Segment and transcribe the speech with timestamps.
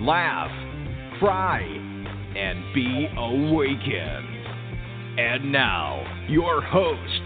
[0.00, 0.50] laugh,
[1.18, 1.60] cry,
[2.36, 4.30] and be awakened.
[5.18, 7.22] And now, your host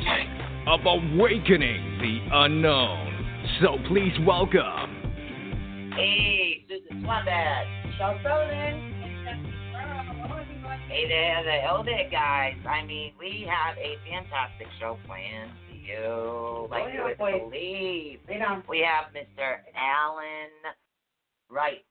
[0.66, 3.14] of Awakening the Unknown.
[3.62, 5.92] So please welcome.
[5.96, 7.86] Hey, Susan Swanbeck.
[7.86, 8.94] Michelle Sullivan.
[10.88, 12.54] Hey there, the hello there, guys.
[12.68, 16.68] I mean, we have a fantastic show planned for you.
[16.70, 17.38] Like Oh, you would boy.
[17.50, 18.20] believe.
[18.28, 19.58] We have Mr.
[19.76, 20.74] Alan
[21.50, 21.82] Wright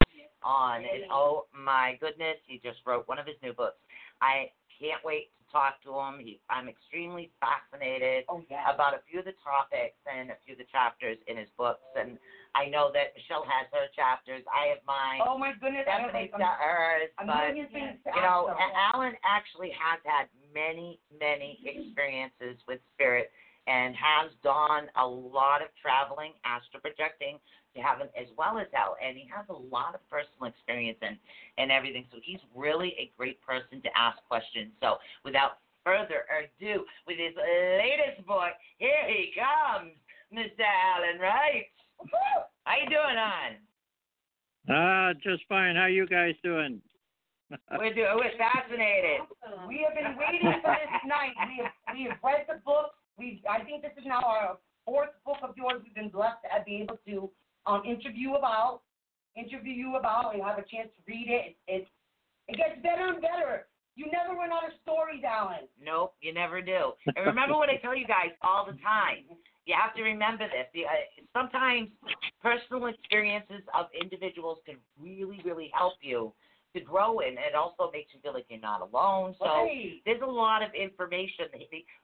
[0.44, 0.81] on.
[0.81, 3.78] And oh my goodness, he just wrote one of his new books.
[4.22, 6.22] I can't wait to talk to him.
[6.22, 8.70] He, I'm extremely fascinated Oh, yeah.
[8.73, 11.81] about a few of the topics and a few of the chapters in his books.
[11.98, 12.17] And
[12.53, 14.45] I know that Michelle has her chapters.
[14.53, 15.22] I have mine.
[15.26, 15.86] Oh, my goodness.
[15.89, 17.09] Stephanie's got hers.
[17.17, 18.81] but million things to you know, ask A- them.
[18.94, 23.31] Alan actually has had many, many experiences with spirit
[23.68, 27.38] and has done a lot of traveling, astral projecting
[27.76, 28.96] to have him as well as hell.
[29.04, 31.20] And he has a lot of personal experience and,
[31.60, 32.06] and everything.
[32.12, 34.72] So he's really a great person to ask questions.
[34.82, 39.94] So without further ado, with his latest book, here he comes,
[40.34, 40.64] Mr.
[40.64, 41.68] Alan Wright.
[42.64, 43.52] How you doing, on?
[44.70, 45.76] Ah, just fine.
[45.76, 46.82] How you guys doing?
[47.72, 48.12] We're doing.
[48.16, 49.23] We're fascinated.
[49.68, 51.32] We have been waiting for this night.
[51.48, 52.92] We have, we have read the book.
[53.18, 55.82] We I think this is now our fourth book of yours.
[55.84, 57.30] We've been blessed to be able to
[57.66, 58.82] um, interview about,
[59.36, 61.56] interview you about, and have a chance to read it.
[61.68, 61.88] It
[62.48, 63.68] it gets better and better.
[63.95, 65.67] You never run out of stories, Alan.
[65.82, 66.94] Nope, you never do.
[67.08, 69.26] And remember what I tell you guys all the time.
[69.66, 70.70] You have to remember this.
[70.73, 71.89] The, uh, sometimes
[72.42, 76.32] personal experiences of individuals can really, really help you
[76.76, 77.33] to grow in.
[77.33, 79.36] It also makes you feel like you're not alone.
[79.39, 80.00] So Right.
[80.06, 81.48] there's a lot of information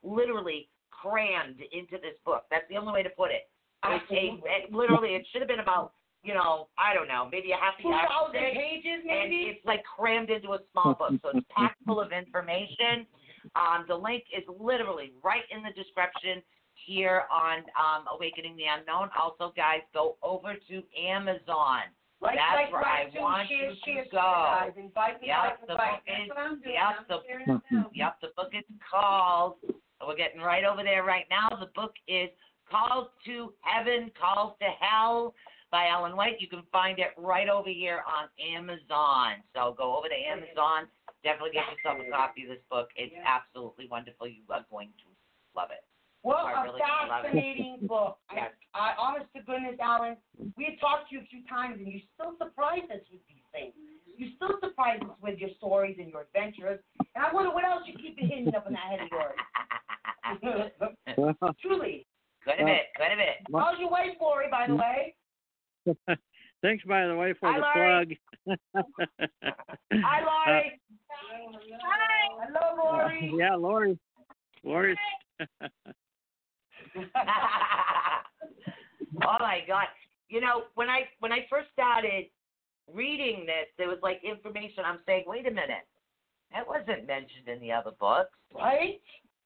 [0.02, 0.68] literally
[1.02, 2.44] crammed into this book.
[2.52, 3.50] That's the only way to put it.
[3.86, 5.92] It, it, it literally, it should have been about,
[6.24, 10.30] you know, I don't know, maybe a half a thousand pages, and it's like crammed
[10.30, 13.06] into a small book, so it's packed full of information.
[13.56, 16.42] Um, the link is literally right in the description
[16.88, 19.10] here on um, Awakening the Unknown.
[19.20, 21.92] Also, guys, go over to Amazon.
[22.22, 24.24] Like, That's like, where I want share, you to go.
[24.24, 24.72] Guys.
[24.80, 26.72] Invite me, Yep, the invite book is- That's what I'm doing.
[26.80, 27.92] yep, the- sharing it now.
[27.94, 29.56] Yep, the book is called.
[30.08, 31.50] We're getting right over there right now.
[31.60, 32.30] The book is
[32.70, 35.34] Calls to Heaven, Calls to Hell
[35.72, 36.36] by Alan Wright.
[36.40, 39.42] You can find it right over here on Amazon.
[39.56, 40.88] So go over to Amazon.
[41.24, 42.90] Definitely get yourself a copy of this book.
[42.96, 44.28] It's absolutely wonderful.
[44.28, 45.08] You are going to
[45.56, 45.86] love it.
[46.24, 48.18] Well, I a really fascinating book.
[48.30, 50.16] I, I, honest to goodness, Alan,
[50.56, 53.44] we had talked to you a few times, and you still surprise us with these
[53.52, 53.76] things.
[54.18, 56.80] You still surprise us with your stories and your adventures.
[57.16, 59.38] And I wonder what else you keep it hidden up in that head of yours.
[61.62, 62.06] Truly.
[62.46, 62.82] Good of it.
[62.98, 63.38] Good of it.
[63.54, 65.16] How's your wife, Lori, by the way?
[66.62, 68.20] Thanks, by the way, for Hi, the Lori.
[68.46, 68.58] plug.
[70.04, 70.80] Hi, Lori.
[71.82, 72.46] Hi.
[72.46, 73.32] Hello, Lori.
[73.34, 73.98] Uh, yeah, Lori.
[74.64, 74.98] Lori's.
[79.22, 79.88] oh my god.
[80.30, 82.26] You know, when I when I first started
[82.92, 85.88] reading this, there was like information I'm saying, wait a minute.
[86.52, 88.38] That wasn't mentioned in the other books.
[88.54, 89.02] Right?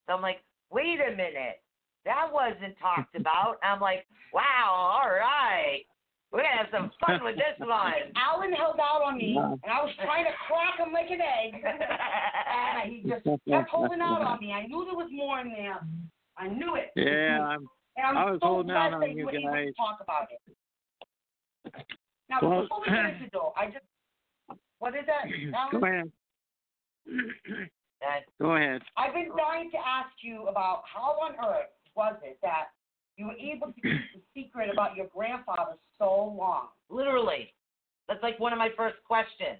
[0.06, 0.40] So I'm like,
[0.70, 1.62] wait a minute.
[2.04, 3.56] That wasn't talked about.
[3.62, 5.84] I'm like, wow, all right.
[6.30, 8.12] We're gonna have some fun with this one.
[8.14, 11.64] Alan held out on me, and I was trying to crack him like an egg.
[11.64, 14.52] and he just kept holding out on me.
[14.52, 15.80] I knew there was more in there.
[16.36, 16.92] I knew it.
[16.96, 17.66] Yeah, I'm.
[17.96, 19.72] And I'm I was so holding out on you guys.
[19.76, 21.82] talk about it.
[22.28, 23.84] Now, Well- before we get into it, though, I just,
[24.78, 25.24] what is that,
[25.72, 26.12] Go ahead.
[28.00, 28.82] That- Go ahead.
[28.96, 32.68] I've been dying to ask you about how on earth was it that
[33.16, 36.68] you were able to keep the secret about your grandfather so long?
[36.90, 37.52] literally.
[38.06, 39.58] That's like one of my first questions.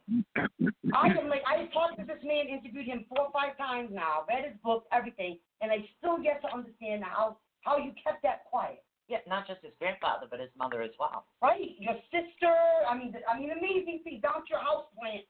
[0.95, 4.25] I am like I talked to this man, interviewed him four or five times now,
[4.27, 8.45] read his book, everything, and I still get to understand how how you kept that
[8.47, 8.83] quiet.
[9.09, 11.25] Yeah, not just his grandfather, but his mother as well.
[11.43, 11.77] Right?
[11.79, 12.53] Your sister,
[12.89, 15.25] I mean, I mean, amazing thing down to your house plant.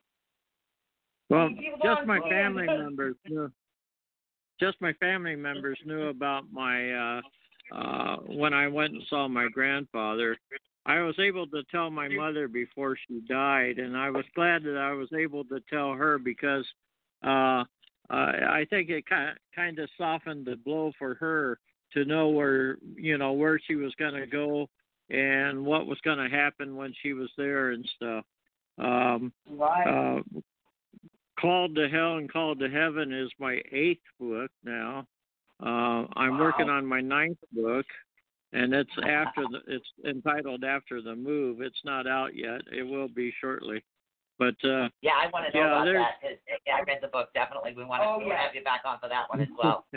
[1.31, 2.57] Well, People just my understand.
[2.57, 3.53] family members knew.
[4.59, 7.21] Just my family members knew about my uh
[7.73, 10.37] uh when I went and saw my grandfather.
[10.87, 14.79] I was able to tell my mother before she died, and I was glad that
[14.79, 16.65] I was able to tell her because
[17.23, 17.65] uh,
[18.11, 21.59] I think it kind of, kind of softened the blow for her
[21.95, 24.69] to know where you know where she was going to go
[25.11, 28.25] and what was going to happen when she was there and stuff.
[28.79, 30.19] Um, right.
[30.19, 30.41] Uh,
[31.41, 35.07] Called to Hell and Called to Heaven is my eighth book now.
[35.63, 36.41] Uh, I'm wow.
[36.41, 37.87] working on my ninth book,
[38.53, 41.61] and it's after the it's entitled After the Move.
[41.61, 42.63] It's not out yet.
[42.73, 43.85] It will be shortly.
[44.39, 47.29] But uh, yeah, I want to know yeah, about that I read the book.
[47.35, 48.41] Definitely, we want to Oh, yeah.
[48.41, 49.87] have you back on for that one as well.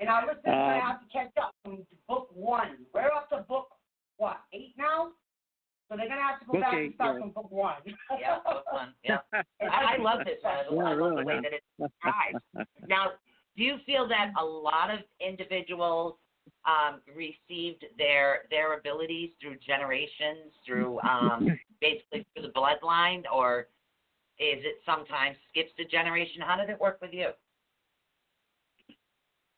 [0.00, 2.86] And our listeners Um, I have to catch up from book one.
[2.94, 3.68] We're up to book
[4.16, 5.12] what eight now,
[5.88, 7.20] so they're gonna have to go back eight, and start yeah.
[7.22, 7.82] from book one.
[8.20, 8.94] yeah, book one.
[9.02, 9.18] Yeah,
[9.60, 10.54] I, I love this one.
[10.54, 11.42] I Yeah, love the way huh?
[11.42, 12.68] that it's described.
[12.88, 13.12] Now,
[13.56, 16.14] do you feel that a lot of individuals
[16.64, 23.68] um, received their their abilities through generations, through um, basically through the bloodline, or
[24.38, 26.40] is it sometimes skips a generation?
[26.40, 27.30] How did it work with you?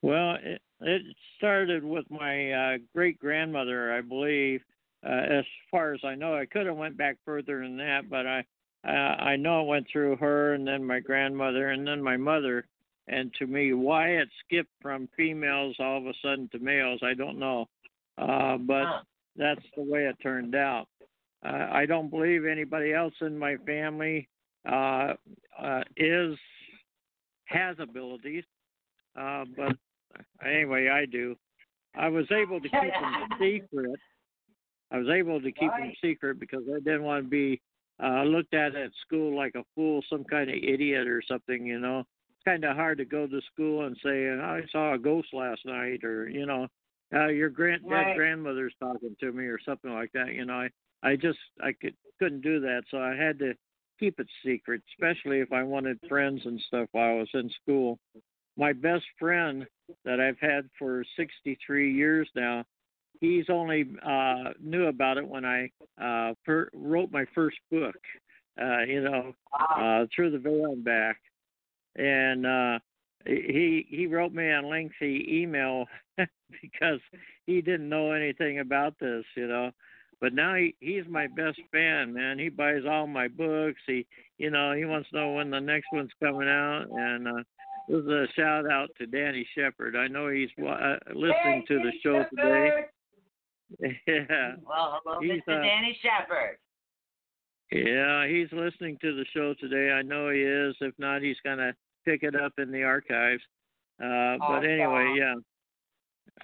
[0.02, 1.02] Well, it, it
[1.36, 4.62] started with my uh, great grandmother, I believe.
[5.04, 8.26] Uh, as far as I know, I could have went back further than that, but
[8.26, 8.44] I
[8.86, 8.90] uh,
[9.22, 12.66] I know it went through her and then my grandmother and then my mother.
[13.08, 17.14] And to me, why it skipped from females all of a sudden to males, I
[17.14, 17.68] don't know.
[18.16, 19.02] Uh, but Huh.
[19.36, 20.86] that's the way it turned out.
[21.44, 24.28] Uh, I don't believe anybody else in my family
[24.70, 25.14] uh,
[25.58, 26.38] uh, is
[27.46, 28.44] has abilities,
[29.18, 29.76] uh, but
[30.44, 31.36] anyway, I do.
[31.94, 34.00] I was able to keep them secret.
[34.92, 37.60] I was able to keep them secret because I didn't want to be
[38.02, 41.64] uh, looked at at school like a fool, some kind of idiot or something.
[41.66, 44.98] You know, it's kind of hard to go to school and say I saw a
[44.98, 46.66] ghost last night, or you know,
[47.14, 48.16] uh, your grand Right.
[48.16, 50.32] grandmother's talking to me, or something like that.
[50.32, 50.70] You know, I
[51.02, 53.54] I just I could couldn't do that, so I had to
[53.98, 57.98] keep it secret, especially if I wanted friends and stuff while I was in school.
[58.56, 59.66] My best friend
[60.04, 62.64] that I've had for 63 years now,
[63.20, 65.70] he's only uh knew about it when I
[66.00, 67.96] uh per- wrote my first book.
[68.60, 71.18] Uh, you know, uh through the veil and back.
[71.96, 72.78] And uh
[73.26, 77.00] he he wrote me a lengthy email because
[77.46, 79.70] he didn't know anything about this, you know.
[80.20, 82.38] But now he he's my best fan, man.
[82.38, 83.80] He buys all my books.
[83.86, 84.06] He
[84.38, 87.42] you know, he wants to know when the next one's coming out and uh
[87.90, 89.96] this is a shout out to Danny Shepard.
[89.96, 92.70] I know he's uh, listening to the show today.
[93.78, 94.56] Yeah.
[94.66, 95.60] Well, hello, He's, Mr.
[95.60, 96.58] uh, Danny Shepard.
[97.70, 99.92] Yeah, he's listening to the show today.
[99.92, 100.74] I know he is.
[100.80, 101.72] If not, he's gonna
[102.04, 103.42] pick it up in the archives.
[104.02, 105.34] Uh, but anyway, yeah.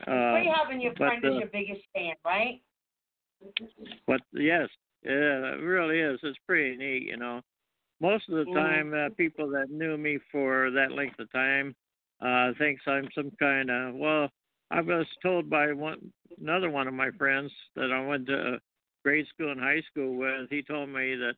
[0.02, 2.60] Uh, Pretty having your friend as uh, your biggest fan, right?
[4.06, 4.68] but yes,
[5.04, 5.10] yeah,
[5.54, 6.20] it really is.
[6.22, 7.40] It's pretty neat, you know.
[8.00, 8.54] Most of the Mhm.
[8.54, 11.74] time, uh, people that knew me for that length of time
[12.20, 14.30] uh, thinks I'm some kind of well.
[14.70, 18.60] I was told by one another one of my friends that I went to
[19.04, 20.50] grade school and high school with.
[20.50, 21.36] He told me that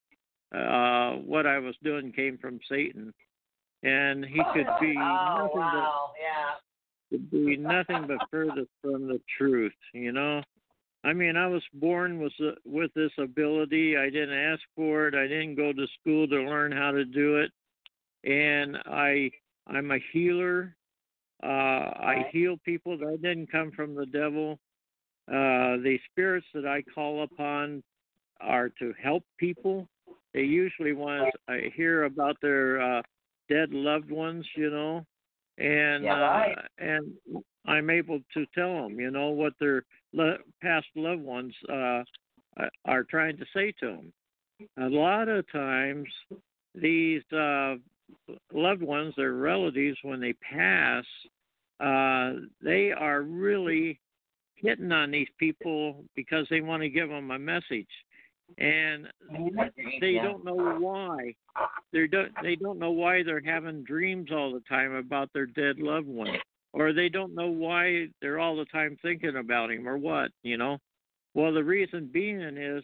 [0.56, 3.12] uh, what I was doing came from Satan,
[3.82, 6.54] and he could be oh, nothing but wow, yeah.
[7.10, 10.42] could be nothing but furthest from the truth, you know.
[11.08, 12.34] I mean, I was born with
[12.66, 13.96] with this ability.
[13.96, 15.14] I didn't ask for it.
[15.14, 17.50] I didn't go to school to learn how to do it,
[18.30, 19.30] and I
[19.66, 20.76] I'm a healer.
[21.42, 22.98] Uh, I heal people.
[22.98, 24.58] That didn't come from the devil.
[25.28, 27.82] Uh, the spirits that I call upon
[28.40, 29.88] are to help people.
[30.34, 33.02] They usually want to hear about their uh,
[33.48, 35.06] dead loved ones, you know,
[35.56, 36.58] and Yeah, right.
[36.58, 37.14] uh, and
[37.66, 42.02] I'm able to tell them, you know, what their le- past loved ones uh,
[42.56, 44.12] are- are trying to say to them.
[44.78, 46.08] A lot of times,
[46.74, 47.76] these uh,
[48.52, 51.04] loved ones, their relatives, when they pass,
[51.80, 54.00] uh, they are really
[54.56, 57.86] hitting on these people because they want to give them a message,
[58.56, 59.06] and
[60.00, 61.34] they don't know why.
[61.92, 62.32] They don't.
[62.42, 66.36] They don't know why they're having dreams all the time about their dead loved one,
[66.72, 70.30] or they don't know why they're all the time thinking about him, or what.
[70.42, 70.78] You know.
[71.34, 72.82] Well, the reason being is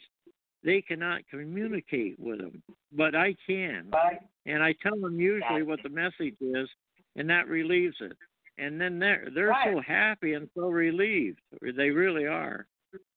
[0.62, 2.62] they cannot communicate with him,
[2.93, 4.21] but I can, Right.
[4.47, 6.69] and I tell them usually what the message is,
[7.17, 8.17] and that relieves it.
[8.57, 11.41] And then they're they're so happy and so relieved.
[11.61, 12.67] They really are,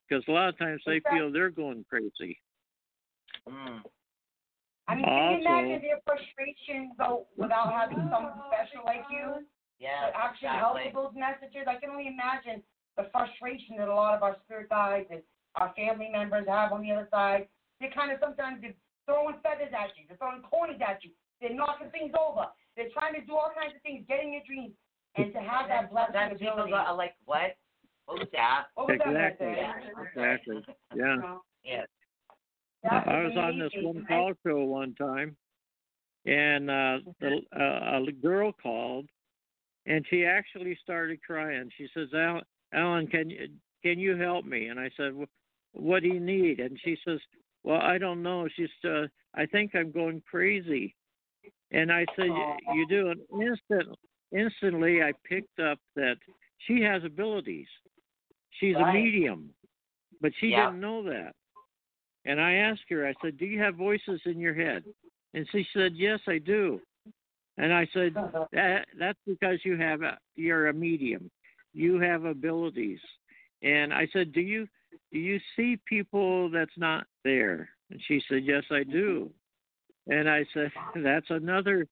[0.07, 1.19] because a lot of times they Exactly.
[1.19, 2.39] feel they're going crazy.
[3.47, 3.83] Mm.
[4.87, 9.45] I mean, can you imagine their frustration though without having someone special like you
[9.79, 11.69] Yeah, to actually help with those messages?
[11.69, 12.63] I can only imagine
[12.97, 15.21] the frustration that a lot of our spirit guides and
[15.55, 17.47] our family members have on the other side.
[17.79, 18.73] They're kind of sometimes they're
[19.05, 20.09] throwing feathers at you.
[20.09, 21.11] They're throwing corners at you.
[21.41, 22.49] They're knocking things over.
[22.75, 24.73] They're trying to do all kinds of things, getting your dreams,
[25.15, 26.71] and to have that blessing Sometimes people ability.
[26.73, 27.57] go uh, like, what?
[28.05, 28.73] What was that?
[28.75, 29.53] What was that right Exactly.
[29.53, 30.01] there?
[30.09, 30.57] Exactly.
[30.95, 31.83] Yeah.
[32.83, 33.03] Yeah.
[33.05, 35.35] I was on this one call show one time,
[36.25, 39.07] and uh, the, uh, a girl called,
[39.87, 41.71] and she actually started crying.
[41.77, 43.49] She says, "Alan, Alan, can you
[43.81, 47.19] can you help me?" And I said, "Wh- "What do you need?" And she says,
[47.63, 50.93] "Well, I don't know." She's, uh, "I think I'm going crazy."
[51.71, 53.97] And I said, "You- "You do." And instant,
[54.31, 56.17] instantly, I picked up that
[56.59, 57.67] she has abilities.
[58.59, 59.53] She's a medium,
[60.21, 60.67] but she Yeah.
[60.67, 61.35] didn't know that.
[62.25, 64.83] And I asked her, I said, Do you have voices in your head?
[65.33, 66.81] And she said, Yes, I do.
[67.57, 68.13] And I said,
[68.53, 71.29] that, That's because you have a, you're a medium.
[71.73, 72.99] You have abilities.
[73.63, 74.67] And I said, Do you
[75.11, 77.69] do you see people that's not there?
[77.89, 79.29] And she said, Yes, I do.
[80.07, 80.71] And I said,
[81.03, 81.87] That's another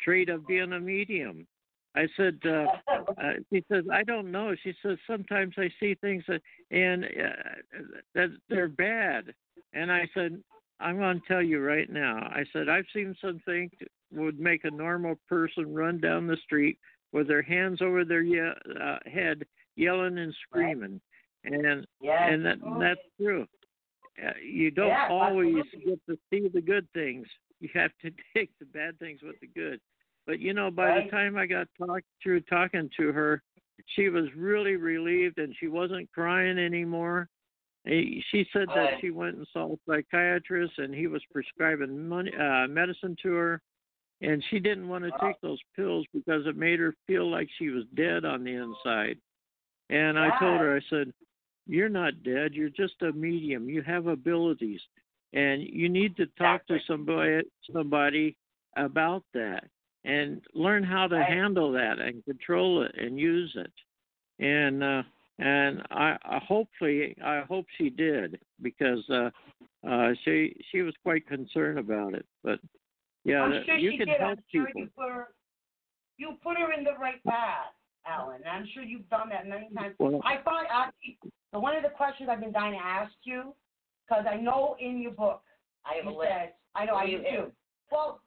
[0.00, 1.46] trait of being a medium.
[1.94, 2.66] I said, uh,
[3.22, 4.54] uh, she says, I don't know.
[4.62, 6.40] She says, sometimes I see things that,
[6.70, 7.78] and uh,
[8.14, 9.34] that they're bad.
[9.74, 10.42] And I said,
[10.82, 12.16] I'm going to tell you right now.
[12.18, 16.78] I said, I've seen something that would make a normal person run down the street
[17.12, 19.44] with their hands over their ye- uh, head,
[19.76, 21.00] yelling and screaming.
[21.44, 22.20] And Yes.
[22.30, 23.46] and that that's true.
[24.22, 25.90] Uh, you don't Yeah, always absolutely.
[25.90, 27.26] get to see the good things.
[27.60, 29.80] You have to take the bad things with the good.
[30.26, 31.04] But you know, by Right.
[31.04, 33.42] the time I got talk through talking to her,
[33.96, 37.28] she was really relieved and she wasn't crying anymore.
[37.84, 42.68] She said that she went and saw a psychiatrist and he was prescribing money, uh,
[42.68, 43.60] medicine to her,
[44.20, 47.70] and she didn't want to take those pills because it made her feel like she
[47.70, 49.18] was dead on the inside.
[49.90, 51.12] And I told her, I said,
[51.66, 52.54] "You're not dead.
[52.54, 53.68] You're just a medium.
[53.68, 54.80] You have abilities,
[55.32, 58.36] and you need to talk to somebody somebody
[58.76, 59.64] about that
[60.04, 63.72] and learn how to handle that and control it and use it."
[64.38, 65.02] And uh,
[65.38, 69.30] and I, I hopefully I hope she did because uh,
[69.88, 72.26] uh, she she was quite concerned about it.
[72.44, 72.60] But
[73.24, 74.20] yeah, I'm sure you she can did.
[74.20, 74.82] help I'm sure people.
[74.82, 75.28] you put her,
[76.18, 77.72] you put her in the right path,
[78.06, 78.40] Alan.
[78.50, 79.94] I'm sure you've done that many times.
[79.98, 81.18] Well, I thought actually,
[81.52, 83.54] the one of the questions I've been dying to ask you,
[84.08, 85.42] because I know in your book
[85.84, 86.30] I have a you list.
[86.30, 87.52] said, I know What I do do too.
[87.90, 88.20] Well,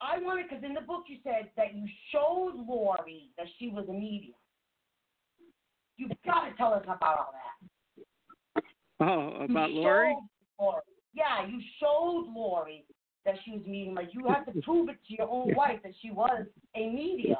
[0.00, 3.86] I wanted because in the book you said that you showed Lori that she was
[3.88, 4.34] a medium.
[6.00, 7.34] You've got to tell us about all
[8.54, 8.64] that.
[9.00, 10.16] oh, about Lori?
[10.58, 10.80] Lori.
[11.12, 12.84] Yeah, you showed Lori
[13.26, 13.94] that she was a medium.
[13.94, 17.36] Like you have to prove it to your own wife that she was a medium.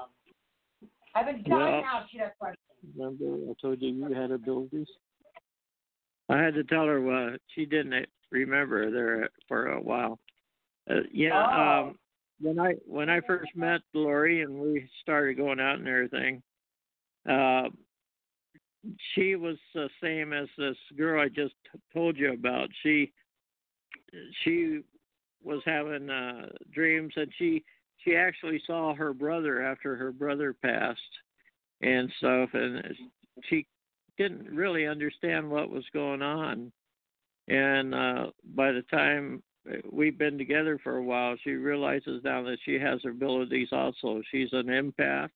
[1.15, 2.59] I've been dying Well- to ask you that question.
[2.97, 4.89] Remember, I told you you had abilities.
[6.29, 10.19] I had to tell her uh, she didn't remember there for a while.
[10.89, 11.89] Uh, yeah, Oh.
[11.89, 11.99] um,
[12.41, 16.43] when I when I first met Lori and we started going out and everything,
[17.29, 17.69] uh,
[19.15, 21.55] she was the same as this girl I just
[21.93, 22.69] told you about.
[22.83, 23.13] She
[24.43, 24.81] she
[25.43, 27.65] was having uh, dreams and she
[27.99, 31.01] she actually saw her brother after her brother passed
[31.83, 32.83] and stuff and
[33.49, 33.67] she
[34.17, 36.73] didn't really understand what was going on.
[37.49, 39.43] And uh by the time
[39.91, 44.23] we've been together for a while she realizes now that she has abilities also.
[44.31, 45.31] She's an empath.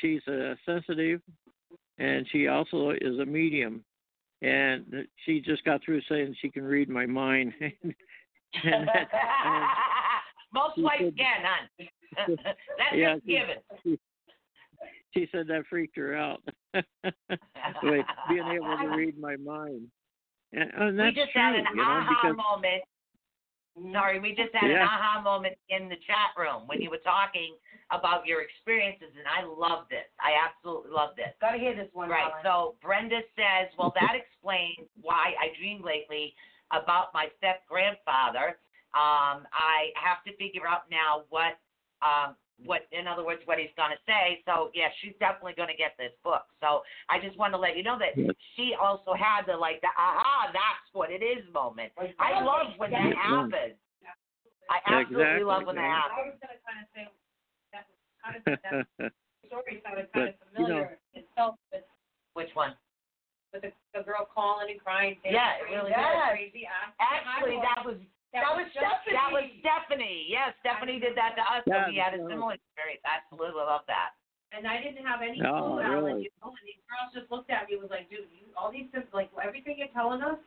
[0.00, 1.20] She's a sensitive
[1.98, 3.84] and she also is a medium
[4.42, 9.08] and she just got through saying she can read my mind and that,
[9.44, 9.64] and
[10.52, 11.88] Most she wives said- can, hon.
[12.78, 13.98] That's Yeah, just given.
[15.14, 16.40] she said that freaked her out
[16.72, 19.88] being able to read my mind
[20.52, 22.82] and, and we just true had an you know aha because moment.
[23.92, 24.82] Sorry, we just had Yeah.
[24.82, 27.56] an aha moment in the chat room when you were talking
[27.90, 30.06] about your experiences, and I love this.
[30.20, 31.34] I absolutely love this.
[31.40, 32.30] Got to hear this one, Right.
[32.30, 32.42] Alan.
[32.44, 36.34] So Brenda says, well, that explains why I dreamed lately
[36.70, 38.58] about my step grandfather.
[38.94, 41.58] Um, I have to figure out now what,
[42.02, 42.36] um,
[42.66, 44.42] what, in other words, what he's going to say.
[44.46, 46.46] So yeah, she's definitely going to get this book.
[46.60, 48.34] So I just want to let you know that Yes.
[48.56, 51.92] she also had the like the aha, that's what it is moment.
[51.96, 53.46] Like, I love when that Yeah.
[53.46, 53.78] happens.
[54.68, 56.18] I absolutely Exactly, love when that happens.
[56.18, 57.04] I was gonna kind of say,
[57.72, 59.12] that was kind of, that
[59.48, 61.86] story sounded kind of But, you know- itself, but
[62.34, 62.76] Which one?
[63.52, 66.68] with the, the girl calling and crying, saying Yeah, it really you're crazy.
[67.00, 67.96] Actually, that was
[68.32, 70.26] that that was was just- That was Stephanie.
[70.28, 73.02] Yes, Stephanie did that to us, so Yeah, we had a similar experience.
[73.04, 74.12] Absolutely love that.
[74.52, 76.22] And I didn't have any Oh, clue, Alan, really?
[76.24, 78.72] you know, and these girls just looked at me and was like, dude, you, all
[78.72, 80.38] these things, like, everything you're telling us,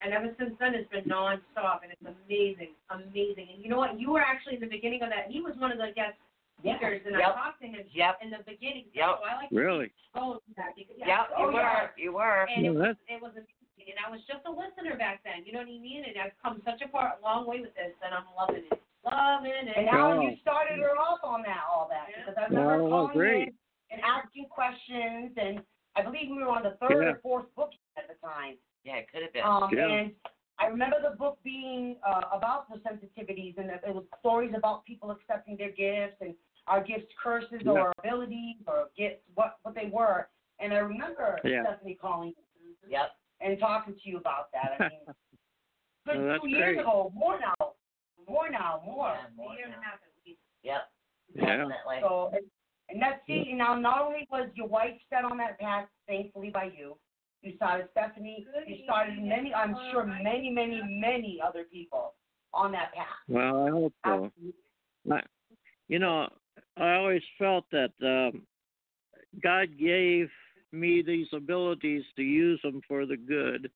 [0.00, 3.48] and ever since then, it's been nonstop, and it's amazing, amazing.
[3.52, 4.00] And you know what?
[4.00, 5.28] You were actually in the beginning of that.
[5.30, 6.16] He was one of the guest
[6.62, 6.76] Yeah.
[6.76, 7.28] speakers, and Yep.
[7.28, 8.22] I talked to him Yep.
[8.22, 8.88] in the beginning.
[8.92, 9.18] Yep.
[9.20, 9.88] So I like Really?
[9.88, 11.06] to go that because, yeah.
[11.06, 11.60] Yep, oh, you oh, were.
[11.60, 11.88] yeah.
[11.96, 12.44] You were.
[12.48, 15.46] And it was, it was amazing, and I was just a listener back then.
[15.46, 16.02] You know what I mean?
[16.06, 19.52] And I've come such a far, long way with this, and I'm loving it, loving
[19.54, 19.76] it.
[19.76, 20.20] And Alan, Oh.
[20.22, 22.24] you started her off on that, all that, Yeah.
[22.26, 23.48] because I remember Oh, calling great.
[23.48, 23.58] in
[23.90, 25.62] and asking questions, and
[25.94, 27.12] I believe we were on the third Yeah.
[27.14, 28.58] or fourth book at the time.
[28.82, 29.44] Yeah, it could have been.
[29.44, 29.86] Um, Yeah.
[29.86, 30.14] and
[30.58, 34.84] I remember the book being uh, about the sensitivities, and it it was stories about
[34.84, 36.34] people accepting their gifts and
[36.66, 37.72] our gifts, curses, Yeah.
[37.72, 40.28] or abilities, or gifts, what what they were.
[40.58, 41.62] And I remember Yeah.
[41.62, 42.34] Stephanie calling
[42.88, 43.14] yep.
[43.40, 44.76] And talking to you about that.
[44.78, 45.00] I mean,
[46.06, 46.80] good Well, two years great.
[46.80, 47.72] ago, more now,
[48.28, 49.14] more now, more.
[49.14, 50.40] Yeah, more a year and a half at least.
[50.62, 50.80] Yep.
[51.34, 51.46] Yeah.
[51.46, 51.98] Definitely.
[52.00, 52.44] So, and,
[52.88, 56.70] and that's see, now not only was your wife set on that path, thankfully by
[56.76, 56.96] you,
[57.42, 60.24] you started Stephanie, Good you started evening, many, I'm sure everyone.
[60.24, 62.14] many, many, many other people
[62.52, 63.06] on that path.
[63.28, 64.30] Well, I hope so.
[65.12, 65.20] I,
[65.88, 66.28] you know,
[66.76, 68.42] I always felt that um,
[69.42, 70.28] God gave
[70.72, 73.70] me these abilities to use them for the good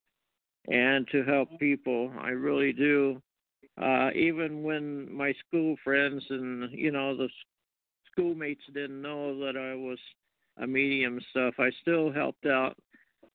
[0.69, 2.13] and to help people.
[2.21, 3.21] I really do.
[3.81, 7.29] Uh, even when my school friends and you know the
[8.11, 9.99] schoolmates didn't know that I was
[10.59, 12.77] a medium stuff, I still helped out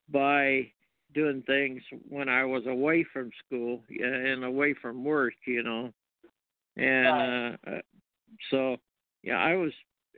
[0.10, 0.72] by
[1.14, 5.92] doing things when I was away from school yeah, and away from work, you know.
[6.78, 7.82] And uh, uh,
[8.52, 8.78] so,
[9.24, 9.72] yeah, I was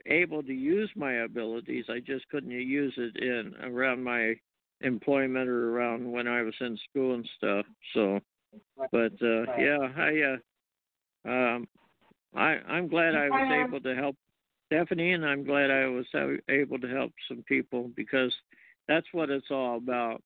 [0.06, 1.84] able to use my abilities.
[1.88, 4.34] I just couldn't use it in around my
[4.80, 7.66] employment or around when I was in school and stuff.
[7.94, 8.20] So,
[8.92, 10.38] but uh, yeah, I
[11.26, 11.68] uh, um,
[12.34, 14.16] I I'm glad I was able to help
[14.66, 16.06] Stephanie, and I'm glad I was
[16.48, 18.32] able to help some people because
[18.86, 20.22] that's what it's all about.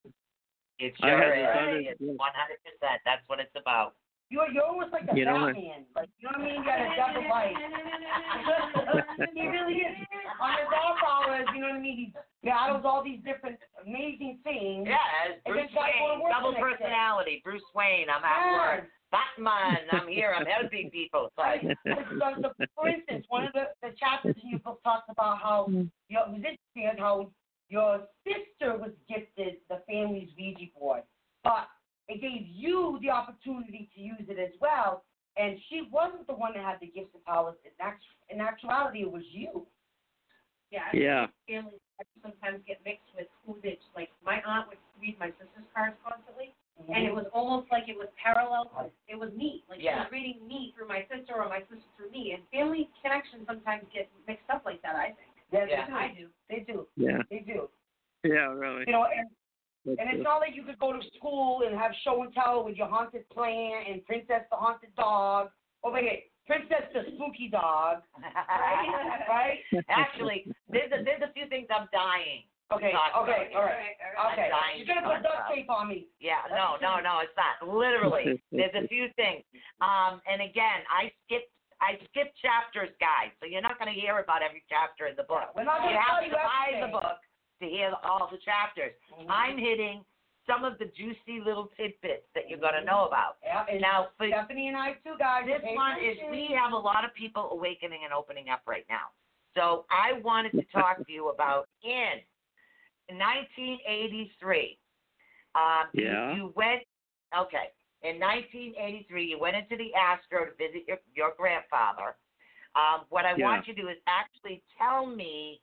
[0.79, 1.87] It I sure is.
[1.91, 2.17] It's 100%.
[3.05, 3.95] That's what it's about.
[4.33, 6.57] You're you're almost like a You know, Batman, like you know what I mean?
[6.57, 7.53] You got a double life.
[9.37, 9.93] he really is.
[10.41, 11.97] On his off hours, you know what I mean?
[12.41, 14.89] He battles all these different amazing things.
[14.89, 14.97] Yeah,
[15.29, 16.65] as Bruce then try to go to Wayne, work double the day.
[16.65, 17.41] personality.
[17.45, 18.57] Bruce Wayne, I'm at Yes.
[18.57, 18.85] work.
[19.13, 20.33] Batman, I'm here.
[20.33, 21.29] I'm helping people.
[21.37, 25.05] It's like, So, so, for instance, one of the, the chapters in your book talks
[25.13, 25.93] about how hmm.
[26.09, 27.31] your, it was interesting how
[27.69, 31.03] your sister was gifted the family's Ouija board,
[31.45, 31.69] but
[32.13, 35.05] it gave you the opportunity to use it as well.
[35.37, 37.57] And she wasn't the one that had the gifts and powers.
[37.65, 39.65] In, act, in actuality, it was you.
[40.71, 40.89] Yeah.
[40.93, 41.27] I Yeah.
[41.47, 41.81] think Families
[42.23, 44.11] sometimes get mixed with who they like.
[44.25, 46.93] My aunt would read my sister's cards constantly, mm-hmm.
[46.93, 48.93] and it was almost like it was parallel.
[49.09, 52.11] It was me, like she was reading me through my sister or my sister through
[52.11, 52.33] me.
[52.33, 54.97] And family connections sometimes get mixed up like that.
[54.97, 55.33] I think.
[55.53, 55.87] Yes, Yeah.
[55.87, 56.21] they I do.
[56.21, 56.29] do.
[56.49, 56.87] They do.
[56.97, 57.69] Yeah, They do.
[58.25, 58.85] yeah, really.
[58.87, 59.29] You know, and
[59.87, 62.77] And it's not like you could go to school and have show and tell with
[62.77, 65.51] your haunted plant and Princess the haunted dog.
[65.83, 69.27] Oh wait, Princess the spooky dog, right?
[69.29, 69.59] right?
[69.91, 72.47] Actually, there's a, there's a few things I'm dying.
[72.71, 73.93] Okay, okay, all right,
[74.33, 74.49] okay.
[74.79, 76.09] You're gonna put duct tape on me.
[76.25, 77.61] Yeah, no, no, no, it's not.
[77.69, 79.45] Literally, there's a few things.
[79.85, 81.53] Um, and again, I skipped,
[81.85, 83.29] I skipped chapters, guys.
[83.43, 85.53] So you're not going to hear about every chapter in the book.
[85.53, 87.21] We're not You gonna have tell to you buy the book
[87.63, 88.93] to hear all the chapters.
[89.11, 89.27] Mhm.
[89.29, 90.05] I'm hitting
[90.47, 93.39] some of the juicy little tidbits that you're going to know about.
[93.45, 95.47] Yeah, and Now, for Stephanie and I too, guys.
[95.47, 99.11] this one is we have a lot of people awakening and opening up right now.
[99.55, 102.21] So I wanted to talk to you about in
[103.09, 104.79] 1983.
[105.55, 106.33] Um, you- Yeah.
[106.35, 106.87] You, went
[107.35, 107.71] okay.
[108.03, 112.17] In 1983, you went into the astral to visit your your grandfather.
[112.75, 113.45] Um, what I Yeah.
[113.45, 115.61] want you to do is actually tell me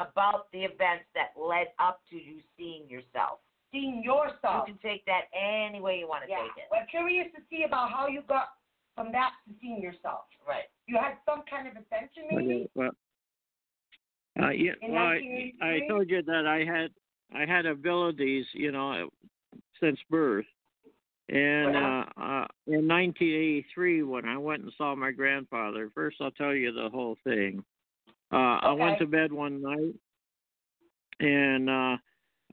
[0.00, 3.38] about the events that led up to you seeing yourself.
[3.72, 4.66] seeing yourself.
[4.66, 6.68] You can take that any way you want to Yeah, take it.
[6.72, 8.48] we're curious to see about how you got
[8.96, 10.24] from that to seeing yourself.
[10.48, 10.64] Right.
[10.86, 12.54] You had some kind of ascension, maybe.
[12.54, 12.90] Okay, well,
[14.42, 15.20] uh, yeah, In well, I,
[15.60, 15.84] 1983?
[15.84, 16.90] I told you that I had
[17.32, 19.08] I had abilities, you know,
[19.80, 20.46] since birth.
[21.28, 26.54] And uh, uh, in 1983, when I went and saw my grandfather, first I'll tell
[26.54, 27.62] you the whole thing.
[28.32, 29.94] Uh, I went to bed one night,
[31.18, 31.96] and uh,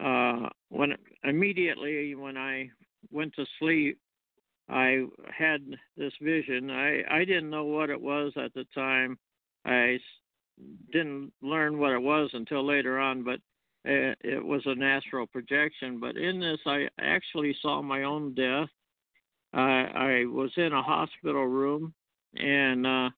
[0.03, 2.69] uh, when immediately when I
[3.11, 3.99] went to sleep,
[4.69, 5.61] I had
[5.95, 6.71] this vision.
[6.71, 9.17] I I didn't know what it was at the time.
[9.65, 9.99] I
[10.91, 13.39] didn't learn what it was until later on, but
[13.87, 15.99] uh, it was an astral projection.
[15.99, 18.69] But in this, I actually saw my own death.
[19.53, 21.93] I I was in a hospital room,
[22.35, 23.09] and uh,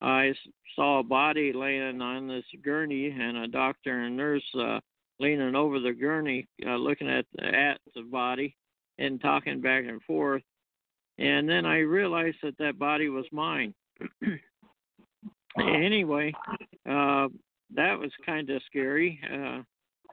[0.00, 0.34] I
[0.74, 4.80] saw a body laying on this gurney, and a doctor and nurse uh,
[5.18, 8.54] leaning over the gurney, uh, looking at the, at the body
[8.98, 10.42] and talking back and forth.
[11.18, 13.74] And then I realized that that body was mine.
[15.58, 16.32] anyway,
[16.88, 17.28] uh,
[17.74, 19.18] that was kind of scary.
[19.32, 19.62] Uh,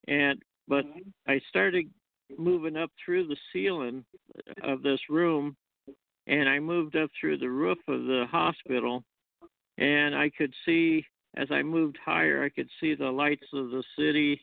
[0.08, 0.86] and but
[1.28, 1.90] I started
[2.38, 4.06] moving up through the ceiling
[4.64, 5.56] of this room,
[6.28, 9.04] and I moved up through the roof of the hospital,
[9.78, 11.06] and I could see
[11.36, 14.40] as I moved higher, I could see the lights of the city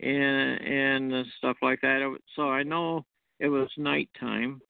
[0.00, 2.16] and and stuff like that.
[2.36, 3.04] So I know
[3.40, 4.60] it was nighttime,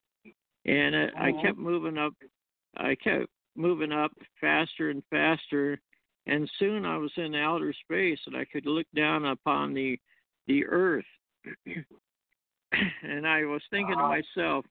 [0.65, 2.15] and it, I kept moving up.
[2.77, 5.81] I kept moving up faster and faster,
[6.27, 9.99] and soon I was in outer space, and I could look down upon the
[10.47, 11.05] the earth.
[13.03, 14.65] and I was thinking to myself,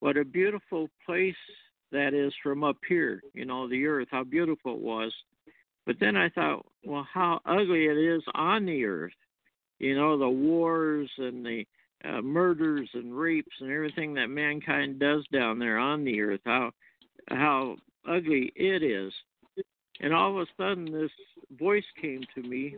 [0.00, 1.34] what a beautiful place
[1.92, 5.12] that is from up here, you know, the earth, how beautiful it was.
[5.86, 9.12] But then I thought, well, how ugly it is on the earth.
[9.78, 11.64] You know, the wars and the
[12.04, 16.70] uh, murders and rapes and everything that mankind does down there on the earth, how
[17.28, 17.76] how
[18.08, 19.12] ugly it is.
[20.00, 21.10] And all of a sudden, this
[21.58, 22.76] voice came to me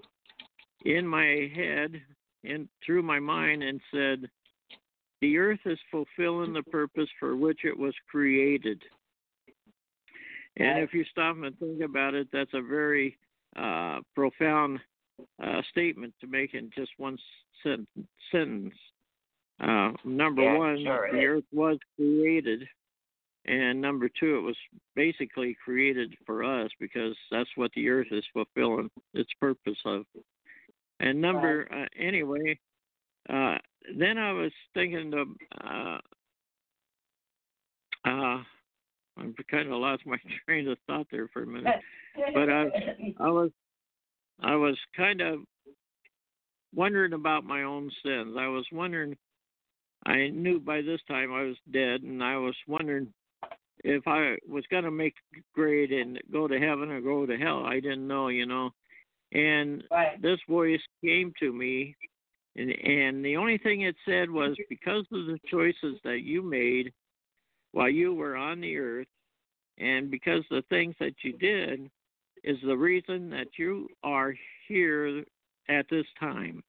[0.84, 2.00] in my head
[2.44, 4.28] and through my mind and said,
[5.20, 8.82] The earth is fulfilling the purpose for which it was created.
[10.56, 13.16] And if you stop and think about it, that's a very
[13.56, 14.80] uh, profound
[15.42, 17.18] uh, statement to make in just one
[17.62, 17.86] sen-
[18.30, 18.74] sentence.
[19.60, 21.24] Uh, number Yeah, one, sure the is.
[21.24, 22.66] earth was created.
[23.44, 24.56] And number two, it was
[24.94, 30.04] basically created for us because that's what the earth is fulfilling its purpose of.
[31.00, 32.58] And number, uh, anyway,
[33.28, 33.58] uh,
[33.98, 35.28] then I was thinking of,
[35.64, 35.98] uh,
[38.08, 38.42] uh,
[39.18, 41.80] I kind of lost my train of thought there for a minute.
[42.34, 42.64] But I,
[43.20, 43.50] I was,
[44.40, 45.40] I was kind of
[46.74, 48.36] wondering about my own sins.
[48.38, 49.16] I was wondering.
[50.04, 53.12] I knew by this time I was dead, and I was wondering
[53.84, 55.14] if I was going to make
[55.54, 57.64] grade and go to heaven or go to hell.
[57.64, 58.70] I didn't know, you know.
[59.32, 60.20] And Right.
[60.20, 61.96] this voice came to me,
[62.56, 66.92] and, and the only thing it said was because of the choices that you made
[67.72, 69.06] while you were on the earth,
[69.78, 71.90] and because the things that you did
[72.44, 74.34] is the reason that you are
[74.68, 75.24] here
[75.68, 76.62] at this time.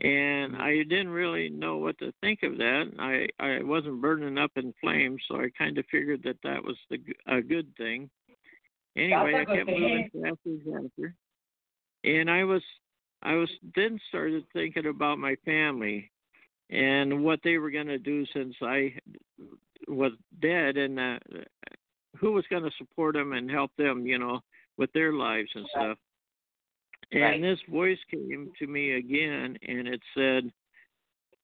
[0.00, 2.84] And I didn't really know what to think of that.
[2.98, 6.76] I I wasn't burning up in flames, so I kind of figured that that was
[6.90, 8.10] the a good thing.
[8.94, 11.14] Anyway, I kept moving faster and faster,
[12.04, 12.62] and I was
[13.22, 16.10] I was then started thinking about my family
[16.68, 18.92] and what they were going to do since I
[19.88, 21.18] was dead, and uh,
[22.18, 24.40] who was going to support them and help them, you know,
[24.76, 25.98] with their lives and stuff.
[27.12, 27.42] And Right.
[27.42, 30.50] this voice came to me again, and it said,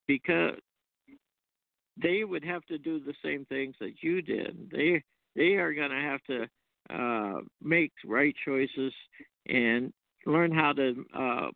[0.07, 0.55] because
[2.01, 4.69] they would have to do the same things that you did.
[4.71, 5.03] They
[5.35, 6.47] they are going to have to
[6.93, 8.93] uh, make right choices
[9.47, 9.93] and
[10.25, 11.49] learn how to uh,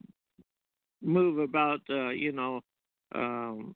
[1.02, 2.62] move about, uh, you know,
[3.14, 3.76] um,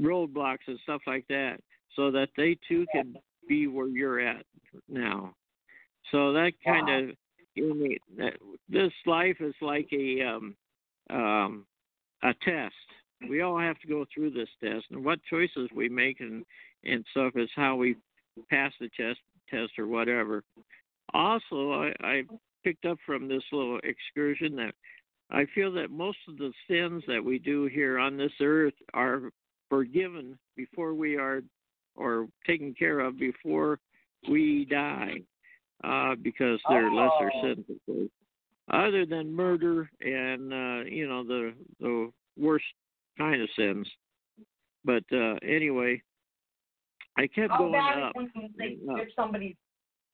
[0.00, 1.58] roadblocks and stuff like that,
[1.96, 3.14] so that they too can
[3.48, 4.44] be where you're at
[4.88, 5.34] now.
[6.10, 6.98] So that kind Wow.
[6.98, 7.16] of
[7.54, 8.34] you mean that
[8.68, 10.56] this life is like a um,
[11.10, 11.66] um,
[12.22, 12.74] a test.
[13.28, 16.44] We all have to go through this test, and what choices we make and
[16.84, 17.96] and stuff is how we
[18.50, 20.42] pass the test test or whatever.
[21.12, 22.22] Also, I, I
[22.64, 24.74] picked up from this little excursion that
[25.30, 29.30] I feel that most of the sins that we do here on this earth are
[29.78, 31.42] forgiven before we are
[31.96, 33.78] or taken care of before
[34.30, 35.14] we die
[35.82, 37.42] uh, because they're lesser Oh.
[37.42, 38.08] sins, of course.
[38.70, 42.64] Other than murder and uh, you know the the worst
[43.18, 43.86] kind of sins.
[44.84, 46.00] But uh, anyway,
[47.18, 48.12] I kept How going bad up.
[48.16, 49.56] is when they rip somebody's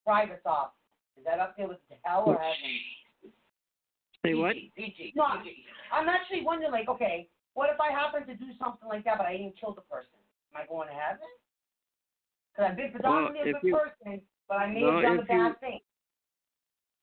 [0.04, 0.70] privates off?
[1.16, 3.32] Is that up there with hell or heaven?
[4.24, 4.54] Say what?
[4.54, 5.24] PG, PG, No,
[5.92, 7.28] I'm actually wondering, like, okay,
[7.60, 10.16] what if I happen to do something like that, but I didn't kill the person?
[10.54, 11.28] Am I going to heaven?
[12.56, 15.18] Because I've been predominantly if a good you- person, but I may well, have done
[15.18, 15.80] a if you- bad thing.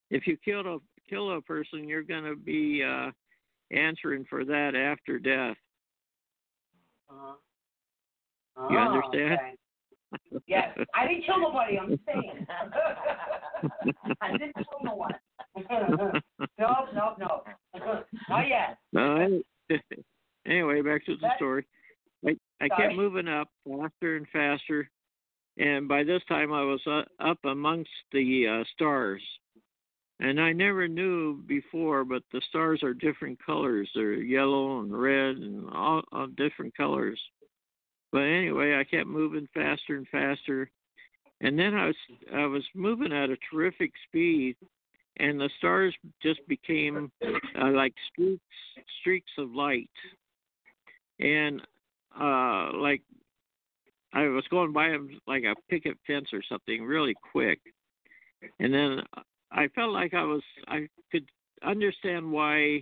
[0.10, 3.12] If you kill a kill a person, you're going to be uh,
[3.70, 5.58] answering for that after death.
[7.08, 7.36] Uh-huh.
[8.72, 9.34] You Ah, understand?
[9.34, 10.42] okay.
[10.48, 11.78] Yes, I didn't kill nobody.
[11.78, 12.48] I'm saying.
[14.22, 15.14] I didn't kill no one.
[16.58, 17.44] no, no, no.
[18.30, 18.78] Not yet.
[18.92, 19.76] No, I,
[20.48, 21.66] anyway, back to the story.
[22.26, 24.90] I I kept moving up faster and faster,
[25.58, 29.22] and by this time I was uh, up amongst the uh, stars,
[30.20, 33.90] and I never knew before, but the stars are different colors.
[33.94, 37.20] They're yellow and red and all, all different colors.
[38.12, 40.72] But anyway, I kept moving faster and faster,
[41.42, 41.96] and then I was
[42.34, 44.56] I was moving at a terrific speed,
[45.18, 48.42] and the stars just became uh, like streaks
[49.02, 49.90] streaks of light,
[51.20, 51.62] and
[52.20, 53.02] uh like
[54.14, 57.60] I was going by them like a picket fence or something really quick,
[58.60, 59.02] and then
[59.52, 61.26] I felt like I was I could
[61.64, 62.82] understand why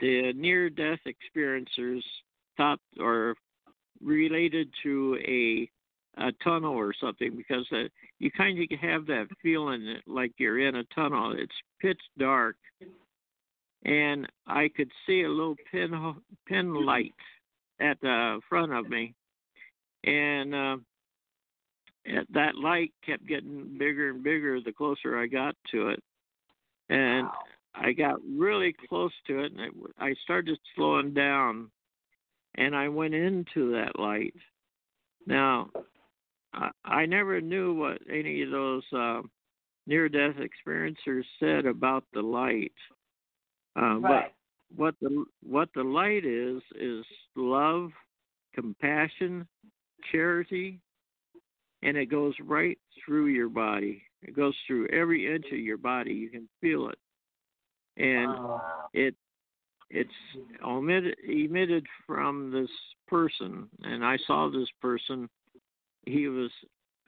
[0.00, 2.02] the near death experiencers
[2.56, 3.34] thought or
[4.02, 5.68] related to a
[6.18, 10.76] a tunnel or something because uh, you kind of have that feeling like you're in
[10.76, 11.34] a tunnel.
[11.36, 12.56] It's pitch dark,
[13.84, 16.14] and I could see a little pin
[16.46, 17.14] pin light
[17.82, 19.14] at the front of me,
[20.04, 20.76] and uh,
[22.32, 26.02] that light kept getting bigger and bigger the closer I got to it,
[26.88, 27.38] and Wow.
[27.74, 29.60] I got really close to it, and
[29.98, 31.70] I, I started slowing down,
[32.56, 34.34] and I went into that light.
[35.26, 35.70] Now,
[36.52, 39.22] I, I never knew what any of those uh,
[39.86, 42.72] near-death experiencers said about the light,
[43.76, 44.32] uh, but Right.
[44.76, 47.04] What the what the light is is
[47.36, 47.90] love,
[48.54, 49.46] compassion,
[50.10, 50.80] charity,
[51.82, 54.02] and it goes right through your body.
[54.22, 56.12] It goes through every inch of your body.
[56.12, 56.98] You can feel it,
[57.96, 58.88] and Wow.
[58.92, 59.14] it
[59.90, 60.10] it's
[60.64, 62.70] emitted emitted from this
[63.08, 65.28] person, and I saw this person.
[66.06, 66.50] He was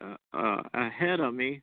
[0.00, 1.62] uh, uh, ahead of me,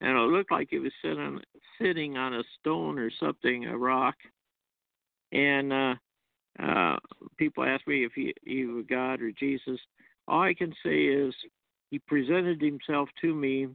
[0.00, 1.40] and it looked like he was sitting
[1.80, 4.16] sitting on a stone or something, a rock.
[5.34, 5.94] And uh,
[6.62, 6.96] uh,
[7.36, 9.78] people ask me if he he was God or Jesus.
[10.28, 11.34] All I can say is
[11.90, 13.68] he presented himself to me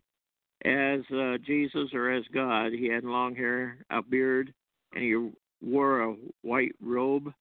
[0.66, 2.72] as uh, Jesus or as God.
[2.72, 4.54] He had long hair, a beard,
[4.94, 7.32] and he wore a white robe.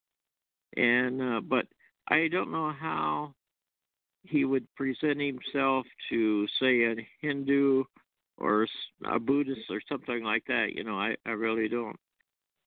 [0.77, 1.67] And uh, but
[2.09, 3.35] I don't know how
[4.25, 7.85] he would present himself to say a Hindu
[8.37, 8.67] or
[9.11, 10.73] a Buddhist or something like that.
[10.75, 11.97] You know, I I really don't.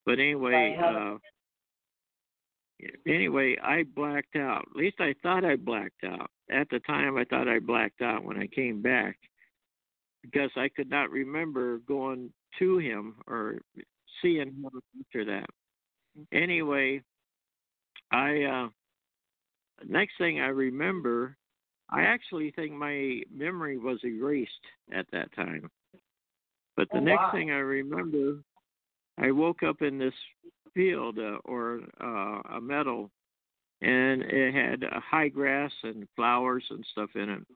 [0.05, 1.17] But anyway, uh,
[3.07, 4.65] anyway, I blacked out.
[4.71, 6.29] At least I thought I blacked out.
[6.51, 9.17] At the time, I thought I blacked out when I came back
[10.21, 13.59] because I could not remember going to him or
[14.21, 14.65] seeing him
[14.99, 15.45] after that.
[16.31, 17.01] Anyway,
[18.11, 18.69] I uh
[19.87, 21.37] next thing I remember,
[21.89, 24.51] I actually think my memory was erased
[24.93, 25.69] at that time.
[26.75, 27.31] But the Oh, next wow.
[27.31, 28.43] thing I remember,
[29.17, 30.13] I woke up in this
[30.73, 33.09] field uh, or uh, a meadow,
[33.81, 37.47] and it had uh, high grass and flowers and stuff in it.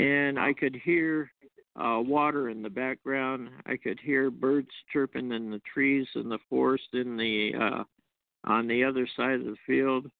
[0.00, 1.30] And I could hear
[1.76, 3.50] uh, water in the background.
[3.66, 7.84] I could hear birds chirping in the trees in the forest in the uh,
[8.44, 10.10] on the other side of the field.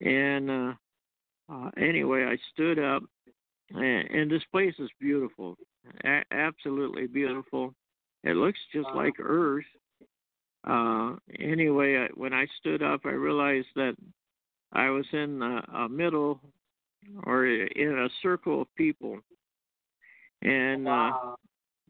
[0.00, 0.72] And uh,
[1.50, 3.02] uh, anyway, I stood up,
[3.70, 5.56] and, and this place is beautiful,
[6.04, 7.74] a- absolutely beautiful.
[8.24, 9.64] It looks just like Earth.
[10.64, 13.96] Uh, anyway, when I stood up, I realized that
[14.72, 16.40] I was in a, a middle
[17.24, 19.18] or in a circle of people,
[20.42, 21.36] and uh, Wow.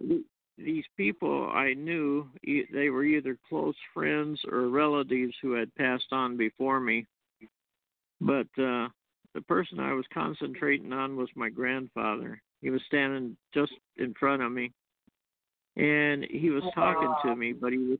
[0.07, 0.22] th-
[0.59, 6.37] these people I knew, they were either close friends or relatives who had passed on
[6.37, 7.07] before me.
[8.20, 8.88] But uh,
[9.35, 12.42] the person I was concentrating on was my grandfather.
[12.61, 14.72] He was standing just in front of me,
[15.76, 17.98] and he was talking to me, but he was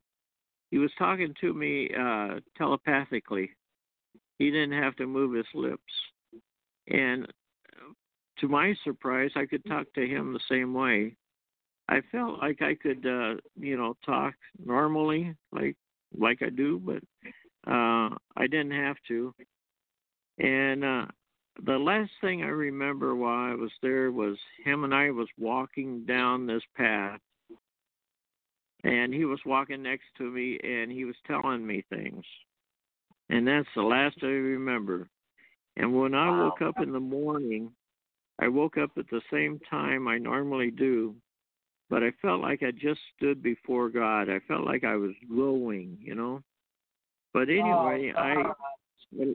[0.71, 3.51] he was talking to me uh, telepathically.
[4.39, 5.93] He didn't have to move his lips,
[6.89, 7.27] and
[8.39, 11.17] to my surprise, I could talk to him the same way.
[11.89, 15.77] I felt like I could, uh, you know, talk normally, like
[16.17, 17.03] like I do, but
[17.71, 19.35] uh, I didn't have to.
[20.39, 21.07] And uh,
[21.65, 26.05] the last thing I remember while I was there was him and I was walking
[26.05, 27.21] down this path,
[28.85, 32.25] and he was walking next to me, and he was telling me things,
[33.29, 35.09] and that's the last I remember.
[35.77, 36.45] And when I Wow.
[36.45, 37.71] woke up in the morning,
[38.41, 41.15] I woke up at the same time I normally do,
[41.91, 44.29] but I felt like I just stood before God.
[44.29, 46.43] I felt like I was glowing, you know.
[47.33, 49.35] But anyway, Oh, I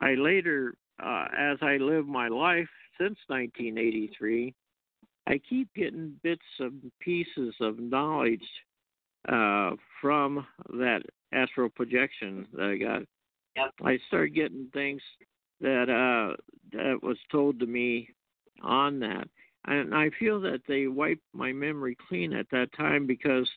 [0.00, 4.54] I later, uh, as I live my life since 1983,
[5.26, 8.46] I keep getting bits and pieces of knowledge
[9.28, 13.02] uh, from that astral projection that I got.
[13.56, 13.74] Yep.
[13.84, 15.02] I started getting things
[15.60, 16.36] that uh,
[16.72, 18.08] that was told to me
[18.62, 19.28] on that,
[19.66, 23.48] and I feel that they wiped my memory clean at that time because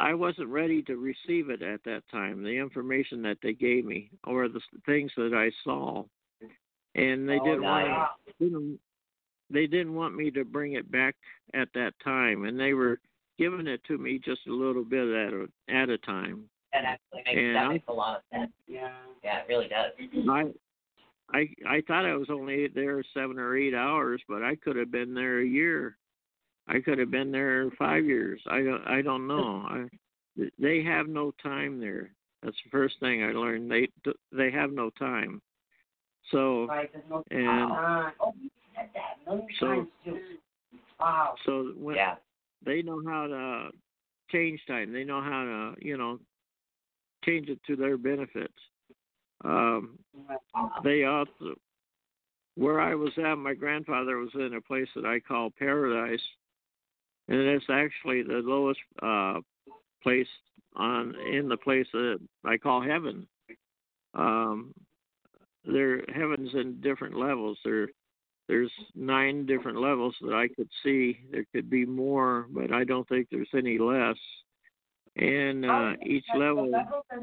[0.00, 2.42] I wasn't ready to receive it at that time.
[2.42, 6.04] The information that they gave me, or the things that I saw,
[6.94, 7.90] and they Oh, didn't nice.
[7.90, 8.80] want didn't
[9.50, 11.16] they didn't want me to bring it back
[11.54, 13.00] at that time, and they were
[13.38, 16.48] giving it to me just a little bit at a at a time.
[16.72, 18.52] That actually makes And that I- makes a lot of sense.
[18.66, 18.92] Yeah.
[19.24, 19.92] Yeah, it really does.
[20.28, 20.52] I
[21.32, 24.90] I I thought I was only there seven or eight hours, but I could have
[24.90, 25.96] been there a year.
[26.66, 28.40] I could have been there five years.
[28.50, 29.66] I don't I don't know.
[29.68, 29.86] I
[30.58, 32.10] they have no time there.
[32.42, 33.70] That's the first thing I learned.
[33.70, 33.88] They
[34.32, 35.40] they have no time.
[36.30, 36.90] So Right.
[37.08, 38.12] No And- time.
[38.20, 40.20] Oh, we said that a million So- times too.
[41.00, 41.34] Wow.
[41.44, 42.16] so when Yeah.
[42.64, 43.70] They know how to
[44.30, 44.92] change time.
[44.92, 46.18] They know how to you know
[47.24, 48.52] change it to their benefits.
[49.44, 49.98] Um,
[50.82, 51.54] they also
[52.58, 56.20] where I was at, my grandfather was in a place that I call paradise,
[57.28, 59.34] and it's actually the lowest uh,
[60.02, 60.26] place
[60.74, 63.28] on in the place that I call heaven.
[64.14, 64.74] Um,
[65.64, 67.58] there heaven's in different levels.
[67.64, 67.88] There
[68.48, 71.18] there's nine different levels that I could see.
[71.30, 74.16] There could be more, but I don't think there's any less.
[75.16, 76.72] And uh, each level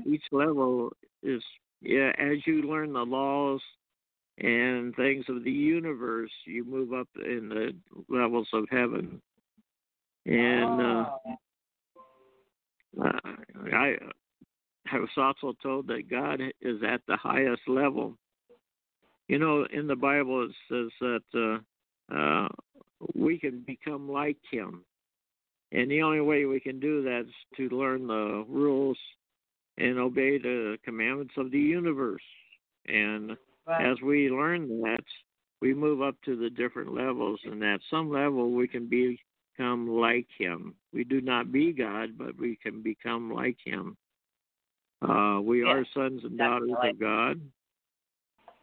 [0.06, 0.92] each level
[1.24, 1.42] is
[1.82, 3.62] yeah as you learn the laws
[4.38, 7.74] and things of the universe you move up in the
[8.10, 9.22] levels of heaven
[10.26, 11.06] and uh,
[13.02, 13.20] uh
[13.74, 13.96] i
[14.92, 18.18] i was also told that god is at the highest level
[19.28, 21.62] you know in the bible it says that
[22.12, 22.48] uh uh
[23.14, 24.84] we can become like him
[25.72, 28.98] and the only way we can do that is to learn the rules
[29.78, 32.24] and obey the commandments of the universe.
[32.88, 33.86] And Right.
[33.86, 35.04] as we learn that,
[35.60, 40.28] we move up to the different levels, and at some level we can become like
[40.38, 40.76] Him.
[40.94, 43.98] We do not be God, but we can become like Him.
[45.02, 47.42] Uh, we Yeah, are sons and daughters of God.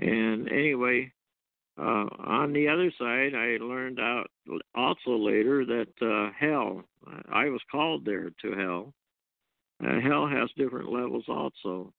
[0.03, 1.13] And anyway,
[1.79, 4.27] uh, on the other side, I learned out
[4.75, 6.83] also later that uh, hell,
[7.31, 8.93] I was called there to hell.
[9.85, 11.93] Uh, hell has different levels also.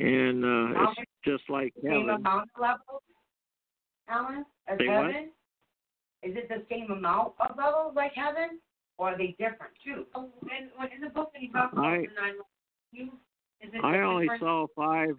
[0.00, 2.08] And uh, How it's just like same heaven.
[2.10, 3.02] amount of levels,
[4.08, 5.30] Alan, as Say heaven?
[6.22, 8.60] Is it the same amount of levels like heaven,
[8.96, 10.06] or are they different too?
[10.14, 12.34] Oh, and when in the book when you talk about I- the nine,
[12.92, 13.04] you
[13.60, 15.16] is it I only for- saw five.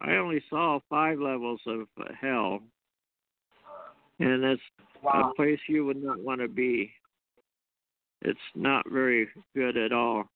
[0.00, 1.88] I only saw five levels of
[2.20, 2.62] hell,
[4.18, 4.62] and it's
[5.02, 5.30] Wow.
[5.30, 6.92] a place you would not want to be.
[8.22, 10.28] It's not very good at all.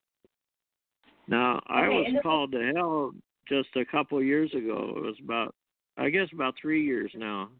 [1.26, 3.14] Now, I Okay, was the- called to hell
[3.46, 4.94] just a couple years ago.
[4.96, 5.54] It was about,
[5.96, 7.50] I guess, about three years now.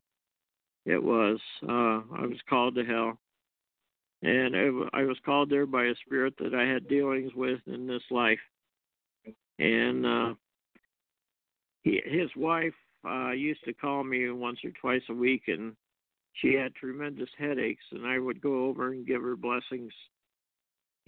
[0.85, 1.41] It was.
[1.63, 3.19] Uh, I was called to hell,
[4.23, 7.87] and it, I was called there by a spirit that I had dealings with in
[7.87, 8.41] this life,
[9.59, 10.35] and uh,
[11.83, 15.75] he, his wife uh, used to call me once or twice a week, and
[16.35, 19.93] she had tremendous headaches, and I would go over and give her blessings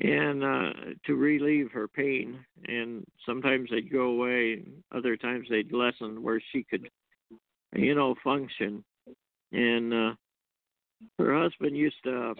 [0.01, 0.73] and uh
[1.07, 2.45] to relieve her pain.
[2.67, 4.63] And sometimes they'd go away
[4.95, 6.89] other times they'd lessen where she could
[7.75, 8.85] you know function.
[9.53, 10.15] And uh
[11.19, 12.35] her husband used to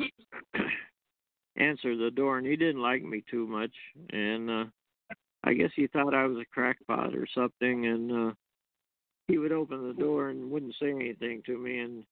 [1.57, 3.73] answer the door and he didn't like me too much.
[4.11, 4.65] And uh
[5.45, 8.35] I guess he thought I was a crackpot or something and uh
[9.29, 12.05] he would open the door and wouldn't say anything to me and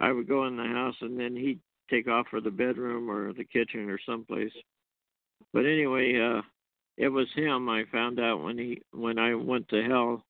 [0.00, 3.32] I would go in the house and then he'd take off for the bedroom or
[3.32, 4.52] the kitchen or someplace.
[5.52, 6.42] But anyway, uh
[6.96, 10.24] it was him I found out when he when I went to hell.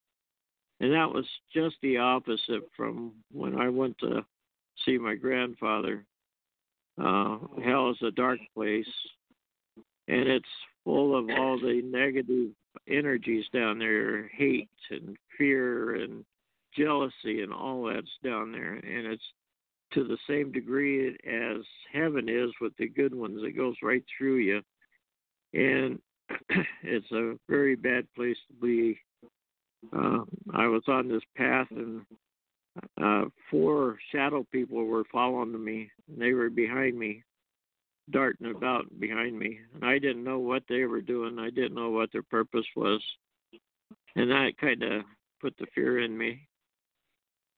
[0.80, 4.24] And that was just the opposite from when I went to
[4.84, 6.04] see my grandfather.
[6.98, 8.88] Uh hell is a dark place
[10.08, 10.46] and it's
[10.84, 12.50] full of all the negative
[12.88, 16.24] energies down there, hate and fear and
[16.76, 19.22] jealousy and all that's down there and it's
[19.94, 23.40] to the same degree as heaven is with the good ones.
[23.42, 24.62] It goes right through you.
[25.52, 25.98] And
[26.82, 28.98] it's a very bad place to be.
[29.94, 30.20] Uh,
[30.54, 32.02] I was on this path, and
[33.02, 35.90] uh, four shadow people were following me.
[36.08, 37.22] And they were behind me,
[38.10, 39.60] darting about behind me.
[39.74, 41.38] And I didn't know what they were doing.
[41.38, 43.02] I didn't know what their purpose was.
[44.16, 45.02] And that kind of
[45.40, 46.46] put the fear in me.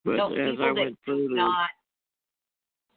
[0.05, 1.71] But so as I went further, not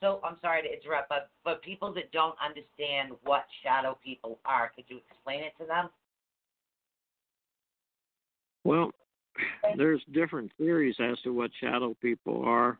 [0.01, 4.71] so I'm sorry to interrupt, but but people that don't understand what shadow people are,
[4.75, 5.89] could you explain it to them?
[8.63, 8.91] Well,
[9.77, 12.79] there's different theories as to what shadow people are.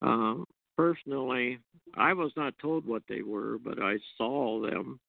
[0.00, 0.46] Um,
[0.76, 1.58] personally,
[1.96, 5.00] I was not told what they were, but I saw them.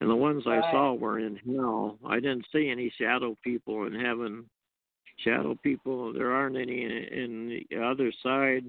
[0.00, 1.98] And the ones I saw were in hell.
[2.04, 4.44] I didn't see any shadow people in heaven.
[5.18, 8.64] Shadow people, there aren't any in, in the other side.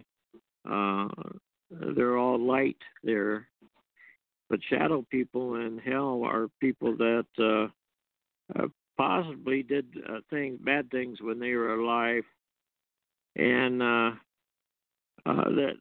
[0.70, 1.08] Uh,
[1.96, 3.48] they're all light there.
[4.50, 10.90] But shadow people in hell are people that uh, uh, possibly did uh, things, bad
[10.92, 12.24] things when they were alive,
[13.36, 14.12] and uh,
[15.26, 15.74] uh, that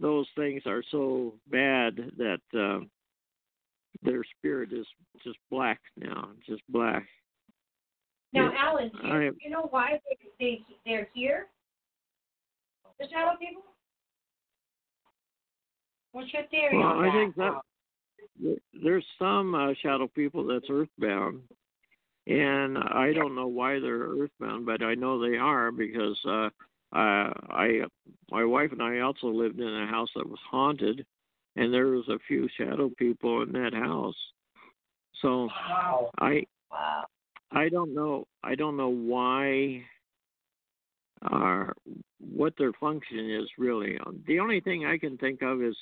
[0.00, 2.84] those things are so bad that uh,
[4.02, 4.86] their spirit is
[5.24, 7.06] just black now, just black.
[8.32, 11.46] Now, Alan, do you, I- you know why they, they they're here?
[12.98, 13.62] The shadow people.
[16.12, 17.14] What's your theory Well, on I that?
[17.14, 21.40] think that there's some uh, shadow people that's earthbound,
[22.26, 26.48] and I don't know why they're earthbound, but I know they are because uh,
[26.92, 27.82] uh, I,
[28.30, 31.04] my wife and I also lived in a house that was haunted,
[31.56, 34.16] and there was a few shadow people in that house.
[35.22, 36.10] So Wow.
[36.18, 37.04] I Wow.
[37.52, 38.26] I don't know.
[38.42, 39.82] I don't know why.
[41.22, 41.66] Uh,
[42.34, 43.98] what their function is really.
[44.26, 45.76] The only thing I can think of is,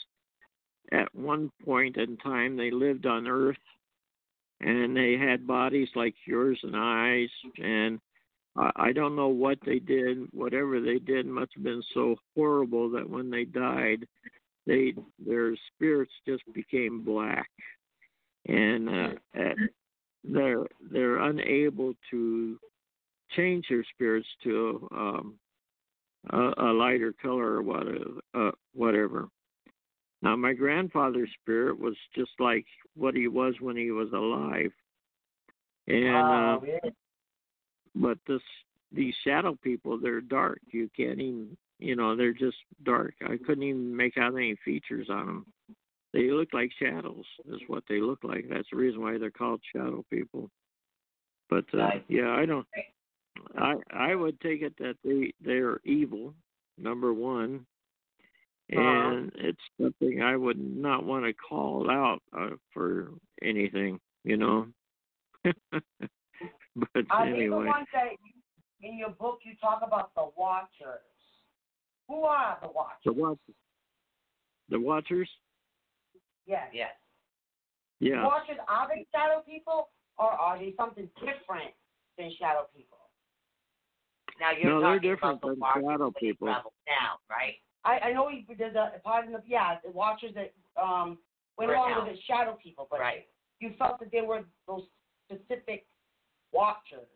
[0.90, 3.56] at one point in time, they lived on Earth,
[4.60, 7.28] and they had bodies like yours and eyes,
[7.62, 8.00] and
[8.56, 10.28] I I don't know what they did.
[10.32, 14.06] Whatever they did must have been so horrible that when they died,
[14.66, 17.48] they their spirits just became black,
[18.46, 19.56] and uh, at,
[20.24, 22.58] they're they're unable to
[23.36, 25.34] change their spirits to um,
[26.30, 28.04] a, a lighter color or whatever.
[28.34, 29.28] Uh, whatever.
[30.20, 34.72] Now, my grandfather's spirit was just like what he was when he was alive,
[35.86, 36.94] and Wow, uh, really?
[38.00, 38.42] But this
[38.92, 40.60] these shadow people, they're dark.
[40.70, 43.14] You can't even, you know, they're just dark.
[43.22, 45.46] I couldn't even make out any features on them.
[46.12, 47.24] They look like shadows.
[47.50, 48.46] Is what they look like.
[48.48, 50.50] That's the reason why they're called shadow people.
[51.50, 52.66] But uh, yeah, I don't.
[53.56, 56.34] I I would take it that they they're evil.
[56.78, 57.66] Number one,
[58.74, 58.80] Uh-huh.
[58.80, 63.10] and it's something I would not want to call out uh, for
[63.42, 64.00] anything.
[64.24, 64.66] You know.
[66.94, 67.66] but Are they the anyway.
[67.66, 71.02] ones that you, in your book you talk about the Watchers?
[72.08, 73.02] Who are the Watchers?
[73.04, 73.38] The watch,
[74.70, 75.28] the watchers.
[76.46, 76.68] Yes.
[76.72, 76.90] Yes.
[78.00, 78.24] Yeah.
[78.24, 81.72] Watchers are they shadow people or are they something different
[82.16, 82.98] than shadow people?
[84.40, 86.46] Now you're No, they're talking different about the than shadow people.
[86.48, 87.54] travel down, right?
[87.84, 91.18] I, I know he, there's a part in the yeah the Watchers that um
[91.58, 92.06] went Were along out.
[92.06, 93.26] with the shadow people, but Right.
[93.60, 94.84] you felt that they were those
[95.26, 95.86] specific
[96.52, 97.06] Watchers.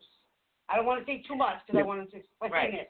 [0.69, 1.79] I don't want to say too much because.
[1.81, 2.87] I wanted to explain Right.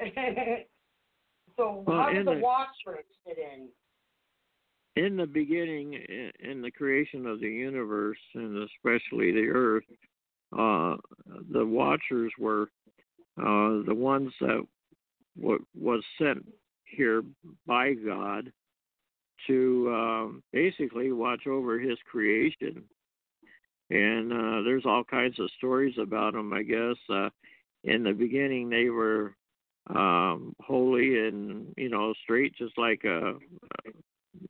[0.00, 0.68] it.
[1.56, 3.68] so Well, how did the the- Watchers fit in?
[4.94, 5.94] In the beginning,
[6.40, 9.84] in the creation of the universe, and especially the Earth,
[10.52, 10.96] uh,
[11.50, 12.68] the Watchers were
[13.38, 14.62] uh, the ones that
[15.40, 16.46] w- was sent
[16.84, 17.22] here
[17.66, 18.52] by God
[19.46, 22.84] to um, basically watch over His creation.
[23.92, 26.54] And uh, there's all kinds of stories about them.
[26.54, 27.28] I guess uh,
[27.84, 29.36] in the beginning they were
[29.90, 33.32] um, holy and you know straight, just like uh,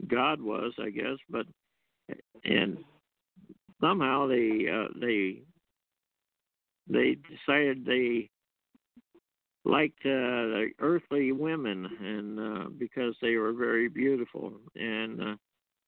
[0.06, 1.18] God was, I guess.
[1.28, 1.46] But
[2.44, 2.78] and
[3.80, 5.42] somehow they uh, they
[6.88, 8.30] they decided they
[9.64, 15.34] liked uh, the earthly women, and uh, because they were very beautiful, and uh,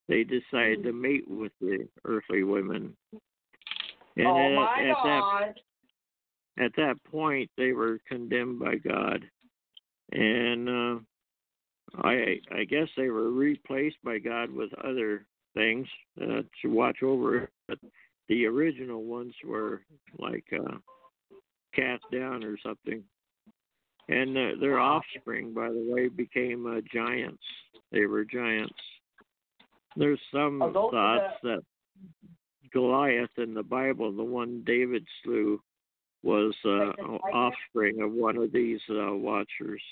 [0.08, 2.96] they decided to mate with the earthly women.
[4.16, 5.60] And oh at, my at that God!
[6.58, 9.24] at that point they were condemned by God,
[10.12, 10.98] and uh,
[12.02, 15.86] I I guess they were replaced by God with other things
[16.20, 17.50] uh, to watch over.
[17.66, 17.78] But
[18.28, 19.82] the original ones were
[20.18, 20.76] like uh,
[21.74, 23.02] cast down or something,
[24.08, 27.42] and uh, their offspring, by the way, became uh, giants.
[27.90, 28.74] They were giants.
[29.96, 31.62] There's some thoughts that
[32.72, 35.60] Goliath in the Bible, the one David slew,
[36.22, 36.92] was uh,
[37.34, 39.82] offspring of one of these uh, watchers.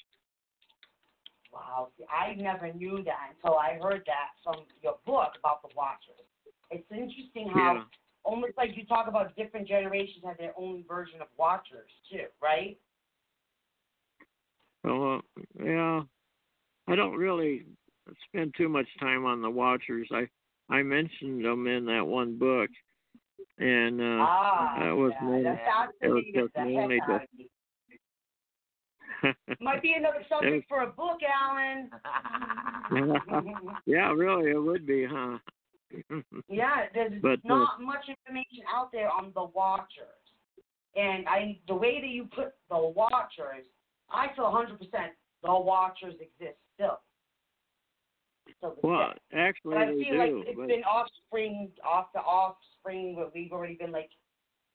[1.53, 6.25] Wow, I never knew that until I heard that from your book about the Watchers.
[6.71, 7.85] It's interesting how Yeah.
[8.25, 12.79] almost like you talk about different generations have their own version of Watchers too, right?
[14.83, 16.03] Well, uh, yeah,
[16.89, 17.67] I don't really
[18.29, 20.09] spend too much time on the watchers.
[20.11, 20.29] I
[20.73, 22.71] I mentioned them in that one book,
[23.59, 27.21] and uh, ah, that was yeah, that it was just mainly to-
[29.61, 31.91] Might be another subject for a book, Alan.
[33.87, 35.39] yeah, really, it would be, huh?
[36.49, 40.07] Yeah, there's But, uh, not much information out there on the Watchers.
[40.97, 43.67] And I, the way that you put the Watchers,
[44.11, 44.79] I feel 100%
[45.43, 46.99] the Watchers exist still.
[48.63, 49.21] Still well, exist.
[49.35, 50.19] actually, But I they feel do.
[50.19, 54.11] like it's but, been offspring, off the offspring, but we've already been like,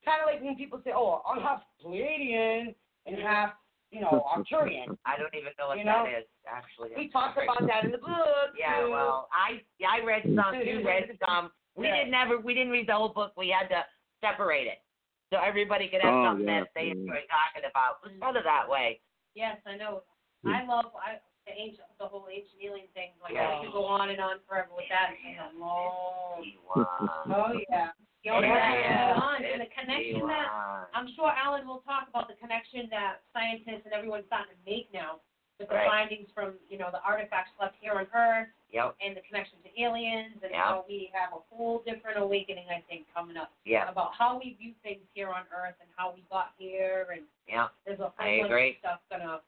[0.03, 2.75] kind of like when people say, oh, I'm half Pleiadian
[3.05, 3.51] and half,
[3.91, 4.97] you know, Arcturian.
[5.07, 6.89] I don't even know what You know, that is actually.
[6.97, 8.51] We talked about that in the book.
[8.59, 8.91] Yeah, too.
[8.91, 10.55] well, I yeah, I read some.
[10.59, 11.51] You read some.
[11.75, 12.03] We Yeah.
[12.03, 12.39] didn't ever.
[12.39, 13.31] We didn't read the whole book.
[13.37, 13.85] We had to
[14.19, 14.83] separate it
[15.31, 16.99] so everybody could have Oh, something yeah, that they yeah.
[16.99, 18.03] enjoy talking about.
[18.03, 18.99] It was sort of that way.
[19.35, 20.03] Yes, I know.
[20.45, 23.15] I love I, the ancient, the whole ancient alien thing.
[23.23, 23.57] Like Yeah.
[23.57, 25.15] I could go on and on forever with that.
[25.15, 26.43] It's a long.
[26.75, 27.91] Oh, yeah.
[28.23, 29.13] You know, Yeah, that yeah.
[29.13, 30.47] goes on, and the connection that
[30.93, 34.91] I'm sure Alan will talk about the connection that scientists and everyone's starting to make
[34.91, 35.21] now
[35.59, 35.87] with the Right.
[35.87, 38.95] findings from you know the artifacts left here on Earth Yep.
[39.01, 40.61] and the connection to aliens and Yeah.
[40.61, 43.87] how we have a whole different awakening I think coming up Yeah.
[43.89, 47.69] about how we view things here on Earth and how we got here and Yeah.
[47.85, 48.69] there's a whole I bunch agree.
[48.71, 49.41] of stuff gonna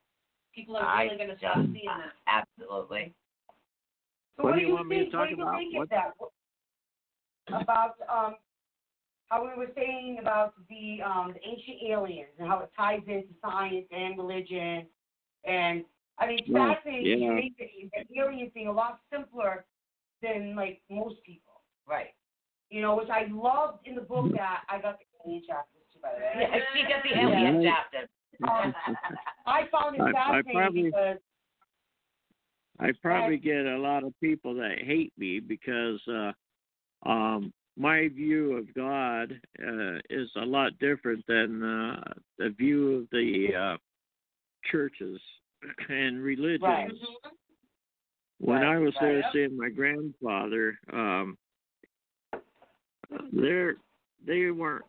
[0.60, 2.14] people are really gonna start just- seeing that.
[2.28, 3.14] Absolutely.
[4.36, 5.12] So What what do do you you want me to think?
[5.14, 5.58] talk what do you about?
[5.58, 7.62] think What- that?
[7.64, 8.36] About um,
[9.30, 13.34] how we were saying about the um the ancient aliens and how it ties into
[13.42, 14.86] science and religion,
[15.46, 15.84] and
[16.20, 17.06] I mean, it's Well, fascinating.
[17.24, 17.34] You yeah.
[17.42, 19.66] make the, the alien thing a lot simpler
[20.22, 21.62] than like most people.
[21.88, 22.14] Right.
[22.70, 26.00] You know, which I loved in the book that I got the alien chapters too,
[26.04, 26.34] by the way.
[26.38, 27.72] Yeah, she got the alien Yeah.
[27.74, 28.10] chapter.
[28.44, 28.74] Um,
[29.46, 31.18] I found it I- I probably- because
[32.80, 36.32] I probably get a lot of people that hate me because uh,
[37.10, 42.02] um, my view of God uh, is a lot different than uh,
[42.38, 43.78] the view of the uh,
[44.72, 45.20] churches
[45.90, 46.62] and religions.
[46.64, 46.92] Right.
[48.40, 49.26] When Right, I was there right.
[49.34, 51.38] seeing my grandfather, um,
[53.34, 53.76] they're,
[54.26, 54.86] they weren't.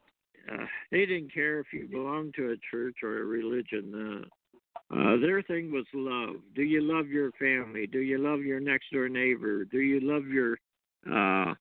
[0.51, 4.24] Uh, they didn't care if you belonged to a church or a religion.
[4.93, 6.36] Uh, uh, their thing was love.
[6.55, 7.86] Do you love your family?
[7.86, 9.64] Do you love your next door neighbor?
[9.64, 10.59] Do you love your
[11.07, 11.55] uh,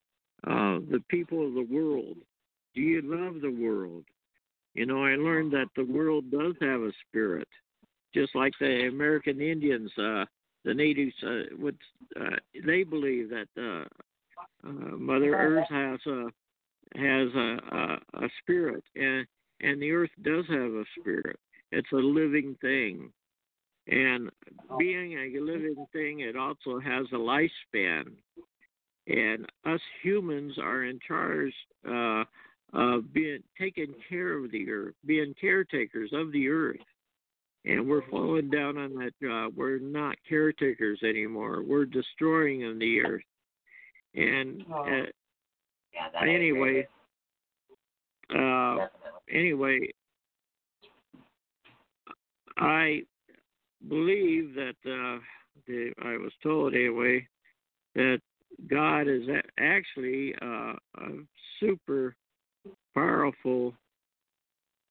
[0.48, 2.18] uh, the people of the world?
[2.74, 4.06] Do you love the world?
[4.74, 7.48] You know, I learned that the world does have a spirit,
[8.14, 10.26] just like the American Indians, uh,
[10.66, 11.78] the natives uh, would.
[12.20, 16.28] Uh, they believe that uh, uh, Mother Earth has a
[16.96, 19.26] has a, a a spirit, and
[19.62, 21.40] and the Earth does have a spirit.
[21.72, 23.12] It's a living thing.
[23.88, 24.30] And
[24.78, 28.12] being a living thing, it also has a lifespan.
[29.08, 31.54] And us humans are in charge
[31.88, 32.24] uh,
[32.74, 36.78] of being taking care of the earth, being caretakers of the earth.
[37.66, 39.54] And we're falling down on that job.
[39.56, 41.64] We're not caretakers anymore.
[41.64, 43.24] We're destroying the earth.
[44.14, 45.10] And uh,
[46.00, 46.88] Yeah, that anyway,
[48.34, 48.88] uh,
[49.32, 49.90] anyway,
[52.58, 53.02] I
[53.88, 55.20] believe that uh,
[55.68, 57.28] the, I was told anyway
[57.96, 58.20] that
[58.70, 61.10] God is a- actually uh, a
[61.60, 62.16] super
[62.94, 63.74] powerful,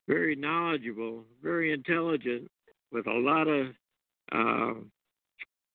[0.07, 2.51] very knowledgeable, very intelligent,
[2.93, 3.67] with a lot of
[4.33, 4.81] uh,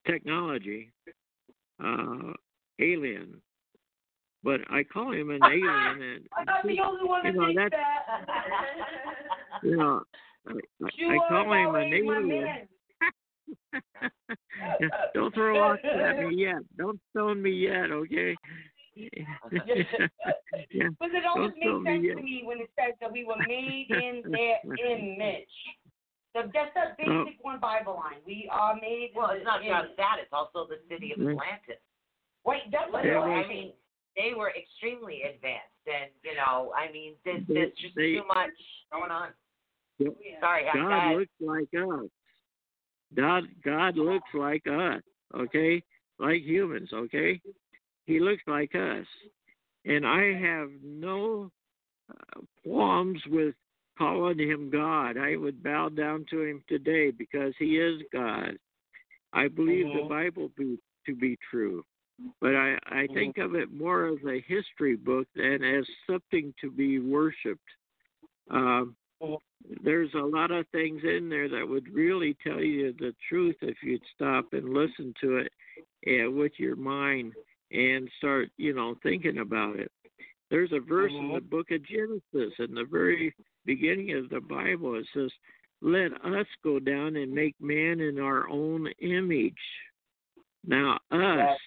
[0.08, 0.92] technology,
[1.84, 2.34] uh,
[2.80, 3.42] alien.
[4.44, 7.62] But I call him an alien, and I'm not the only one You know, thinks
[7.64, 7.82] that's-
[8.18, 9.64] that.
[9.64, 10.04] you know,
[10.48, 12.28] I, I, I call him an always my alien.
[12.28, 12.68] man.
[14.80, 16.62] Yeah, Don't throw rocks at me yet.
[16.78, 18.36] Don't stone me yet, okay?
[18.96, 19.10] yeah.
[21.00, 22.18] But it always Don't makes sense yet.
[22.18, 25.50] to me when it says that we were made in their image.
[26.36, 27.26] So that's that Oh.
[27.26, 28.22] basic one Bible line.
[28.26, 31.32] We are made in Well, it's not just that; it's also the city of Mm.
[31.32, 31.82] Atlantis.
[32.46, 33.74] Wait, that's what Yeah, I mean,
[34.16, 38.52] they were extremely advanced, and you know, I mean, there's, there's just they- too much
[38.92, 39.30] going on.
[40.00, 40.14] Yep.
[40.40, 42.10] Sorry, I God looks like us.
[43.16, 45.02] God God looks like us,
[45.36, 45.84] okay?
[46.20, 47.40] Like humans, okay?
[48.06, 49.06] He looks like us.
[49.86, 51.52] And I have no
[52.10, 53.54] uh, qualms with
[53.98, 55.18] calling him God.
[55.18, 58.58] I would bow down to him today because he is God.
[59.32, 60.10] I believe the Mhm.
[60.10, 61.84] Bible be, to be true.
[62.40, 66.72] But I, I think of it more as a history book than as something to
[66.72, 67.70] be worshipped.
[68.50, 69.38] Um, Mhm.
[69.82, 73.82] there's a lot of things in there that would really tell you the truth if
[73.82, 75.54] you'd stop and listen to it
[76.08, 77.34] uh, with your mind
[77.72, 79.90] and start, you know, thinking about it.
[80.50, 83.34] There's a verse in the book of Genesis, in the very
[83.66, 85.32] beginning of the Bible, it says,
[85.82, 89.54] Let us go down and make man in our own image.
[90.66, 91.60] Now, us,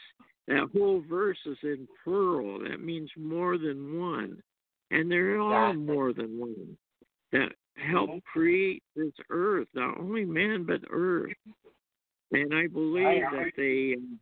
[0.48, 2.60] that whole verse is in plural.
[2.60, 4.42] That means more than one.
[4.90, 5.84] And there are Exactly.
[5.94, 6.76] more than one
[7.32, 11.32] that help create this earth, not only man but earth.
[12.32, 14.18] And I believe that they um,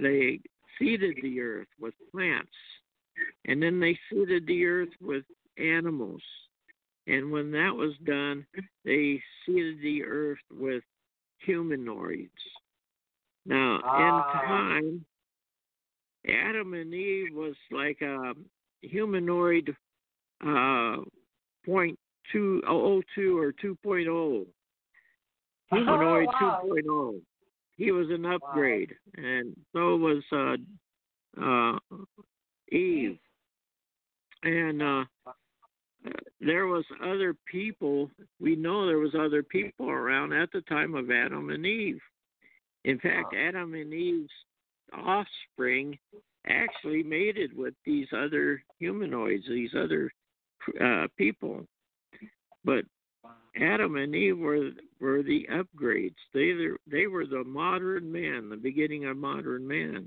[0.00, 0.40] they
[0.78, 2.50] seeded the earth with plants,
[3.46, 5.24] and then they seeded the earth with
[5.58, 6.22] animals.
[7.06, 8.46] And when that was done,
[8.84, 10.84] they seeded the earth with
[11.38, 12.30] humanoids.
[13.46, 13.96] Now, Ah.
[13.96, 15.04] in time,
[16.28, 18.34] Adam and Eve was like a
[18.82, 19.74] humanoid
[20.46, 20.96] uh,
[21.64, 21.98] point
[22.32, 23.76] two oh two or two
[25.70, 26.62] Humanoid Oh, wow.
[26.64, 27.20] 2.0.
[27.76, 30.56] He was an upgrade, and so was uh,
[31.42, 31.78] uh,
[32.70, 33.18] Eve.
[34.42, 35.04] And uh,
[36.40, 38.10] there was other people.
[38.38, 42.00] We know there was other people around at the time of Adam and Eve.
[42.84, 44.30] In fact, Adam and Eve's
[44.92, 45.98] offspring
[46.48, 50.10] actually mated with these other humanoids, these other
[50.80, 51.66] uh, people.
[52.64, 52.84] But
[53.60, 54.70] Adam and Eve were
[55.00, 56.14] were the upgrades.
[56.32, 60.06] They were, they were the modern man, the beginning of modern man,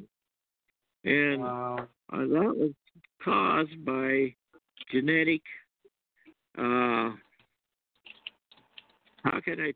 [1.03, 1.88] and Wow.
[2.11, 2.71] uh, that was
[3.23, 4.34] caused by
[4.91, 5.41] genetic.
[6.57, 7.11] Uh,
[9.23, 9.73] how can I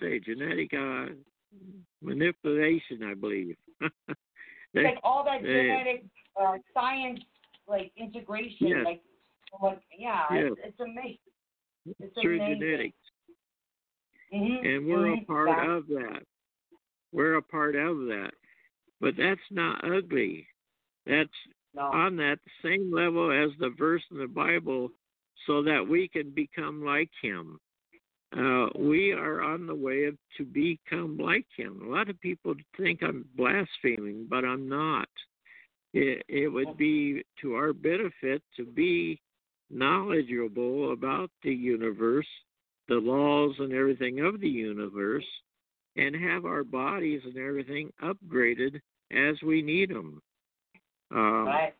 [0.00, 1.06] say genetic uh,
[2.02, 3.02] manipulation?
[3.04, 3.56] I believe.
[4.74, 6.04] They- like all that genetic
[6.40, 7.20] uh, science,
[7.68, 8.84] like integration, Yes.
[8.84, 9.02] like,
[9.62, 10.52] like yeah, Yes.
[10.52, 11.18] it's, it's amazing.
[12.00, 12.60] It's through amazing.
[12.60, 12.98] genetics.
[14.32, 14.66] Mm-hmm.
[14.66, 15.32] and we're a mm-hmm.
[15.32, 16.22] part of that.
[17.12, 18.32] We're a part of that.
[19.00, 20.48] But that's not ugly.
[21.06, 21.30] That's
[21.74, 21.82] no.
[21.82, 24.90] on that same level as the verse in the Bible
[25.46, 27.60] so that we can become like him.
[28.36, 31.80] Uh, we are on the way of, to become like him.
[31.84, 35.08] A lot of people think I'm blaspheming, but I'm not.
[35.92, 39.20] It, it would be to our benefit to be
[39.70, 42.26] knowledgeable about the universe,
[42.88, 45.24] the laws and everything of the universe,
[45.96, 48.80] and have our bodies and everything upgraded
[49.12, 50.20] as we need them.
[51.14, 51.74] Um, right.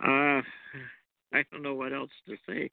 [0.00, 0.42] uh,
[1.32, 2.70] I don't know what else to say.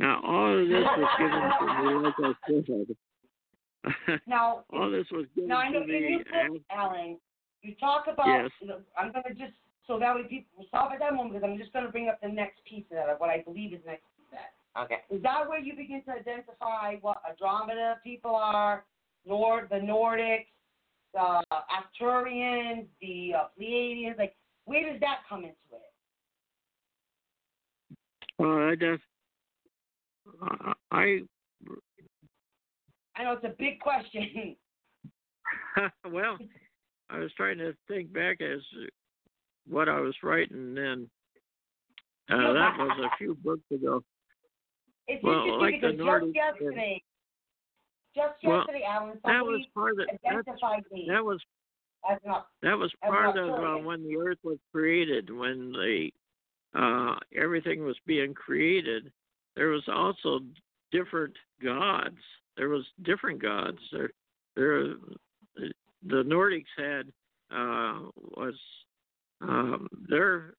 [0.00, 4.20] Now, all of this was given to me, like I said.
[4.26, 6.10] Now, all this was given now I know to in me.
[6.10, 7.18] your as- book, Alan,
[7.62, 8.26] you talk about.
[8.26, 8.50] Yes.
[8.60, 9.52] you know, I'm gonna just
[9.86, 12.18] so that way people will stop at that moment because I'm just gonna bring up
[12.22, 14.52] the next piece of that, of what I believe is next piece of that.
[14.84, 15.00] Okay.
[15.10, 18.84] Is that where you begin to identify what Andromeda people are,
[19.26, 20.46] Nord, the Nordics,
[21.12, 24.16] the Arcturians, the uh, Pleiadians?
[24.18, 24.34] Like,
[24.64, 25.92] where does that come into it?
[28.38, 29.09] Well, I just, uh,
[30.90, 31.20] I,
[33.16, 34.56] I know it's a big question.
[36.10, 36.38] well,
[37.10, 38.60] I was trying to think back as
[39.68, 41.08] what I was writing then.
[42.30, 44.02] Uh, that was a few books ago.
[45.08, 47.02] It's Well, interesting like the because just yesterday,
[48.14, 50.18] just Well, Alan, That was part of that.
[50.24, 51.40] identified me That was
[52.08, 56.10] as an That was part of uh, when the earth was created, when the
[56.74, 59.10] uh, everything was being created.
[59.56, 60.40] There was also
[60.92, 62.18] different gods.
[62.56, 63.78] There was different gods.
[63.92, 64.10] There,
[64.56, 64.94] there.
[66.06, 67.06] The Nordics had
[67.50, 68.54] uh, was
[69.42, 70.54] um, their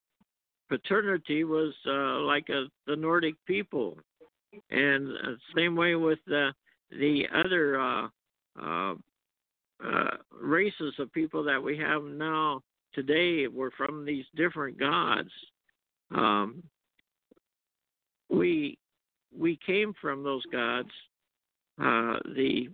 [0.69, 3.97] paternity was uh, like a, the Nordic people,
[4.69, 6.51] and uh, same way with the
[6.91, 8.07] the other uh,
[8.61, 8.95] uh,
[9.83, 12.61] uh, races of people that we have now
[12.93, 15.29] today were from these different gods.
[16.13, 16.61] Um,
[18.29, 18.77] we
[19.38, 20.89] we came from those gods,
[21.79, 22.69] uh, the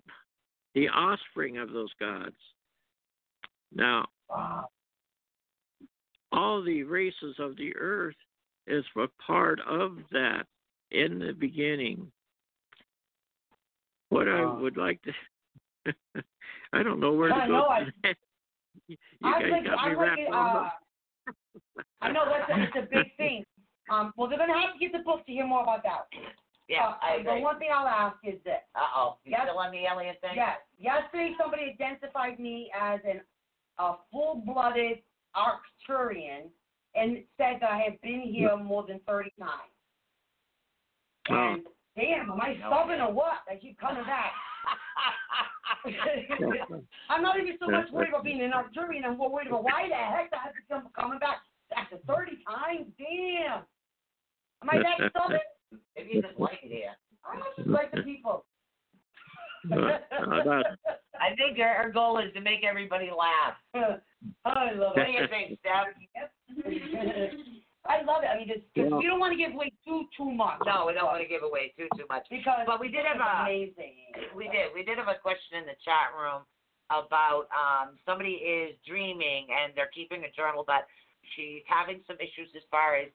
[0.76, 2.36] the offspring of those gods.
[3.74, 4.06] Now,
[6.32, 8.16] all the races of the earth
[8.68, 10.46] is a part of that
[10.92, 12.12] in the beginning.
[14.10, 15.12] What I would like to
[16.74, 17.54] I don't know where to I go.
[17.54, 18.16] know, from that.
[18.88, 20.70] you I'm guys like, got me I'm like, wrapped uh.
[22.02, 23.44] I know that's a, it's a big thing.
[23.90, 26.08] Um, well, they're gonna have to get the book to hear more about that.
[26.68, 27.42] Yeah, uh, I The agree.
[27.42, 29.18] one thing I'll ask is this: Uh oh.
[29.24, 29.42] You Yes.
[29.48, 30.36] still on the alien thing?
[30.36, 33.22] Yes, yesterday somebody identified me as an
[33.80, 35.02] a full-blooded
[35.36, 36.50] Arcturian
[36.96, 39.72] and said that I have been here more than thirty times.
[41.30, 41.54] Oh.
[41.54, 41.64] And
[41.96, 43.40] damn, am I No stubborn or what?
[43.50, 44.34] I keep coming back.
[47.10, 49.06] I'm not even so much worried about being an Arcturian.
[49.06, 51.38] I'm more worried about why the heck I have to come coming back
[51.76, 52.88] after 30 times.
[52.98, 53.64] Damn.
[54.64, 55.40] Am I that stubborn?
[55.96, 56.96] Maybe you just like it here.
[57.26, 58.46] I just like the people.
[59.72, 59.76] uh,
[61.20, 63.56] I think her, her goal is to make everybody laugh.
[64.46, 65.60] I love What do you it.
[67.88, 68.28] I love it.
[68.28, 68.92] I mean, it's, Yeah.
[69.00, 70.60] we don't want to give away too too much.
[70.66, 72.28] No, we don't want to give away too too much.
[72.30, 73.96] because But we did have a- amazing.
[74.36, 74.74] We did.
[74.76, 76.44] We did have a question in the chat room
[76.92, 80.88] about um somebody is dreaming and they're keeping a journal, but
[81.36, 83.08] she's having some issues as far as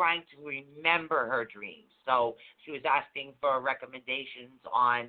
[0.00, 1.92] trying to remember her dreams.
[2.06, 5.08] So she was asking for recommendations on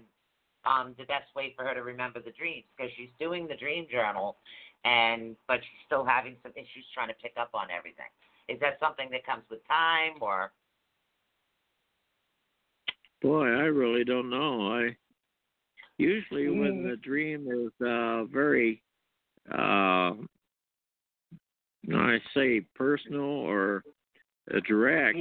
[0.65, 3.87] um the best way for her to remember the dreams because she's doing the dream
[3.89, 4.37] journal
[4.83, 8.11] and but she's still having some issues trying to pick up on everything.
[8.49, 10.51] Is that something that comes with time or
[13.21, 14.73] Boy, I really don't know.
[14.73, 14.97] I
[15.97, 16.89] usually when Mm.
[16.89, 18.83] the dream is uh very
[19.51, 20.13] uh
[21.93, 23.83] I say personal or
[24.59, 25.17] direct,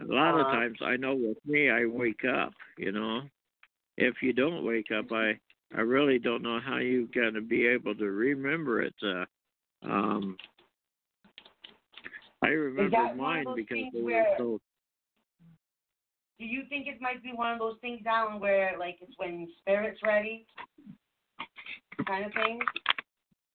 [0.00, 0.56] a lot of Uh-huh.
[0.56, 3.22] times I know with me I wake up, you know.
[3.96, 5.38] If you don't wake up I
[5.76, 8.94] I really don't know how you're gonna be able to remember it.
[9.02, 9.24] Uh
[9.82, 10.36] um
[12.42, 14.60] I remember mine because they were so
[16.38, 19.48] Do you think it might be one of those things, Alan, where like it's when
[19.60, 20.46] spirit's ready,
[22.06, 22.58] kind of thing?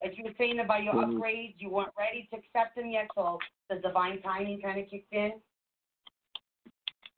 [0.03, 1.17] Like you were saying about your Mhm.
[1.17, 3.39] upgrades, you weren't ready to accept them yet, so
[3.69, 5.41] the divine timing kind of kicked in.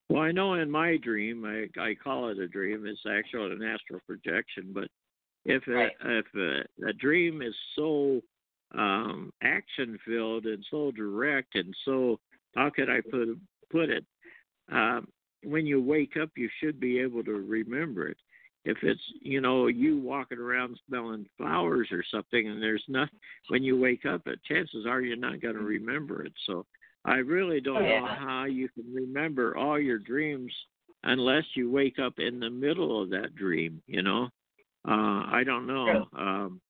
[0.09, 2.85] Well, I know in my dream, I I call it a dream.
[2.85, 4.73] It's actually an astral projection.
[4.73, 4.89] But
[5.45, 5.95] if a, Right.
[6.01, 8.21] if a, a dream is so
[8.71, 12.19] um, action filled and so direct and so
[12.55, 13.37] how could I put
[13.69, 14.05] put it?
[14.69, 15.07] Um,
[15.43, 18.17] when you wake up, you should be able to remember it.
[18.63, 23.09] If it's you know you walking around smelling flowers or something, and there's not
[23.47, 26.33] when you wake up, it chances are you're not going to remember it.
[26.45, 26.65] So
[27.03, 28.15] I really don't know Yeah.
[28.15, 30.53] how you can remember all your dreams
[31.03, 33.81] unless you wake up in the middle of that dream.
[33.87, 34.29] You know,
[34.87, 36.07] uh, I don't know.
[36.15, 36.61] Um,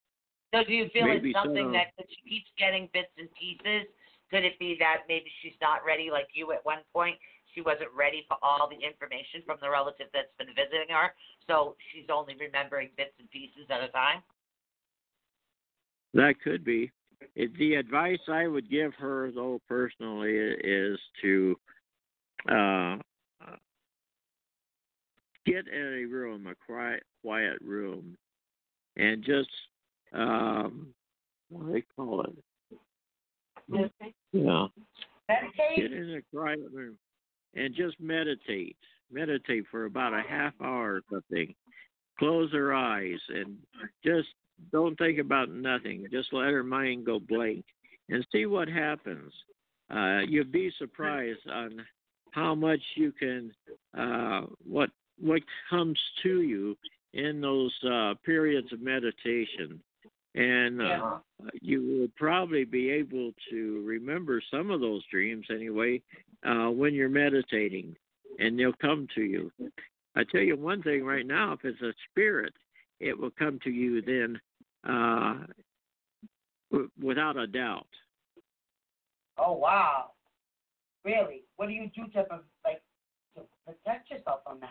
[0.54, 1.72] So do you feel it's something so.
[1.72, 3.88] that, that she keeps getting bits and pieces?
[4.30, 7.18] Could it be that maybe she's not ready like you at one point?
[7.54, 11.14] She wasn't ready for all the information from the relative that's been visiting her,
[11.48, 14.22] so she's only remembering bits and pieces at a time?
[16.14, 16.92] That could be.
[17.36, 21.56] It, the advice I would give her, though, personally, is to
[22.50, 22.98] uh,
[25.46, 28.18] get in a room, a quiet, quiet room,
[28.98, 29.50] and just
[30.14, 30.88] um,
[31.50, 33.92] what do they call it?
[34.34, 34.68] Yeah,
[35.78, 36.98] get in a quiet room
[37.56, 38.78] and just meditate.
[39.12, 41.54] Meditate for about a half hour or something.
[42.18, 43.58] Close her eyes and
[44.06, 44.28] just
[44.72, 46.06] don't think about nothing.
[46.12, 47.66] Just let her mind go blank
[48.10, 49.34] and see what happens.
[49.94, 51.84] Uh, you'll be surprised on
[52.32, 53.52] how much you can,
[53.98, 54.90] uh, what
[55.20, 56.76] what comes to you
[57.14, 59.82] in those uh, periods of meditation,
[60.36, 61.20] and uh, Yeah.
[61.62, 66.02] you will probably be able to remember some of those dreams anyway
[66.46, 67.96] uh, when you're meditating,
[68.40, 69.52] and they'll come to you.
[70.16, 72.54] I tell you one thing right now: if it's a spirit,
[73.00, 74.40] it will come to you then
[74.88, 75.40] uh,
[76.72, 77.88] w- without a doubt.
[79.38, 80.12] Oh wow.
[81.04, 81.44] Really?
[81.58, 82.28] What do you do to
[82.64, 82.82] like
[83.36, 84.70] to protect yourself from that?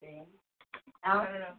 [0.00, 0.22] See?
[1.04, 1.56] I don't know.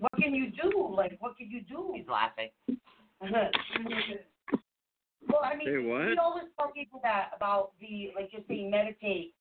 [0.00, 0.88] what can you do?
[0.94, 1.92] Like, what can you do?
[1.94, 2.48] He's laughing.
[3.20, 3.50] well,
[5.44, 6.06] I mean, Say what?
[6.06, 9.34] we always tell people that about the like you're saying, meditate,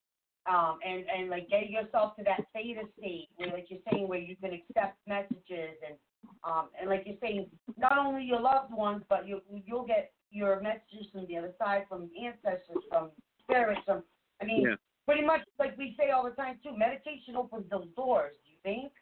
[0.49, 4.19] um, and and like get yourself to that theta state where, like you're saying, where
[4.19, 5.95] you can accept messages and
[6.43, 10.61] um, and like you're saying, not only your loved ones, but you you'll get your
[10.61, 13.09] messages from the other side, from ancestors, from
[13.41, 14.03] spirits, from
[14.41, 14.75] I mean, Yeah.
[15.05, 16.75] pretty much like we say all the time too.
[16.77, 18.33] Meditation opens those doors.
[18.45, 18.93] Do you think?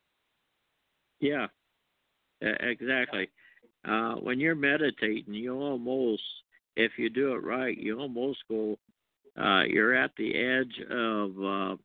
[1.20, 1.47] Yeah,
[2.41, 3.30] exactly.
[3.86, 6.22] Uh, when you're meditating, you almost,
[6.76, 8.78] if you do it right, you almost go.
[9.39, 11.76] Uh, you're at the edge of uh,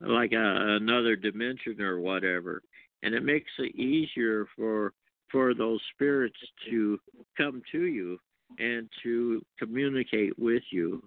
[0.00, 2.62] like a, another dimension or whatever,
[3.02, 4.92] and it makes it easier for
[5.30, 6.38] for those spirits
[6.70, 6.98] to
[7.36, 8.18] come to you
[8.58, 11.02] and to communicate with you.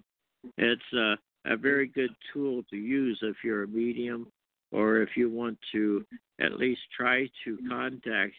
[0.56, 4.28] It's a, a very good tool to use if you're a medium
[4.72, 6.04] or if you want to
[6.40, 8.34] at least try to contact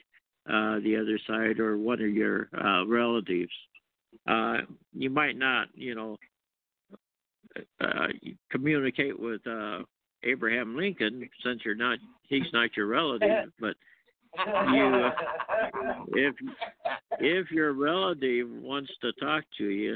[0.50, 3.52] uh, the other side or one of your uh, relatives.
[4.28, 4.58] Uh,
[4.94, 6.18] you might not, you know,
[7.82, 8.08] uh,
[8.52, 9.80] communicate with uh,
[10.24, 13.76] Abraham Lincoln since you're not, he's not your relative, but
[14.36, 15.10] You,
[16.14, 16.36] if
[17.20, 19.94] if your relative wants to talk to you,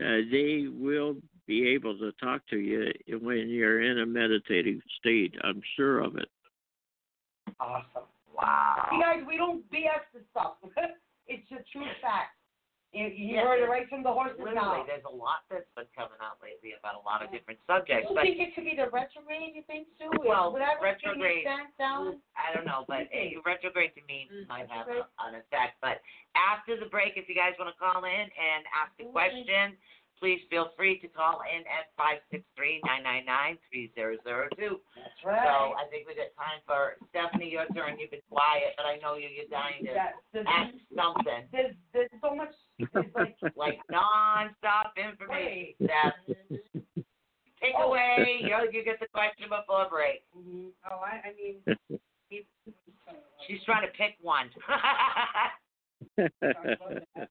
[0.00, 1.16] uh, they will
[1.52, 2.88] be able to talk to you
[3.20, 5.34] when you're in a meditative state.
[5.44, 6.28] I'm sure of it.
[7.60, 8.08] Awesome.
[8.32, 8.88] Wow.
[8.92, 10.56] You guys, we don't BS this stuff.
[11.28, 12.32] it's a true fact.
[12.92, 13.44] You, you Yeah.
[13.48, 14.88] heard it right from the horse's Literally, mouth.
[14.88, 18.12] there's a lot that's been coming out lately about a lot of different subjects, Do
[18.12, 19.52] You but think it could be the retrograde?
[19.56, 20.12] You think Sue?
[20.24, 22.20] Well, retrograde- Sent down.
[22.36, 23.32] I don't know, but Okay.
[23.36, 25.80] uh, retrograde to me Mm, might have a- an effect.
[25.84, 26.00] But
[26.36, 29.76] after the break, if you guys want to call in and ask a question,
[30.22, 34.14] please feel free to call in at five six three nine nine nine three zero
[34.22, 34.78] zero two.
[34.94, 35.42] That's right.
[35.42, 35.74] So.
[35.74, 37.50] I think we've got time for Stephanie.
[37.50, 37.98] Your turn.
[37.98, 39.26] You've been quiet, but I know you.
[39.26, 42.54] You're dying to Yeah, there's, ask something there's, there's so much.
[42.94, 45.74] Like, like non-stop information.
[45.82, 46.14] Steph.
[47.58, 48.46] Take away.
[48.46, 50.22] You you get the question before break.
[50.38, 50.70] Mhm.
[50.86, 51.58] Oh, I, I mean,
[52.30, 54.46] She's trying to pick one.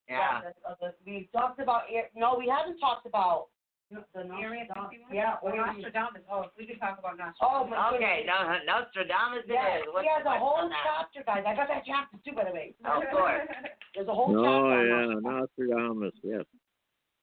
[0.10, 0.42] yeah.
[0.80, 1.84] the- we talked about.
[1.92, 3.48] air- No, we haven't talked about
[3.92, 3.98] the
[4.40, 5.12] Area Nostradamus.
[5.12, 5.16] 51?
[5.16, 5.36] Yeah.
[5.42, 6.22] Or Area- Nostradamus.
[6.32, 7.42] Oh, we could talk about Nostradamus.
[7.42, 8.64] Oh my Okay, goodness.
[8.66, 9.84] no, Nostradamus it Yeah, is.
[9.92, 11.44] What's he has the a whole on chapter, guys.
[11.46, 12.74] I got that chapter too, by the way.
[12.86, 13.48] Oh, of course.
[13.96, 14.56] There's a whole oh chapter.
[14.72, 15.52] on yeah, Nostradamus.
[15.60, 16.16] Nostradamus.
[16.24, 16.46] Yes.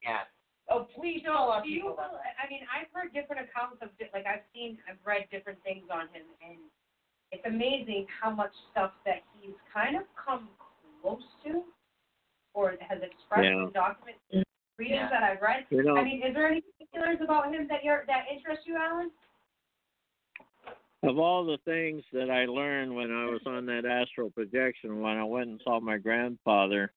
[0.03, 0.25] Yeah.
[0.71, 2.05] Oh, please tell So, our do you, people.
[2.05, 5.89] I mean, I've heard different accounts of, di- like, I've seen, I've read different things
[5.89, 6.61] on him, and
[7.33, 10.51] it's amazing how much stuff that he's kind of come
[11.09, 11.65] close to,
[12.55, 13.65] or has expressed Yeah.
[13.65, 14.43] in documents, mm.
[14.79, 15.09] readings Yeah.
[15.09, 15.67] that I've read.
[15.71, 18.77] You know, I mean, is there any particulars about him that you're, that interest you,
[18.77, 19.11] Alan?
[21.05, 25.17] of all the things that I learned when I was on that astral projection, when
[25.17, 26.93] I went and saw my grandfather,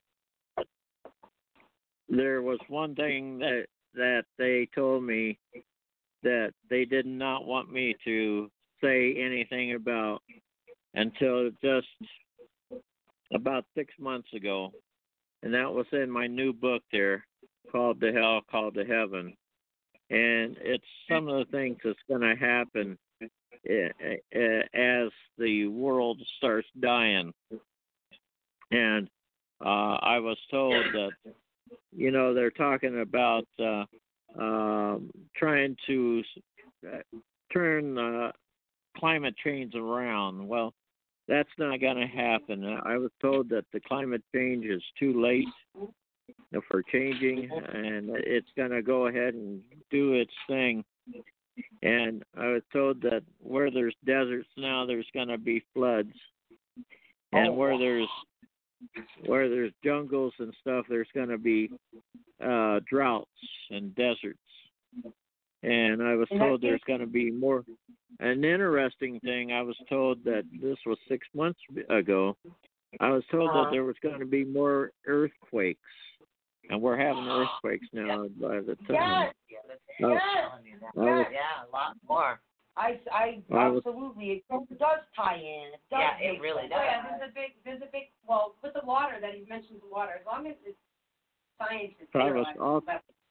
[2.09, 5.37] there was one thing that that they told me
[6.23, 8.49] that they did not want me to
[8.81, 10.23] say anything about
[10.95, 11.87] until just
[13.33, 14.71] about six months ago,
[15.43, 17.25] and that was in my new book there
[17.71, 19.35] called "To Hell, Called to Heaven,"
[20.09, 22.97] and it's some of the things that's going to happen
[23.69, 23.89] eh,
[24.33, 27.33] eh, as the world starts dying.
[28.71, 29.09] And
[29.63, 31.11] uh, I was told that,
[31.95, 33.85] you know, they're talking about uh,
[34.39, 36.23] um, trying to
[36.87, 36.97] uh,
[37.53, 38.31] turn uh,
[38.97, 40.47] climate change around.
[40.47, 40.73] Well,
[41.31, 42.65] that's not going to happen.
[42.83, 45.47] I was told that the climate change is too late
[46.69, 50.83] for changing, and it's going to go ahead and do its thing.
[51.83, 56.11] And I was told that where there's deserts now, there's going to be floods,
[57.31, 58.09] and Oh, where there's
[59.25, 61.69] where there's jungles and stuff, there's going to be
[62.43, 63.29] uh, droughts
[63.69, 64.39] and deserts.
[65.63, 67.63] And I was told there's going to be more.
[68.19, 71.59] An interesting thing, I was told that this was six months
[71.89, 72.35] ago.
[72.99, 73.63] I was told Uh-huh.
[73.65, 75.79] that there was going to be more earthquakes,
[76.69, 79.31] and we're having earthquakes now by the time.
[79.31, 80.91] Yes, Yeah, that's yes, telling you that.
[80.99, 82.41] I was- Yeah, a lot more.
[82.77, 84.43] I, I I was- absolutely.
[84.49, 85.73] It does tie in.
[85.73, 86.73] It does Yeah, it really sense.
[86.73, 86.85] Oh, does.
[86.87, 89.87] yeah, there's a big, there's a big, well, with the water that he mentions the
[89.89, 90.77] water, as long as it's
[91.59, 92.81] science is I clear was on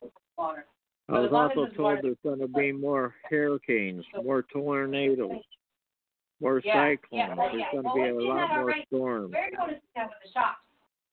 [0.03, 0.67] it, water.
[1.11, 4.43] I was as long as also told water- there's going to be more hurricanes, more
[4.45, 5.43] tornadoes,
[6.41, 7.09] more Yeah, cyclones.
[7.13, 7.73] yeah, well, There's yeah.
[7.73, 8.85] going to Well, be a lot more already.
[8.87, 9.33] storms.
[9.35, 10.59] We're noticing that with the shops.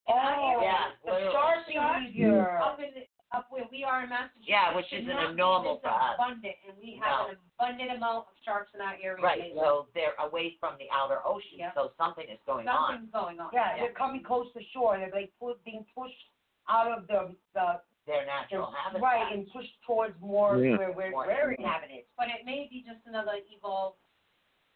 [0.10, 1.34] Oh, Yeah, the literally.
[1.34, 2.62] shark Shark.
[2.62, 4.48] Up in, up where we are in Massachusetts.
[4.48, 6.16] Yeah, which isn't not a normal for us.
[6.16, 7.06] abundant, and we No.
[7.06, 9.22] have an abundant amount of sharks in our area.
[9.22, 11.74] Right, so they're away from the outer ocean, Yeah.
[11.74, 12.92] so something is going on.
[12.94, 13.50] Something's going on.
[13.52, 14.94] Yeah, they're coming close to shore.
[14.96, 15.34] and They're like
[15.66, 16.30] being pushed
[16.70, 19.02] out of the the Their natural habitat.
[19.02, 20.78] right and push towards more Yeah.
[20.78, 21.60] where where More we're inland.
[21.60, 22.06] inhabited.
[22.18, 23.98] But it may be just another evolved,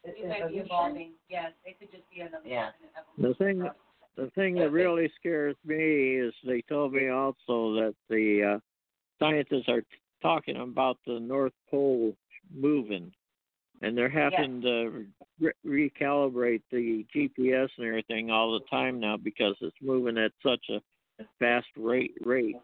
[0.04, 2.46] It's it might be evolving, yes, it could just be another.
[2.48, 2.72] Yeah.
[3.18, 3.70] The thing,
[4.16, 8.60] the thing that really scares me is they told me also that the uh,
[9.20, 9.84] scientists are
[10.22, 12.14] talking about the North Pole
[12.54, 13.14] moving,
[13.82, 15.06] and they're having to
[15.40, 20.66] re- recalibrate the GPS and everything all the time now because it's moving at such
[20.70, 20.82] a
[21.40, 22.58] fast rate rate,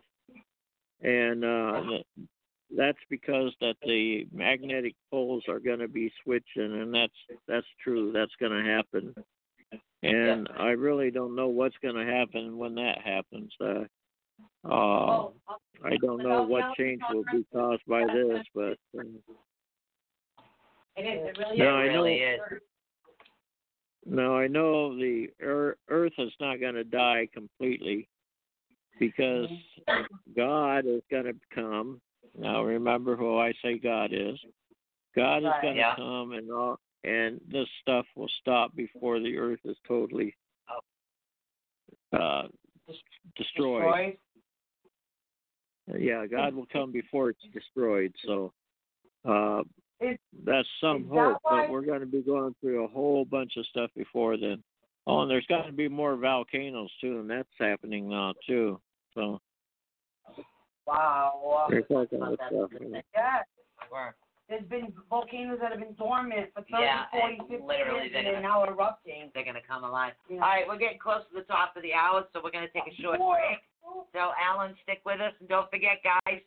[1.02, 1.82] and uh,
[2.76, 7.14] that's because that the magnetic poles are going to be switching, and that's
[7.48, 8.12] that's true.
[8.12, 9.14] That's going to happen
[10.04, 13.52] and I really don't know what's going to happen when that happens.
[13.60, 13.84] Uh,
[14.66, 15.34] uh, I'll-
[16.02, 19.04] don't know what change will be caused by this, but uh,
[20.96, 21.60] It is, it really is.
[21.60, 22.62] No, I It really know- is.
[24.06, 28.08] no, I know the Earth is not going to die completely
[29.00, 29.48] because
[30.36, 32.02] God is going to come.
[32.38, 34.38] Now, remember who I say God is.
[35.16, 35.96] God is going to Yeah.
[35.96, 40.36] come, and all, and this stuff will stop before the Earth is totally
[42.14, 42.48] uh,
[43.36, 43.84] destroyed.
[43.84, 44.18] Destroyed.
[46.00, 48.14] yeah, God will come before it's destroyed.
[48.26, 48.54] So
[49.26, 49.64] uh,
[50.00, 53.26] Is- that's some that hope, why- but we're going to be going through a whole
[53.26, 54.64] bunch of stuff before then.
[55.08, 58.80] Oh, and there's got to be more volcanoes too, and that's happening now too.
[59.18, 59.42] So
[60.86, 61.66] Wow.
[61.70, 62.70] there's all kind of that stuff.
[62.70, 63.06] specific.
[63.16, 63.42] Yeah.
[63.90, 64.16] Sure.
[64.48, 68.24] There's been volcanoes that have been dormant for 30, Yeah, 40, 50 literally years, they're
[68.24, 69.32] and they're now erupting.
[69.34, 70.14] They're gonna come alive.
[70.30, 70.36] Yeah.
[70.40, 72.88] All right, we're getting close to the top of the hour, so we're gonna take
[72.88, 73.60] a short break.
[74.14, 76.40] So Alan, stick with us, and don't forget, guys.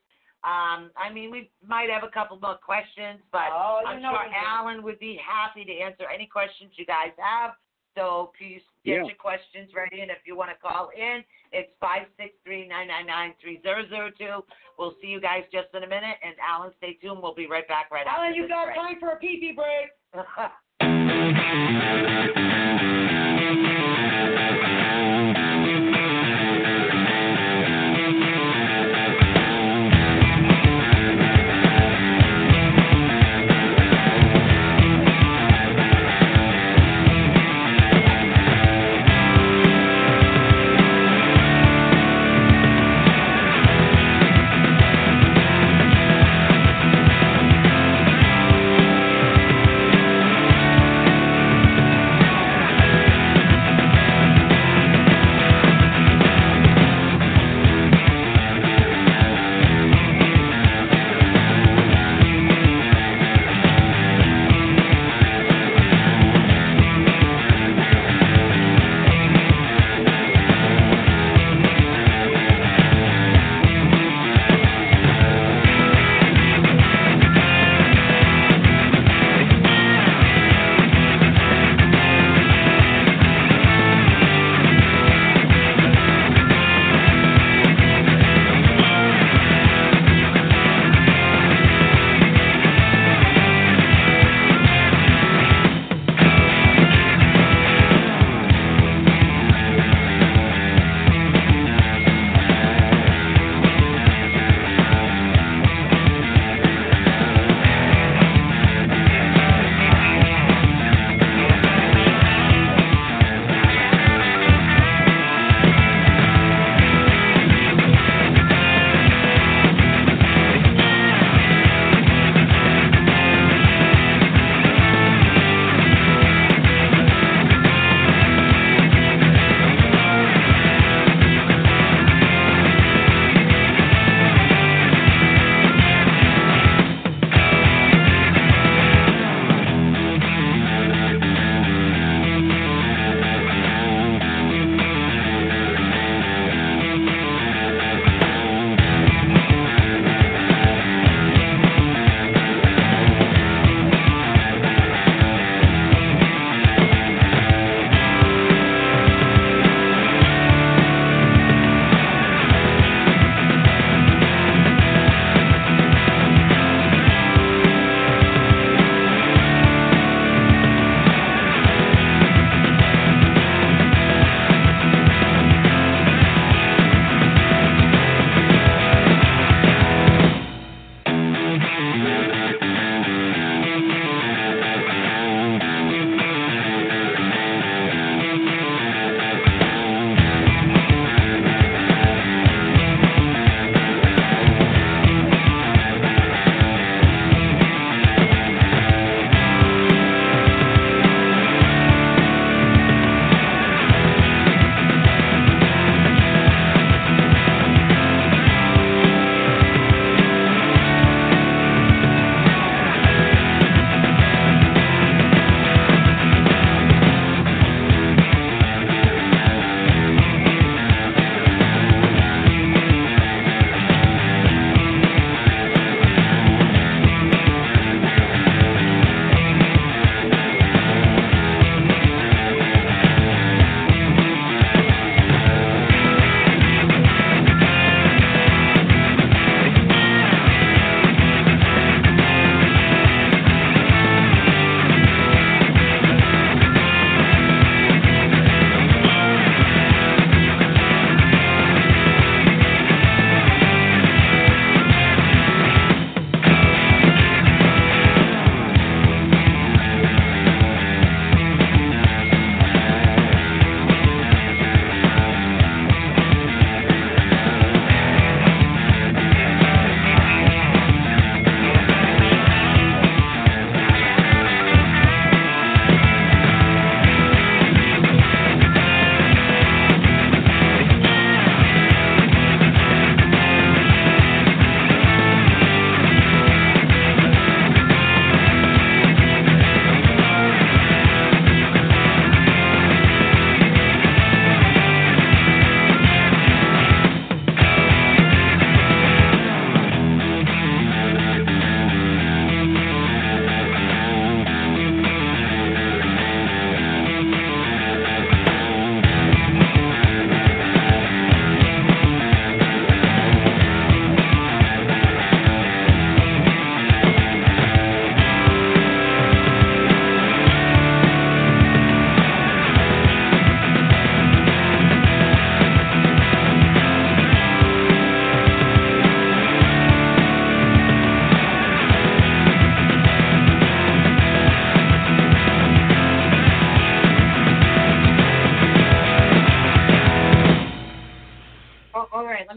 [0.44, 4.32] Um, I mean, we might have a couple more questions, but Oh, I'm know sure.
[4.32, 7.52] Alan would be happy to answer any questions you guys have.
[7.97, 9.05] So please get Yeah.
[9.05, 11.22] your questions ready, and if you want to call in,
[11.53, 14.45] it's five six three nine nine nine three zero zero two.
[14.78, 17.20] We'll see you guys just in a minute, and Alan, stay tuned.
[17.22, 18.76] We'll be right back right after Alan, you this got break.
[18.76, 19.91] time for a pee-pee break?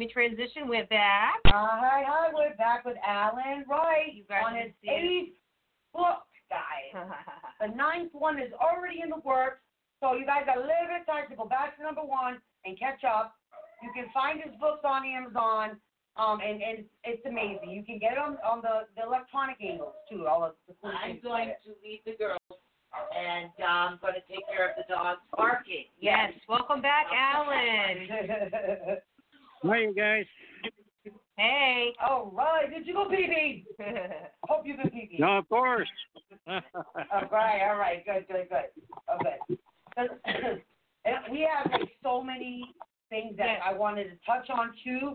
[0.04, 0.68] me transition.
[0.68, 1.40] We're back.
[1.48, 5.32] Hi, hi, we're back with Alan Wright You guys on his didn't it.
[5.32, 5.36] eighth
[5.94, 6.92] book, guys.
[7.62, 9.64] The ninth one is already in the works,
[10.02, 12.40] so you guys got a little bit of time to go back to number one
[12.66, 13.36] and catch up.
[13.82, 15.80] You can find his books on Amazon,
[16.18, 17.72] um, and, and it's amazing.
[17.72, 20.28] You can get it on, on the, the electronic angles too.
[20.28, 22.44] All of the cool I'm going to leave the girls,
[23.16, 25.88] and I'm going to take care of the dogs barking.
[26.02, 29.00] yes, welcome back, Alan.
[29.64, 29.68] it.
[29.68, 30.26] Hi, you guys.
[31.38, 31.94] Hey.
[32.02, 33.66] all right, did you go pee pee?
[34.48, 35.18] Hope you go pee pee.
[35.20, 35.90] No, of course.
[36.48, 38.70] All right, all right, good, good, good.
[39.16, 40.62] Okay.
[41.06, 42.64] And we have like so many
[43.10, 43.62] things that Yes.
[43.66, 45.14] I wanted to touch on too,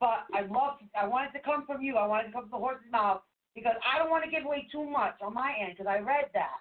[0.00, 1.96] but I love, I want it to come from you.
[1.96, 3.22] I wanted to come from the horse's mouth
[3.54, 6.26] because I don't want to give away too much on my end because I read
[6.34, 6.60] that.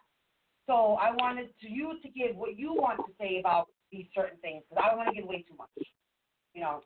[0.65, 4.37] So I wanted to you to give what you want to say about these certain
[4.39, 5.87] things because I don't want to give away too much.
[6.53, 6.81] You know,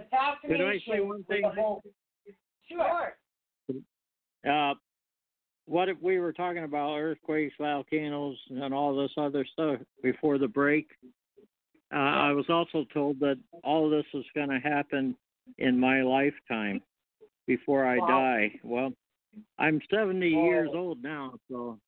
[0.00, 1.42] the fascination say one thing?
[1.56, 1.82] whole.
[2.68, 3.16] Sure.
[4.50, 4.74] uh,
[5.66, 10.48] what if we were talking about earthquakes, volcanoes, and all this other stuff before the
[10.48, 10.88] break?
[11.94, 15.16] Uh, I was also told that all this is going to happen
[15.58, 16.82] in my lifetime
[17.46, 18.06] before I Wow.
[18.06, 18.60] die.
[18.64, 18.92] Well,
[19.58, 20.78] I'm 70 years Oh.
[20.78, 21.78] old now, so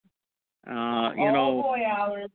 [0.66, 2.28] uh, you oh know boy, Alan.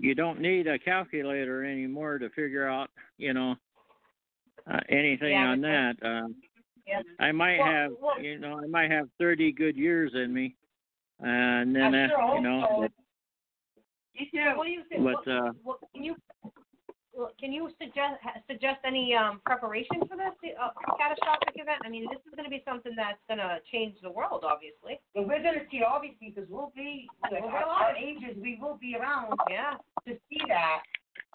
[0.00, 3.56] you don't need a calculator anymore to figure out, you know,
[4.70, 6.06] uh, anything Yeah, on but- that.
[6.06, 6.28] Uh,
[6.86, 7.02] Yeah.
[7.20, 10.56] I might Well- have, well- you know, I might have 30 good years in me,
[11.20, 12.80] and then, I uh, sure you hope know, so.
[12.82, 12.92] but,
[14.56, 15.02] What do you think?
[15.04, 16.16] but what, uh, what, can you
[17.38, 21.82] can you suggest suggest any um, preparation for this uh, catastrophic event?
[21.84, 24.98] I mean, this is going to be something that's going to change the world, obviously.
[25.14, 27.82] And we're gonna see obviously because we'll be like, We'll be our, alive.
[27.82, 29.74] our ages, we will be around Yeah.
[30.06, 30.82] to see that.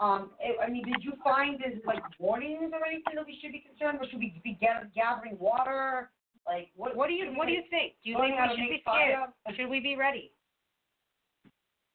[0.00, 3.52] Um, I I mean, did you find there's like warnings or anything that we should
[3.52, 4.10] be concerned with?
[4.10, 6.10] Should we be gathering water?
[6.46, 6.94] Like what?
[6.94, 7.94] What do you What do you think?
[8.04, 9.28] Do you think we should be scared?
[9.46, 10.30] Or should we be ready?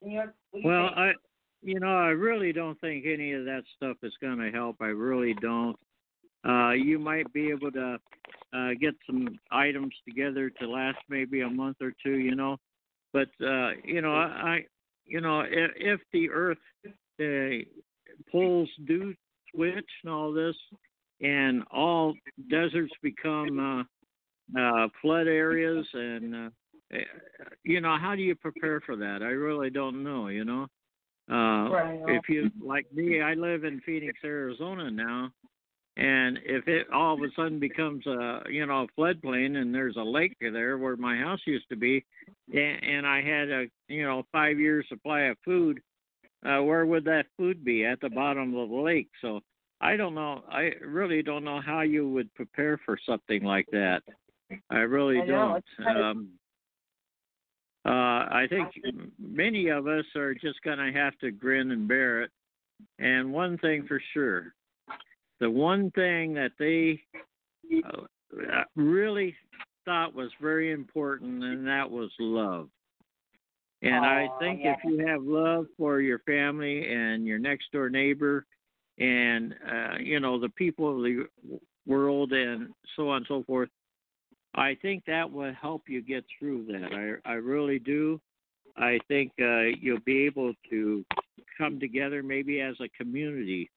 [0.02, 0.98] You know, what do you well, think?
[0.98, 1.12] I,
[1.62, 4.78] you know, I really don't think any of that stuff is going to help.
[4.82, 5.78] I really don't.
[6.46, 7.98] Uh, you might be able to
[8.54, 12.58] uh, get some items together to last maybe a month or two, you know.
[13.14, 14.66] But uh, you know, I, I
[15.06, 17.64] you know, if, if the Earth uh,
[18.32, 19.14] poles do
[19.54, 20.56] switch and all this,
[21.22, 22.14] and all
[22.50, 23.88] deserts become
[24.56, 26.50] uh, uh, flood areas, and uh,
[26.92, 27.04] eh,
[27.64, 29.20] you know, how do you prepare for that?
[29.22, 30.28] I really don't know.
[30.28, 30.68] You know,
[31.32, 35.32] uh, Right, if you like me, I live in Phoenix, Arizona now,
[35.96, 39.96] and if it all of a sudden becomes a you know a floodplain and there's
[39.98, 42.04] a lake there where my house used to be,
[42.54, 45.80] and, and I had a you know five year supply of food,
[46.46, 49.10] uh, where would that food be at the bottom of the lake?
[49.22, 49.42] So
[49.82, 50.44] I don't know.
[50.50, 54.02] I really don't know how you would prepare for something like that.
[54.70, 55.58] I really I don't.
[55.58, 56.30] it's kind of- Um,
[57.86, 57.90] uh,
[58.32, 58.70] I think
[59.20, 62.32] many of us are just going to have to grin and bear it.
[63.00, 64.54] And one thing for sure,
[65.40, 67.02] the one thing that they
[67.86, 69.36] uh, really
[69.86, 72.70] thought was very important, and that was love.
[73.84, 74.76] And I think yeah.
[74.76, 78.46] if you have love for your family and your next door neighbor,
[78.98, 81.28] and uh, you know the people of the
[81.86, 83.70] world, and so on and so forth,
[84.56, 87.20] I think that will help you get through that.
[87.26, 88.22] I I really do.
[88.78, 91.04] I think uh, you'll be able to
[91.58, 93.70] come together maybe as a community.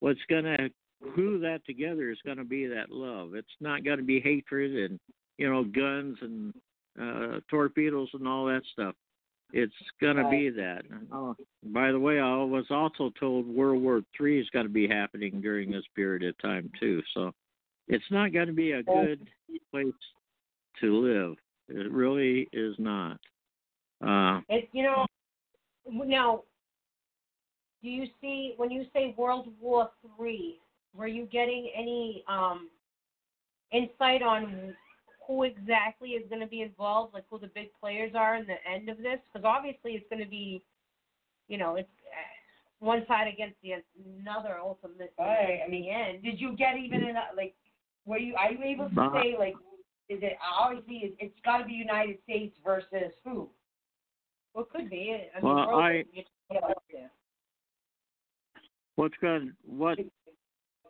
[0.00, 0.68] What's going to
[1.14, 3.34] glue that together is going to be that love.
[3.34, 4.98] It's not going to be hatred and
[5.38, 6.54] you know guns and
[7.00, 8.94] uh, torpedoes and all that stuff.
[9.52, 10.82] It's going to be that.
[11.12, 14.88] Oh, by the way, I was also told World War Three is going to be
[14.88, 17.02] happening during this period of time too.
[17.14, 17.32] So
[17.86, 19.28] it's not going to be a good
[19.70, 19.92] place
[20.80, 21.36] to live.
[21.68, 23.18] It really is not.
[24.04, 25.06] Uh, It's you know
[25.88, 26.42] now.
[27.82, 30.58] Do you see when you say World War Three?
[30.96, 32.68] Were you getting any um
[33.72, 34.74] insight on
[35.26, 38.56] who exactly is going to be involved, like who the big players are in the
[38.70, 39.18] end of this?
[39.32, 40.62] Because obviously it's going to be,
[41.48, 43.72] you know, it's uh, one side against the
[44.20, 46.22] another ultimately Right, I in mean, the end.
[46.22, 47.54] Did you get even in a, like?
[48.06, 48.34] Were you?
[48.36, 49.54] Are you able to say like?
[50.10, 53.48] Is it obviously it, it's got to be United States versus who?
[54.52, 55.16] Well, it could be.
[55.34, 57.10] I mean, Well, world- I- you put it out there.
[58.96, 59.98] what's going what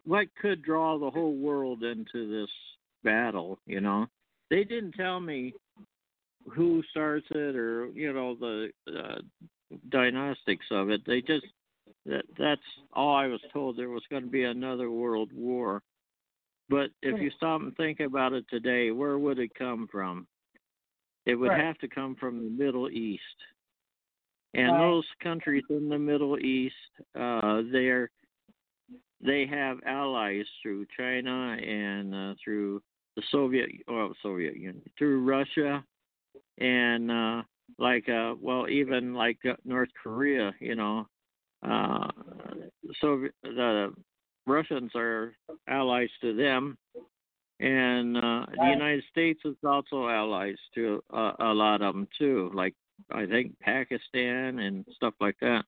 [0.05, 2.51] what could draw the whole world into this
[3.05, 3.59] battle?
[3.67, 4.07] You know,
[4.55, 5.53] they didn't tell me
[6.55, 9.19] who starts it or you know the uh,
[9.89, 11.01] dynastics of it.
[11.05, 11.47] They just
[12.07, 12.63] that that's
[12.93, 13.77] all I was told.
[13.77, 15.83] There was going to be another world war.
[16.69, 20.27] But if you stop and think about it today, where would it come from?
[21.27, 21.63] It would Right.
[21.63, 23.23] have to come from the Middle East.
[24.55, 24.79] And Right.
[24.79, 26.77] those countries in the Middle East,
[27.17, 28.09] uh, they're
[29.21, 32.83] they have allies through China and uh, through
[33.17, 35.85] the Soviet or Soviet Union, through Russia,
[36.59, 37.43] and uh,
[37.79, 41.07] like uh, well, even like uh, North Korea, you know,
[41.67, 42.09] uh,
[43.01, 43.93] so the
[44.47, 45.33] Russians are
[45.69, 46.77] allies to them,
[47.61, 52.51] and uh, the United States is also allies to uh, a lot of them too,
[52.55, 52.75] like
[53.13, 55.65] I think Pakistan and stuff like that.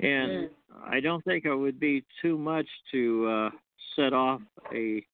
[0.00, 0.50] And
[0.84, 3.50] I don't think it would be too much to uh,
[3.94, 4.42] set off
[4.74, 5.04] a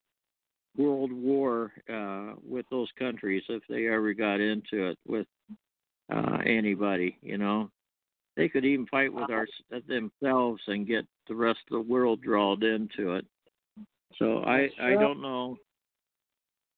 [0.77, 5.27] world war uh, with those countries if they ever got into it with
[6.12, 7.16] uh, anybody.
[7.23, 7.70] You know,
[8.36, 9.47] they could even fight with our
[9.86, 13.27] themselves and get the rest of the world drawn into it.
[14.19, 15.57] So I I don't know.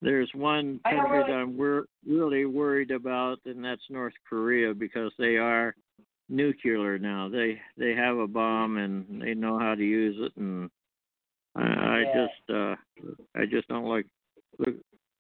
[0.03, 5.37] There's one country that I'm wor- really worried about, and that's North Korea because they
[5.37, 5.75] are
[6.29, 7.29] nuclear now.
[7.29, 10.71] They they have a bomb and they know how to use it, and
[11.56, 12.26] I, I Yeah.
[12.26, 12.74] just uh
[13.36, 14.06] I just don't like
[14.59, 14.74] look.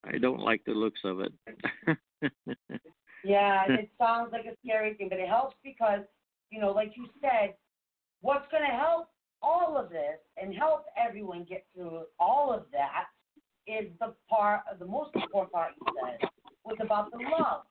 [0.04, 1.32] I don't like the looks of it.
[3.24, 6.00] Yeah, it sounds like a scary thing, but it helps because,
[6.50, 7.54] you know, like you said,
[8.20, 9.08] what's going to help
[9.40, 13.06] all of this and help everyone get through all of that
[13.66, 16.28] is the part, the most important part you said,
[16.64, 17.62] was about the love.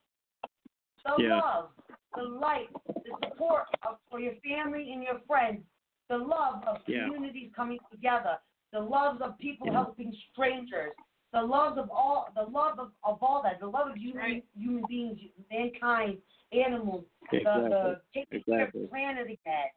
[1.06, 1.40] The Yeah.
[1.40, 1.70] love,
[2.16, 5.62] the light, the support of, for your family and your friends,
[6.10, 7.06] the love of Yeah.
[7.06, 8.38] communities coming together,
[8.74, 9.74] the love of people Yeah.
[9.74, 10.94] helping strangers,
[11.32, 14.46] the love of all, the love of, of all that, the love of human, Right.
[14.58, 15.20] human beings,
[15.50, 16.22] mankind,
[16.52, 17.70] animals, the, exactly.
[17.70, 19.70] the taking care of the planet again.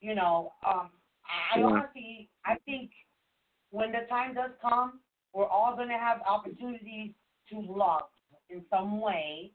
[0.00, 0.90] You know, um,
[1.24, 1.66] I Yeah.
[1.66, 2.92] honestly, I think
[3.70, 5.00] when the time does come,
[5.32, 7.14] we're all going to have opportunities
[7.48, 8.10] to love
[8.50, 9.52] in some way.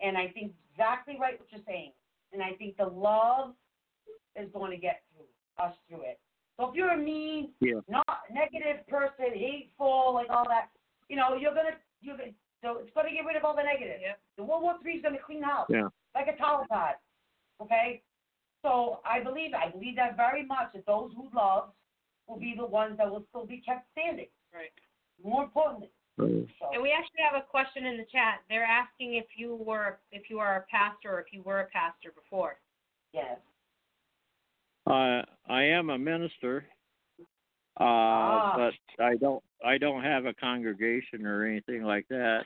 [0.00, 1.92] And I think exactly right what you're saying.
[2.32, 3.54] And I think the love
[4.34, 5.26] is going to get through
[5.58, 6.18] us through it.
[6.62, 7.80] So if you're a mean, Yeah.
[7.88, 10.70] not negative person, hateful, like all that,
[11.08, 12.30] you know, you're gonna you're gonna
[12.62, 14.00] so it's gonna get rid of all the negative.
[14.00, 14.20] Yep.
[14.36, 15.88] The World War Three is gonna clean house Yeah.
[16.14, 16.98] like a towel pad.
[17.60, 18.02] Okay?
[18.62, 21.72] So I believe I believe that very much that those who love
[22.28, 24.28] will be the ones that will still be kept standing.
[24.54, 24.70] Right.
[25.20, 25.90] More importantly.
[26.20, 28.42] Oh, so, So And we actually have a question in the chat.
[28.48, 31.66] They're asking if you were if you are a pastor or if you were a
[31.70, 32.60] pastor before.
[33.12, 33.40] yes.
[34.86, 36.66] Uh, I am a minister,
[37.80, 38.54] uh, Ah.
[38.56, 42.44] but I don't I don't have a congregation or anything like that.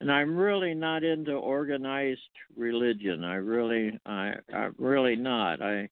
[0.00, 2.20] And I'm really not into organized
[2.56, 3.24] religion.
[3.24, 5.62] I really I I'm really not.
[5.62, 5.88] I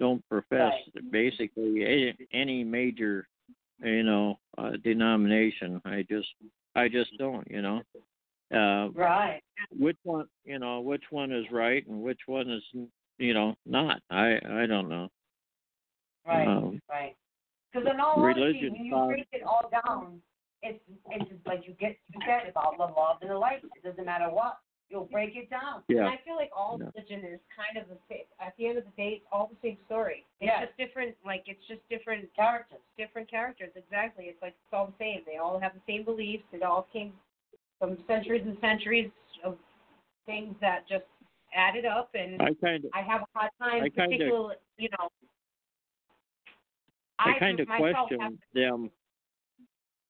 [0.00, 0.72] don't profess
[1.10, 3.26] basically any, any major
[3.82, 5.80] you know uh, denomination.
[5.84, 6.28] I just
[6.74, 7.82] I just don't, you know.
[8.52, 9.40] Uh Right.
[9.70, 12.62] which one you know which one is right and which one is
[13.18, 15.08] you know not i i don't know
[16.26, 16.48] Right.
[16.48, 17.14] um, Right.
[17.72, 20.20] Because in all honesty, when you break it all down,
[20.62, 20.80] it's
[21.10, 23.62] it's just like you get you get about the love and the light.
[23.76, 24.58] It doesn't matter what.
[24.88, 25.82] You'll break it down.
[25.88, 26.88] And yeah I feel like all Yeah.
[26.94, 28.24] religion is kind of the same.
[28.40, 30.24] At the end of the day, it's all the same story.
[30.40, 30.64] It's Yeah.
[30.64, 31.16] just different.
[31.26, 32.78] Like it's just different, Characters.
[32.96, 33.70] different characters.
[33.74, 34.26] Exactly.
[34.26, 35.22] It's like it's all the same.
[35.26, 36.44] They all have the same beliefs.
[36.52, 37.12] It all came
[37.78, 39.10] from centuries and centuries
[39.42, 39.58] of
[40.26, 41.04] things that just
[41.54, 42.10] added up.
[42.14, 45.08] And i kind of I have a hard time, I kinda- particularly, you know.
[47.18, 48.90] i kind of question them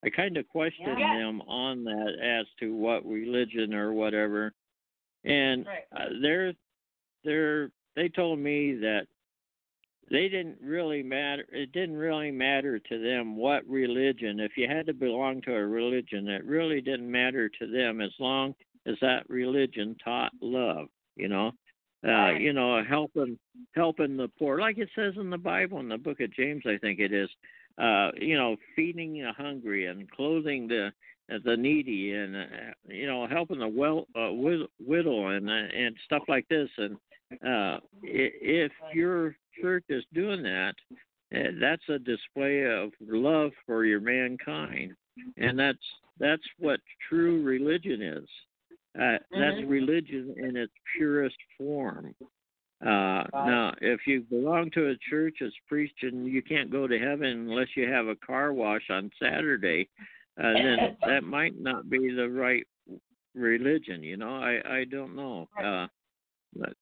[0.05, 1.17] i kind of question Yeah.
[1.19, 4.53] them on that as to what religion or whatever
[5.25, 5.85] and Right.
[5.93, 6.55] uh, they're
[7.25, 9.07] they're they told me that
[10.11, 14.87] they didn't really matter it didn't really matter to them what religion if you had
[14.87, 18.55] to belong to a religion it really didn't matter to them as long
[18.87, 21.53] as that religion taught love you know?
[22.07, 23.39] Uh you know helping
[23.75, 26.77] helping the poor like it says in the bible in the book of james i
[26.77, 27.31] think it is
[27.79, 30.93] uh you know feeding the hungry and clothing the
[31.45, 32.47] the needy and uh,
[32.89, 36.69] you know helping the well uh, wid- widow and uh, and stuff like this.
[36.77, 36.97] And
[37.47, 40.75] uh if your church is doing that
[41.35, 44.95] uh, that's a display of love for your mankind.
[45.37, 45.79] And that's
[46.19, 48.29] that's what true religion is
[48.99, 49.69] uh, that's Mhm.
[49.69, 52.15] religion in its purest form
[52.85, 57.49] uh, now, if you belong to a church that's preaching you can't go to heaven
[57.49, 59.89] unless you have a car wash on Saturday,
[60.39, 62.67] uh, then that might not be the right
[63.35, 64.03] religion.
[64.03, 65.49] You know, I I don't know.
[65.59, 65.87] Uh,
[66.55, 66.75] but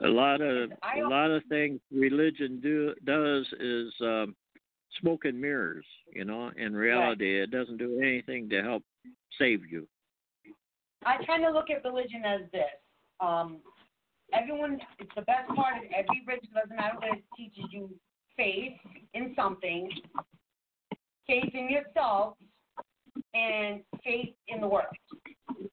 [0.00, 4.36] a lot of a lot of things religion do does is um,
[5.00, 5.86] smoke and mirrors.
[6.14, 8.84] You know, in reality, it doesn't do anything to help
[9.36, 9.88] save you.
[11.04, 12.64] I kind of look at religion as this.
[13.20, 13.58] Um,
[14.32, 17.90] everyone, it's the best part of every religion, doesn't matter what it teaches you
[18.36, 18.76] faith
[19.14, 19.90] in something,
[21.26, 22.34] faith in yourself,
[23.34, 24.86] and faith in the world.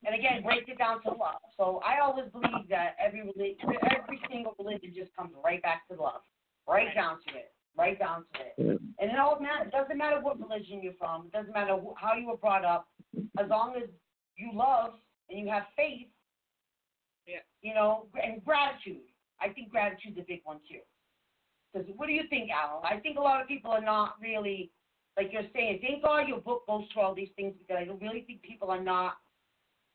[0.05, 1.41] And again, break it down to love.
[1.57, 6.01] So I always believe that every religion, every single religion just comes right back to
[6.01, 6.21] love,
[6.67, 8.81] right down to it, right down to it.
[8.99, 9.39] And it all
[9.71, 11.25] doesn't matter what religion you're from.
[11.27, 12.87] It doesn't matter how you were brought up.
[13.39, 13.89] As long as
[14.37, 14.91] you love
[15.29, 16.07] and you have faith,
[17.25, 17.39] Yeah.
[17.61, 19.01] you know, and gratitude.
[19.39, 20.81] I think gratitude's a big one too.
[21.73, 22.83] Because what do you think, Alan?
[22.83, 24.71] I think a lot of people are not really,
[25.17, 27.85] like you're saying, thank God oh, your book goes through all these things because I
[27.85, 29.17] don't really think people are not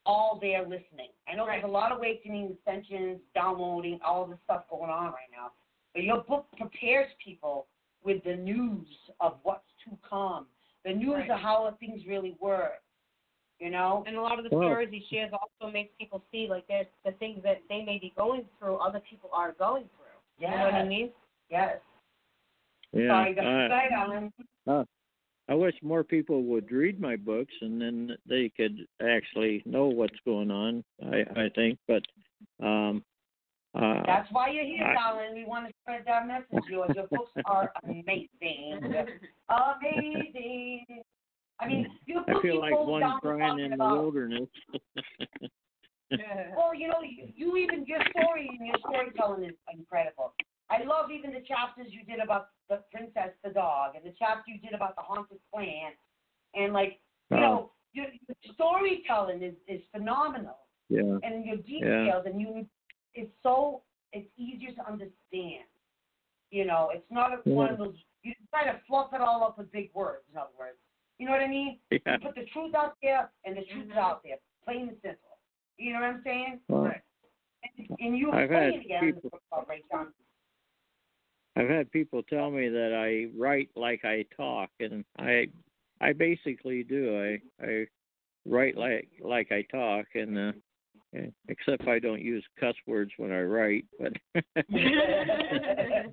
[0.04, 1.10] all there listening.
[1.28, 5.30] I know there's a lot of awakening, ascensions, downloading, all this stuff going on right
[5.32, 5.52] now.
[5.94, 7.66] But your book prepares people
[8.04, 8.86] with the news
[9.20, 10.46] of what's to come,
[10.84, 11.30] the news Right.
[11.30, 12.81] of how things really work.
[13.62, 14.02] You know?
[14.09, 16.89] And a lot of the Well- stories he shares also makes people see like there's
[17.05, 20.18] the things that they may be going through, other people are going through.
[20.39, 21.12] You know what I mean?
[21.48, 21.78] Yes.
[22.93, 24.32] Yeah, Sorry, go I- ahead, Alan.
[25.48, 30.18] I wish more people would read my books and then they could actually know what's
[30.24, 30.82] going on.
[31.02, 32.02] I I think, but
[32.60, 33.05] um,
[33.74, 35.34] uh, That's why you're here, I- Alan.
[35.34, 36.64] We want to spread that message.
[36.68, 38.94] Your your books are amazing,
[39.48, 41.02] amazing.
[41.62, 41.89] I mean, mm.
[42.06, 44.48] you I feel like one crying in the wilderness.
[46.55, 50.34] Well, you know, you, you even your story and your storytelling is incredible.
[50.68, 54.51] I love even the chapters you did about the princess, the dog, and the chapter
[54.51, 55.97] you did about the haunted plant,
[56.55, 57.40] and like you Oh.
[57.40, 60.59] know, your, your storytelling is is phenomenal.
[60.90, 62.66] yeah, and your details and you
[63.14, 63.82] it's so
[64.12, 65.64] it's easier to understand.
[66.51, 69.56] You know, it's not a, one of those you try to fluff it all up
[69.56, 70.76] with big words, in other words.
[71.23, 71.78] You know what I mean?
[71.93, 71.99] yeah.
[72.15, 73.97] You put the truth out there and the truth is Mhm.
[73.97, 74.39] out there.
[74.65, 75.39] Plain and simple.
[75.78, 76.61] You know what I'm saying?
[76.66, 80.12] Well, And, and you I've explain had it again people- book about
[81.55, 85.49] I've had people tell me that I write like I talk, and I
[86.01, 87.16] I basically do.
[87.23, 87.86] I I
[88.44, 90.53] write like like I talk, and uh,
[91.47, 93.85] except I don't use cuss words when I write.
[94.01, 94.15] But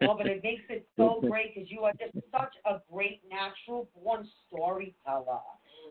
[0.00, 3.88] No, but it makes it so great because you are just such a great natural
[3.94, 5.40] born storyteller.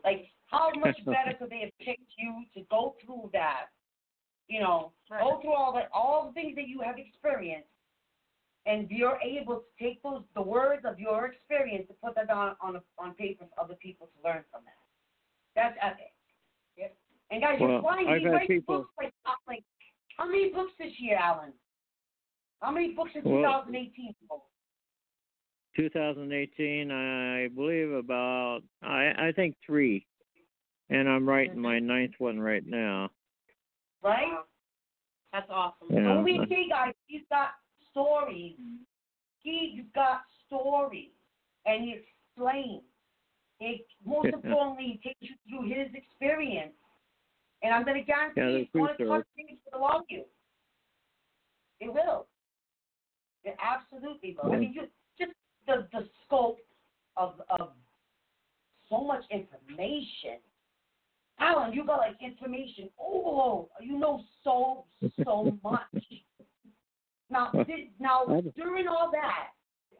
[0.04, 3.66] Like, how much better could they have picked you to go through that?
[4.48, 7.68] You know, go through all the all the things that you have experienced,
[8.66, 12.56] and you're able to take those the words of your experience to put that on
[12.60, 14.74] on on paper for other people to learn from that.
[15.54, 16.12] That's epic.
[16.76, 16.96] Yep.
[17.30, 18.08] And guys, you're Well, flying.
[18.08, 19.12] I've You had write people- books like
[19.46, 19.62] like
[20.16, 21.52] how many books this year, Alan?
[22.60, 24.14] How many books in 2018?
[24.28, 24.46] Paul?
[25.76, 30.06] 2018, I believe about I I think three,
[30.90, 31.86] and I'm writing my mm-hmm.
[31.86, 33.10] ninth one right now.
[34.02, 34.38] Right?
[35.32, 35.88] That's awesome.
[35.90, 36.20] Yeah.
[36.22, 36.92] We see, guys?
[37.06, 37.50] He's got
[37.90, 38.56] stories.
[39.42, 41.10] He's got stories,
[41.66, 42.00] and he
[42.36, 42.82] explains.
[43.60, 46.72] It, most importantly, he takes you through his experience,
[47.62, 50.24] and I'm going to guarantee Yeah, it's going to touch things with all of you.
[51.80, 52.26] It will.
[53.44, 54.52] It absolutely will.
[54.52, 54.82] I mean, you,
[55.18, 55.32] just
[55.66, 56.58] the the scope
[57.16, 57.70] of of
[58.88, 60.38] so much information.
[61.38, 63.68] Alan, you got like information overload.
[63.80, 64.84] You know so
[65.24, 65.80] so much.
[67.30, 68.24] Now, did, now
[68.56, 69.50] during all that,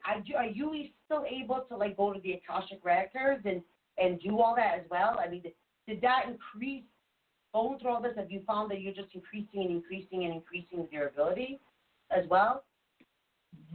[0.04, 3.62] are you, are you still able to like go to the Akashic records and
[3.98, 5.18] and do all that as well?
[5.18, 5.52] I mean, did,
[5.86, 6.84] did that increase
[7.54, 8.12] going through all this?
[8.16, 11.60] Have you found that you're just increasing and increasing and increasing with your ability
[12.10, 12.64] as well?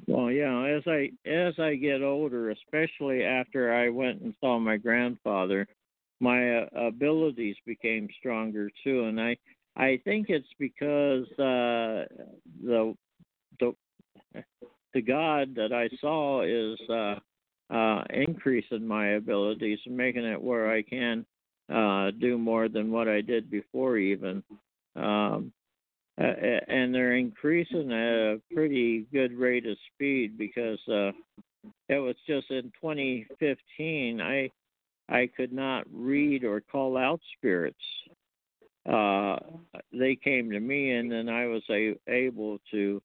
[0.07, 4.77] Well, yeah, as I as I get older, especially after I went and saw my
[4.77, 5.67] grandfather,
[6.19, 9.37] my uh, abilities became stronger too, and I
[9.75, 12.05] I think it's because uh,
[12.63, 12.95] the
[13.59, 13.73] the
[14.93, 20.81] the God that I saw is uh, uh, increasing my abilities making it where I
[20.83, 21.25] can
[21.73, 24.43] uh, do more than what I did before, even.
[24.95, 25.51] Um,
[26.19, 26.23] uh,
[26.67, 31.11] and they're increasing at a pretty good rate of speed because uh,
[31.89, 34.49] it was just in 2015 I
[35.07, 37.77] I could not read or call out spirits.
[38.89, 39.37] Uh,
[39.91, 43.01] they came to me, and then I was a, able to.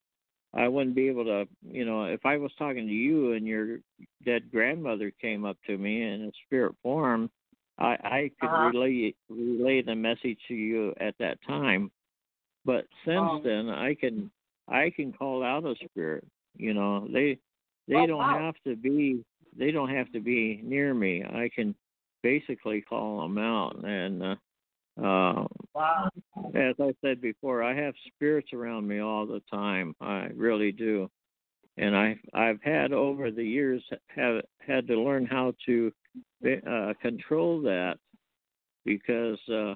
[0.52, 3.78] I wouldn't be able to, you know, if I was talking to you and your
[4.24, 7.30] dead grandmother came up to me in a spirit form,
[7.78, 8.70] I, I could Uh-huh.
[8.72, 11.90] relay relay the message to you at that time
[12.64, 14.30] But since Um, then, I can
[14.68, 16.26] I can call out a spirit.
[16.56, 17.38] You know, they
[17.88, 18.38] they Oh, don't wow.
[18.38, 19.24] have to be
[19.56, 21.24] they don't have to be near me.
[21.24, 21.74] I can
[22.22, 24.22] basically call them out and.
[24.22, 24.36] uh
[25.00, 26.10] uh, Wow.
[26.54, 29.94] as I said before, I have spirits around me all the time.
[30.00, 31.08] I really do,
[31.78, 35.92] and I I've had over the years have had to learn how to
[36.44, 37.96] uh, control that
[38.84, 39.74] because uh,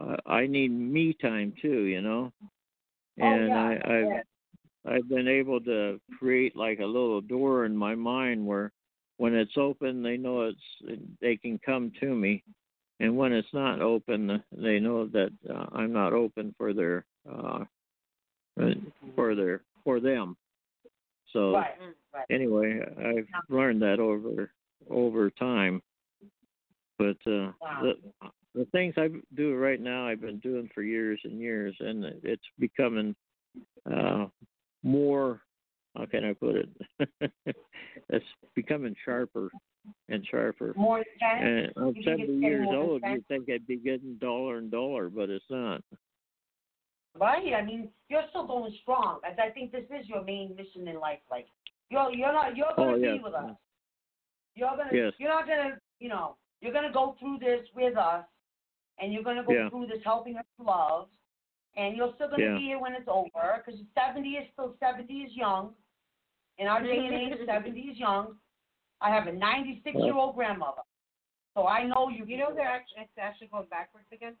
[0.00, 2.32] uh, I need me time too, you know.
[3.20, 4.22] Oh, And yeah, I I've yeah.
[4.86, 8.70] I've been able to create like a little door in my mind where
[9.16, 12.42] when it's open, they know it's they can come to me
[13.00, 17.64] and when it's not open, they know that uh, I'm not open for their uh,
[18.60, 18.70] uh,
[19.16, 20.36] for their for them.
[21.32, 21.74] So Right.
[22.12, 22.26] Right.
[22.30, 24.50] anyway, I've learned that over
[24.88, 25.82] over time.
[26.98, 27.94] But uh, Wow.
[28.54, 32.42] The things I do right now, I've been doing for years and years, and it's
[32.58, 33.14] becoming
[33.92, 34.26] uh,
[34.82, 35.40] more.
[35.96, 36.68] How can I put it?
[38.08, 38.24] it's
[38.54, 39.48] becoming sharper
[40.08, 40.72] and sharper.
[40.76, 41.04] More.
[41.20, 43.02] And I'm You 70 getting years old.
[43.04, 45.82] You think I'd be getting duller and duller, but it's not.
[47.18, 47.54] Right.
[47.54, 49.20] I mean, you're still going strong.
[49.24, 51.20] I, I think this is your main mission in life.
[51.30, 51.46] Like,
[51.90, 53.50] you're you're not you're gonna Oh, be with us.
[54.56, 55.12] You're gonna Yes.
[55.18, 58.24] you're not gonna you know you're gonna go through this with us,
[58.98, 59.68] and you're gonna go Yeah.
[59.70, 61.08] through this helping us love,
[61.76, 62.58] and you're still gonna Yeah.
[62.58, 65.74] be here when it's over because 70 is still 70 is young.
[66.58, 68.38] In our day and age, 70 is young.
[69.00, 70.82] I have a 96 year old grandmother,
[71.54, 72.24] so I know you.
[72.24, 74.36] You know they're actually it's actually going backwards again.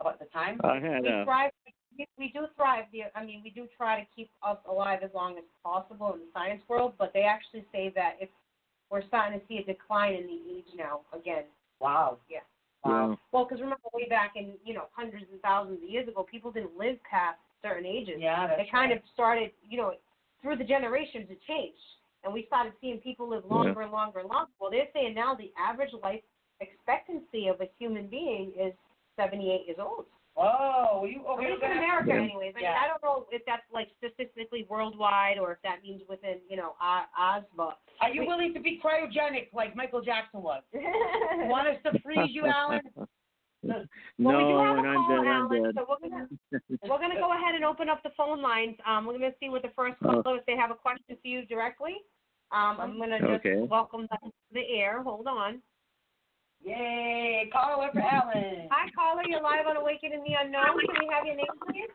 [0.00, 0.60] about the time.
[0.62, 1.50] I had We a thrive.
[1.96, 2.84] We, we do thrive.
[2.92, 6.20] The, I mean, we do try to keep us alive as long as possible in
[6.20, 8.28] the science world, but they actually say that if
[8.90, 11.44] we're starting to see a decline in the age now again.
[11.80, 12.18] Wow.
[13.50, 13.56] Yeah.
[13.56, 16.50] yeah, because remember way back in you know hundreds and thousands of years ago, people
[16.52, 18.16] didn't live past certain ages.
[18.18, 18.98] Yeah, that's it kind right.
[18.98, 19.92] of started, you know,
[20.42, 21.78] through the generations it changed,
[22.24, 24.50] and we started seeing people live longer and longer and longer.
[24.60, 26.20] Well, they're saying now the average life
[26.60, 28.72] expectancy of a human being is
[29.16, 30.06] 78 years old.
[30.34, 31.50] Whoa, you At okay?
[31.50, 32.22] least in America, Yeah.
[32.22, 32.54] anyways.
[32.54, 32.80] I mean, Yeah.
[32.80, 36.76] I don't know if that's like statistically worldwide or if that means within, you know,
[36.80, 37.78] O- Oz, but.
[38.00, 40.62] Are you willing to be cryogenic like Michael Jackson was?
[40.72, 42.82] Want us to freeze you, Alan?
[44.18, 45.74] Well, no, we do have when a I'm call, dead, I'm Alan, dead.
[45.76, 46.26] so we're gonna
[46.82, 48.76] we're gonna go ahead and open up the phone lines.
[48.86, 50.22] Um, we're gonna see what the first Oh.
[50.22, 51.96] caller if they have a question for you directly.
[52.50, 53.62] Um, I'm gonna just Okay.
[53.62, 55.02] welcome them to the air.
[55.02, 55.62] Hold on.
[56.64, 58.68] Yay, caller for Alan.
[58.72, 59.22] Hi, caller.
[59.28, 60.78] You're live on Awakening the Unknown.
[60.86, 61.90] Can we have your name, please?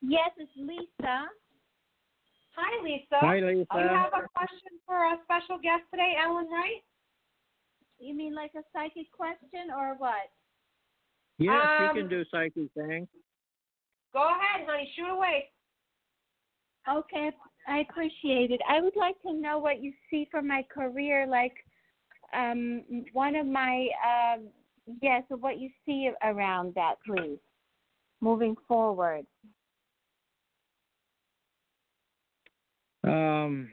[0.00, 1.26] Yes, it's Lisa.
[2.54, 3.18] Hi, Lisa.
[3.20, 3.66] Hi, Lisa.
[3.72, 6.84] Do you have a question for our special guest today, Alan Wright?
[7.98, 10.30] You mean like a psychic question or what?
[11.38, 13.08] Yes, Um, you can do psychic thing.
[14.12, 14.92] Go ahead, honey.
[14.94, 15.48] Shoot away.
[16.88, 17.30] Okay,
[17.68, 18.60] I appreciate it.
[18.68, 21.54] I would like to know what you see for my career, like
[22.34, 22.82] um
[23.12, 24.48] one of my um
[25.00, 27.38] yes, so what you see around that, please.
[28.20, 29.26] Moving forward.
[33.04, 33.68] Um,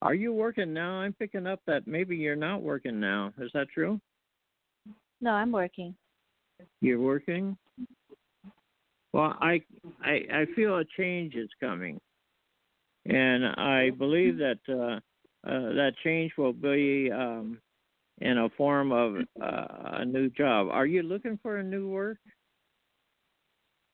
[0.00, 1.00] are you working now?
[1.00, 3.32] I'm picking up that maybe you're not working now.
[3.38, 4.00] Is that true?
[5.20, 5.94] No, I'm working.
[6.80, 7.56] You're working.
[9.12, 9.60] Well, I
[10.02, 12.00] I I feel a change is coming,
[13.06, 15.00] and I believe that uh,
[15.48, 17.58] uh, that change will be um,
[18.20, 19.66] in a form of uh,
[20.00, 20.68] a new job.
[20.70, 22.18] Are you looking for a new work?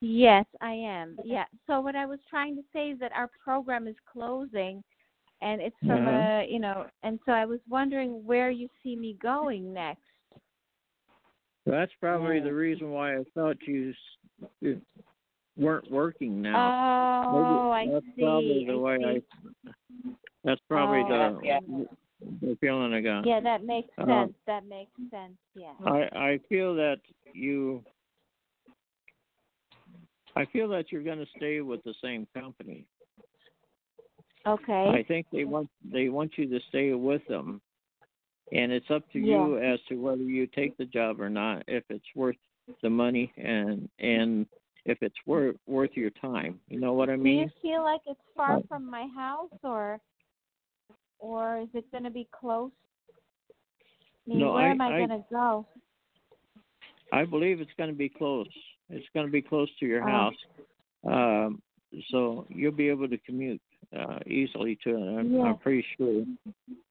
[0.00, 1.18] Yes, I am.
[1.24, 1.46] Yeah.
[1.66, 4.84] So what I was trying to say is that our program is closing
[5.40, 6.10] and it's from Uh-huh.
[6.10, 10.02] a, you know, and so I was wondering where you see me going next.
[11.66, 13.92] That's probably the reason why I thought you
[15.56, 17.26] weren't working now.
[17.28, 18.22] Oh, I Maybe that's see.
[18.22, 19.04] probably the I way see.
[19.66, 19.72] I.
[20.44, 21.40] That's probably Oh.
[21.42, 21.88] the
[22.40, 23.26] the feeling I got.
[23.26, 24.34] Yeah, that makes Uh, sense.
[24.46, 25.36] That makes sense.
[25.54, 25.74] Yeah.
[25.84, 27.00] I I feel that
[27.32, 27.84] you.
[30.36, 32.84] I feel that you're going to stay with the same company.
[34.46, 34.88] Okay.
[34.88, 37.60] I think they want they want you to stay with them,
[38.52, 41.62] and it's up to you as to whether you take the job or not.
[41.68, 42.36] If it's worth
[42.82, 44.46] the money and and
[44.84, 46.60] if it's worth worth your time.
[46.68, 50.00] You know what I mean Do you feel like it's far from my house or
[51.18, 52.70] or is it going to be close?
[54.26, 55.66] I mean, No, where I- am I, I- going to go?
[57.12, 58.48] I believe it's going to be close.
[58.90, 60.10] It's going to be close to your Oh.
[60.10, 60.34] house,
[61.04, 61.62] um,
[62.10, 63.60] so you'll be able to commute
[63.96, 65.18] uh, easily to it.
[65.20, 65.42] I'm, Yeah.
[65.42, 66.24] I'm pretty sure.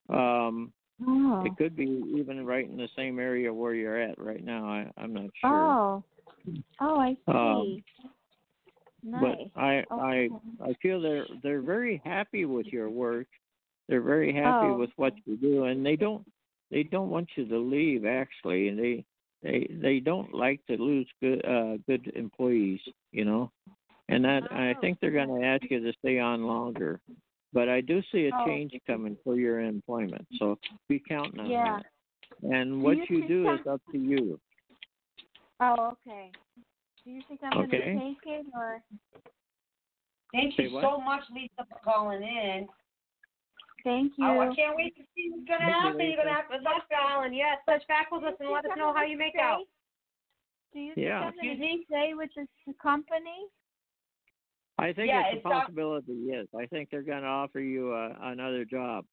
[0.10, 0.72] Um,
[1.06, 1.44] Oh.
[1.46, 4.66] It could be even right in the same area where you're at right now.
[4.66, 5.52] I, I'm not sure.
[5.52, 6.04] Oh.
[6.80, 7.32] Oh, I see.
[7.32, 7.84] Um,
[9.04, 9.36] nice.
[9.56, 10.70] But I I Okay.
[10.70, 13.28] I feel they're they're very happy with your work.
[13.90, 14.78] They're very happy Oh.
[14.78, 16.26] with what you do, and they don't
[16.72, 18.06] they don't want you to leave.
[18.06, 19.06] Actually, and they
[19.44, 22.80] they they don't like to lose good uh good employees.
[23.12, 23.52] You know,
[24.10, 24.82] and that I Oh.
[24.82, 27.02] think they're going to ask you to stay on longer.
[27.56, 28.46] But I do see a Oh.
[28.46, 30.60] change coming for your employment, so
[30.90, 31.80] be counting on Yeah.
[32.42, 32.52] that.
[32.52, 34.40] And Do what you you think do some- is up to you.
[35.62, 36.34] Oh, okay.
[37.06, 37.80] Do you think I'm Okay.
[37.96, 38.84] gonna take it or?
[40.34, 40.82] Thank Say you what?
[40.82, 42.68] so much, Lisa, for calling in.
[43.86, 44.26] Thank you.
[44.26, 46.02] Oh, I can't wait to see what's gonna happen.
[46.02, 47.34] You're gonna have to Good luck, Alan.
[47.34, 49.66] Yes, touch back with us and let us know how you make out.
[50.74, 51.22] Do you think Yeah.
[51.22, 52.50] I'm Excuse gonna stay with this
[52.80, 53.48] company?
[54.78, 56.14] I think Yeah, it's a it's not- possibility.
[56.26, 59.06] Yes, I think they're going to offer you uh, another job.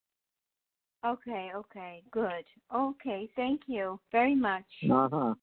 [1.05, 2.45] Okay, okay, good.
[2.75, 4.65] Okay, thank you very much.
[4.91, 5.35] Uh huh.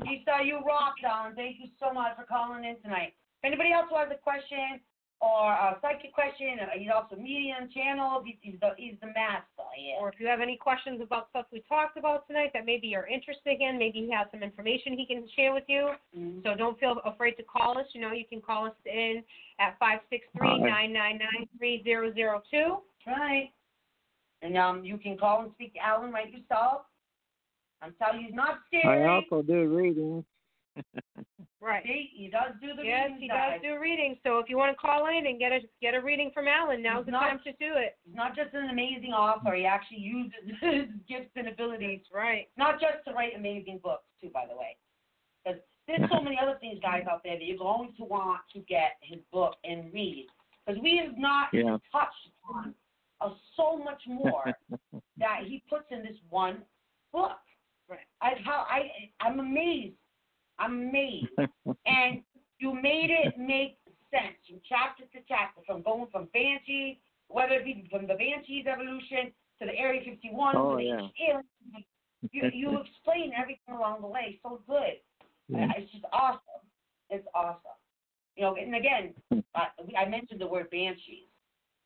[0.00, 1.34] Lisa, you rock, darling.
[1.36, 3.14] Thank you so much for calling in tonight.
[3.42, 4.80] If anybody else who has a question
[5.20, 8.22] or a psychic question, uh, he's also medium channel.
[8.24, 9.66] He's, he's the he's the master.
[9.76, 9.98] Yeah.
[10.00, 13.06] Or if you have any questions about stuff we talked about tonight that maybe you're
[13.06, 15.90] interested in, maybe he has some information he can share with you.
[16.16, 16.42] Mhm.
[16.44, 17.86] So don't feel afraid to call us.
[17.94, 19.24] You know, you can call us in
[19.58, 22.78] at five six three nine nine nine three zero zero two.
[23.04, 23.50] That's right.
[24.42, 26.82] And um, you can call and speak to Alan Wright yourself.
[27.82, 28.84] I'm telling you, he's not scary.
[28.84, 29.08] I scary.
[29.08, 30.24] also do readings.
[31.60, 31.82] Right.
[31.84, 33.54] See, he does do the Yes, readings, he guys.
[33.54, 34.16] does do readings.
[34.24, 36.80] So if you want to call in and get a get a reading from Alan,
[36.82, 37.98] now's the Not- time to do it.
[38.04, 39.54] He's not just an amazing author.
[39.54, 42.48] He actually uses his gifts and abilities, That's right.
[42.56, 44.30] not just to write amazing books, too.
[44.30, 44.76] By the way,
[45.44, 48.60] because there's so many other things, guys, out there that you're going to want to
[48.60, 50.28] get his book and read.
[50.64, 51.76] Because we have not Yeah.
[51.90, 52.72] touched on
[53.20, 54.44] uh, so much more
[55.18, 56.62] that he puts in this one
[57.12, 57.38] book.
[57.88, 58.06] Right.
[58.20, 59.96] I how I I'm amazed.
[60.58, 61.28] I'm amazed.
[61.86, 62.22] and
[62.58, 63.78] you made it make
[64.10, 68.66] sense from chapter to chapter, from going from Banshee, whether it be from the Banshee's
[68.66, 70.94] evolution to the Area 51 Oh, to the yeah.
[70.94, 71.46] ancient.
[72.32, 74.98] You you explain everything along the way so good.
[75.48, 75.68] Yeah.
[75.76, 76.62] It's just awesome.
[77.10, 77.78] It's awesome.
[78.36, 79.14] You know, and again,
[79.54, 79.64] uh,
[79.98, 81.26] I mentioned the word banshees.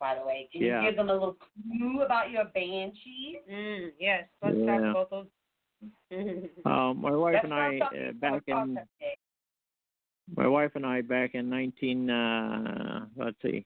[0.01, 0.83] By the way, can Yeah.
[0.83, 3.39] you give them a little clue about your banshees?
[3.51, 4.25] Mm, yes.
[4.43, 5.27] Let's talk about those.
[6.65, 9.17] Um, my wife That's and I uh, back in talk that day.
[10.37, 13.65] my wife and I back in nineteen uh let's see.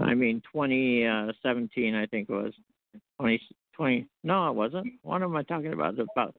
[0.00, 2.52] I mean twenty uh I think it was.
[3.18, 3.40] Twenty
[3.74, 4.88] twenty no it wasn't.
[5.02, 5.94] What am I talking about?
[5.94, 6.34] About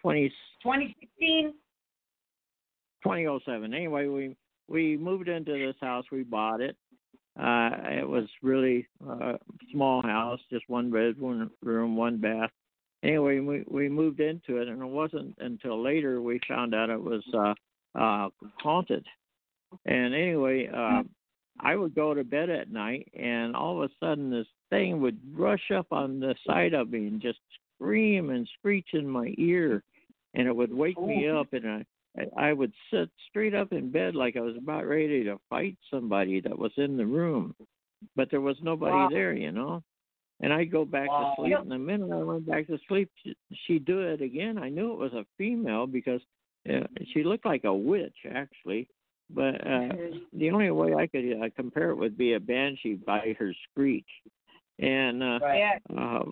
[0.00, 0.30] twenty
[0.62, 1.54] 2016.
[3.02, 3.74] 2007.
[3.74, 4.36] Anyway, we
[4.68, 6.04] we moved into this house.
[6.12, 6.76] We bought it.
[7.38, 9.38] Uh, it was really a
[9.72, 12.50] small house, just one bedroom, room, one bath.
[13.02, 17.02] Anyway, we we moved into it, and it wasn't until later we found out it
[17.02, 17.54] was uh,
[17.98, 18.28] uh,
[18.58, 19.06] haunted.
[19.86, 21.02] And anyway, uh,
[21.60, 25.18] I would go to bed at night, and all of a sudden this thing would
[25.34, 27.38] rush up on the side of me and just
[27.76, 29.82] scream and screech in my ear,
[30.34, 31.84] and it would wake me up, and I
[32.18, 35.76] I I would sit straight up in bed like I was about ready to fight
[35.90, 37.54] somebody that was in the room,
[38.16, 39.08] but there was nobody Wow.
[39.10, 39.82] there, you know.
[40.42, 41.34] And I'd go back Wow.
[41.36, 43.36] to sleep, and the minute I went back to sleep, she,
[43.66, 44.56] she'd do it again.
[44.56, 46.22] I knew it was a female because
[46.68, 48.88] uh, she looked like a witch, actually.
[49.28, 49.88] But uh,
[50.32, 54.08] the only way I could uh, compare it would be a banshee by her screech.
[54.78, 55.82] And uh, Right.
[55.96, 56.24] Uh,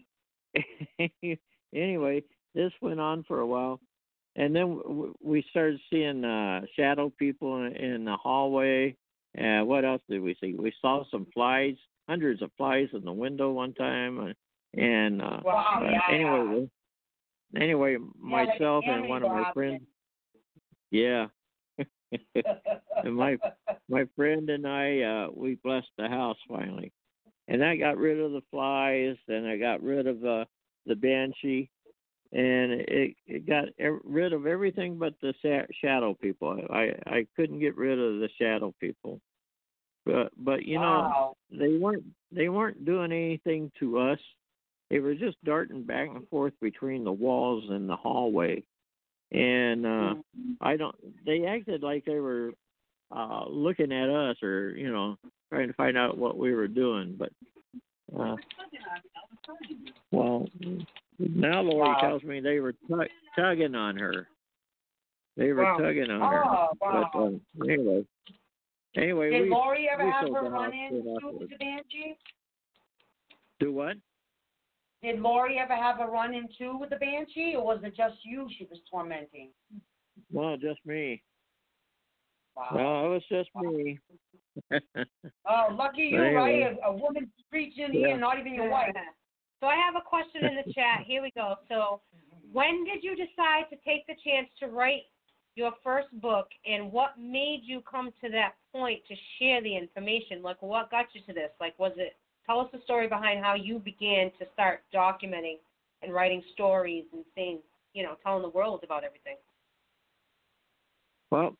[1.74, 2.22] anyway,
[2.54, 3.80] this went on for a while,
[4.36, 8.96] and then w- we started seeing uh, shadow people in, in the hallway.
[9.38, 10.54] Uh, what else did we see?
[10.54, 11.76] We saw some flies,
[12.08, 16.00] hundreds of flies in the window one time, uh, and uh, Wow, uh, yeah.
[16.10, 16.68] anyway,
[17.56, 19.82] anyway, like myself and one of my friends,
[20.90, 21.26] yeah,
[23.04, 23.36] and my
[23.88, 26.92] my friend and I uh we blessed the house finally.
[27.50, 30.44] And I got rid of the flies and I got rid of the
[30.86, 31.70] the banshee
[32.32, 33.68] and it it got
[34.04, 35.34] rid of everything but the
[35.80, 36.60] shadow people.
[36.70, 39.20] I I couldn't get rid of the shadow people.
[40.08, 44.18] But but you know they weren't they weren't doing anything to us.
[44.88, 48.62] They were just darting back and forth between the walls and the hallway.
[49.32, 50.14] And uh
[50.62, 52.52] I don't they acted like they were
[53.14, 55.18] uh looking at us or, you know,
[55.52, 57.30] trying to find out what we were doing, but
[58.18, 58.36] uh
[60.10, 60.48] well
[61.18, 62.00] now Lori Wow.
[62.00, 64.26] tells me they were tug tugging on her.
[65.36, 65.76] They were Wow.
[65.78, 66.44] tugging on her.
[66.46, 67.10] Oh, wow.
[67.12, 68.06] But uh, anyway.
[68.96, 71.50] Anyway, Did we Lori ever we have sold her run house in right too with
[71.50, 72.16] the Banshee?
[73.60, 73.96] do what?
[75.02, 78.16] Did Lori ever have a run in too with the Banshee, or was it just
[78.24, 79.50] you she was tormenting?
[80.32, 81.22] Well, just me.
[82.56, 82.68] Wow.
[82.74, 83.98] Well, it was just me.
[85.50, 86.34] Oh, lucky you, Anyway.
[86.34, 86.76] right?
[86.84, 88.08] A, a woman preaching Yeah.
[88.08, 88.94] here, not even your wife.
[89.60, 91.02] So I have a question in the chat.
[91.04, 91.56] Here we go.
[91.68, 92.00] So,
[92.52, 95.02] when did you decide to take the chance to write
[95.58, 100.40] your first book, and what made you come to that point to share the information?
[100.40, 101.50] Like, what got you to this?
[101.60, 102.16] Like, was it?
[102.46, 105.58] Tell us the story behind how you began to start documenting
[106.02, 107.58] and writing stories and saying,
[107.92, 109.36] you know, telling the world about everything.
[111.30, 111.56] Well,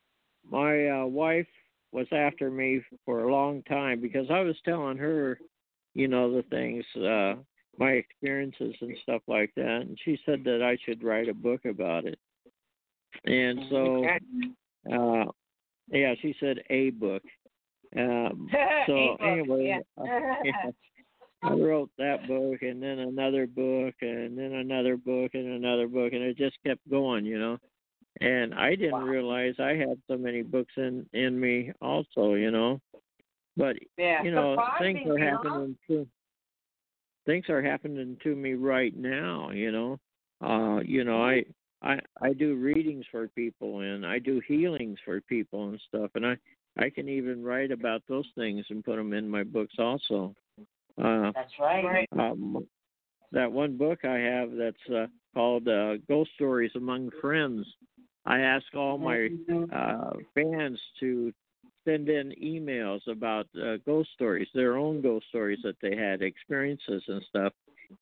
[0.49, 1.49] my uh, wife
[1.93, 5.41] was after me for a long time because I was telling her,
[5.95, 7.35] you know, the things, uh,
[7.79, 11.65] my experiences and stuff like that, and she said that I should write a book
[11.65, 12.19] about it.
[13.25, 14.07] And so,
[14.93, 15.25] uh,
[15.91, 17.23] yeah, she said a book.
[17.97, 18.49] Um,
[18.87, 20.05] so A book, anyway, yeah.
[20.65, 20.71] uh,
[21.43, 26.13] I wrote that book and then another book and then another book and another book
[26.13, 27.59] and it just kept going, you know.
[28.21, 29.05] And I didn't Wow.
[29.05, 32.81] realize I had so many books in in me also, you know.
[33.57, 34.23] But yeah.
[34.25, 36.09] you know, Surprising, things are happening to
[37.27, 39.99] things are happening to me right now, you know.
[40.41, 41.45] Uh, you know, I
[41.83, 46.27] I I do readings for people and I do healings for people and stuff and
[46.27, 46.37] I
[46.79, 50.35] I can even write about those things and put them in my books also.
[50.97, 51.85] Uh That's right.
[51.85, 52.09] Right.
[52.19, 52.67] um,
[53.33, 57.67] that one book I have that's uh, called uh, Ghost Stories Among Friends.
[58.25, 59.29] I ask all my
[59.73, 61.33] uh, fans to
[61.85, 67.03] send in emails about uh, ghost stories, their own ghost stories that they had, experiences
[67.09, 67.53] and stuff.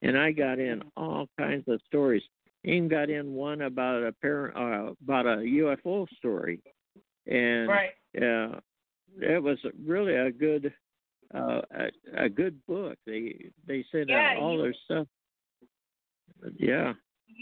[0.02, 2.22] And I got in all kinds of stories.
[2.66, 6.60] Even got in one about a parent, uh, about a UFO story,
[7.26, 7.90] and Right.
[8.16, 8.58] uh,
[9.22, 10.74] it was really a good
[11.34, 12.98] uh, a, a good book.
[13.06, 15.06] They they sent Yeah, out all you- their stuff.
[16.58, 16.92] Yeah,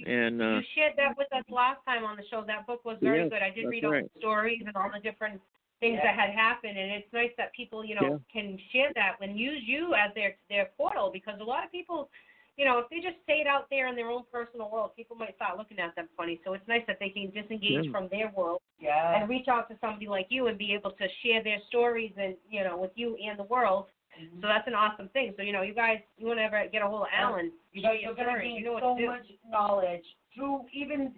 [0.06, 2.44] and uh, you shared that with us last time on the show.
[2.46, 3.42] That book was very Yes, good.
[3.42, 4.04] I did read all right.
[4.14, 5.40] the stories and all the different
[5.80, 6.04] things Yeah.
[6.04, 9.62] that had happened, and it's nice that people, you know, can share that and use
[9.66, 12.10] you as their their portal because a lot of people,
[12.56, 15.34] you know, if they just stayed out there in their own personal world, people might
[15.36, 16.40] start looking at them funny.
[16.44, 17.90] So it's nice that they can disengage Yeah.
[17.90, 19.18] from their world Yeah.
[19.20, 22.36] and reach out to somebody like you and be able to share their stories and
[22.48, 23.86] you know with you and the world.
[24.18, 24.40] Mm-hmm.
[24.42, 25.34] So that's an awesome thing.
[25.36, 27.82] So you know, you guys, you want to ever get a hold of Alan, You
[27.82, 28.46] know, you're going to stories.
[28.48, 30.04] gain You know so to much knowledge
[30.34, 31.14] through even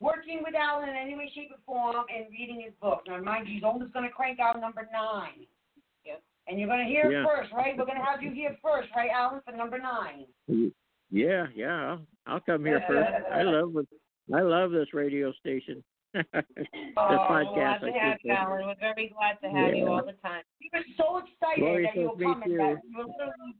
[0.00, 3.02] working with Alan in any way, shape, or form and reading his book.
[3.06, 5.44] Now, mind you, he's almost going to crank out number nine.
[6.48, 6.50] Yep.
[6.50, 7.22] And you're going to hear Yeah.
[7.22, 7.76] it first, right?
[7.76, 10.26] We're going to have you here first, right, Alan, for number nine.
[11.10, 11.74] yeah, yeah.
[11.74, 13.08] I'll, I'll come here first.
[13.32, 13.88] I love it.
[14.34, 15.82] I love this radio station.
[16.14, 16.24] this
[16.96, 17.52] Oh, podcast.
[17.54, 18.36] Glad to I have should you, say.
[18.36, 18.66] Alan.
[18.66, 20.40] We're very glad to have you all the time.
[20.60, 22.56] We were so excited Lori that you says were coming too.
[22.56, 23.52] that we were literally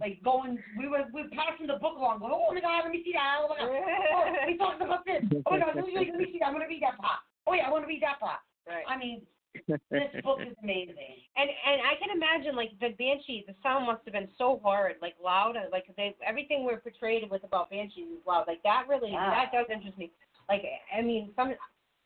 [0.00, 0.58] like going.
[0.78, 2.18] We were we were passing the book along.
[2.20, 3.38] Going, oh my God, let me see that.
[3.38, 3.70] Oh my God.
[3.70, 5.22] Oh, we talked about this.
[5.46, 6.46] Oh my God, let me, let me see that.
[6.50, 7.22] I'm gonna read that part.
[7.46, 8.42] Oh yeah, I want to read that part.
[8.66, 8.82] Right.
[8.90, 9.22] I mean,
[9.68, 11.20] this book is amazing.
[11.36, 14.96] And and I can imagine like the banshee, the sound must have been so horrid,
[15.00, 18.44] like loud, uh, like they everything we're portrayed with about banshees is loud.
[18.46, 19.30] Like that really Yeah.
[19.30, 20.10] that does interest me.
[20.48, 20.62] Like
[20.96, 21.54] I mean, some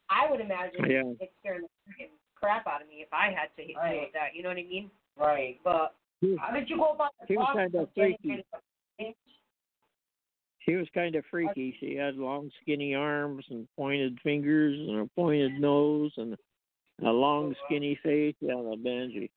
[0.09, 1.13] I would imagine Yeah.
[1.21, 4.01] it scaring the freaking crap out of me if I had to Right.
[4.01, 4.35] with that.
[4.35, 4.91] You know what I mean?
[5.17, 5.61] Right.
[5.63, 5.95] But
[6.39, 8.29] How did you go about the process kinda getting freaky.
[8.29, 8.63] rid of
[8.99, 9.17] it?
[10.59, 11.73] She was kind of freaky.
[11.81, 16.37] She had long, skinny arms and pointed fingers and a pointed nose and
[17.05, 18.35] a long, skinny face.
[18.41, 19.31] Yeah, the banshee.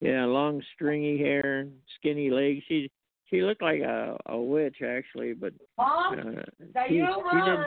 [0.00, 2.62] Yeah, long, stringy hair, and skinny legs.
[2.68, 2.90] She
[3.30, 7.66] she looked like a a witch actually, but Mom, uh, she, you, she Mom?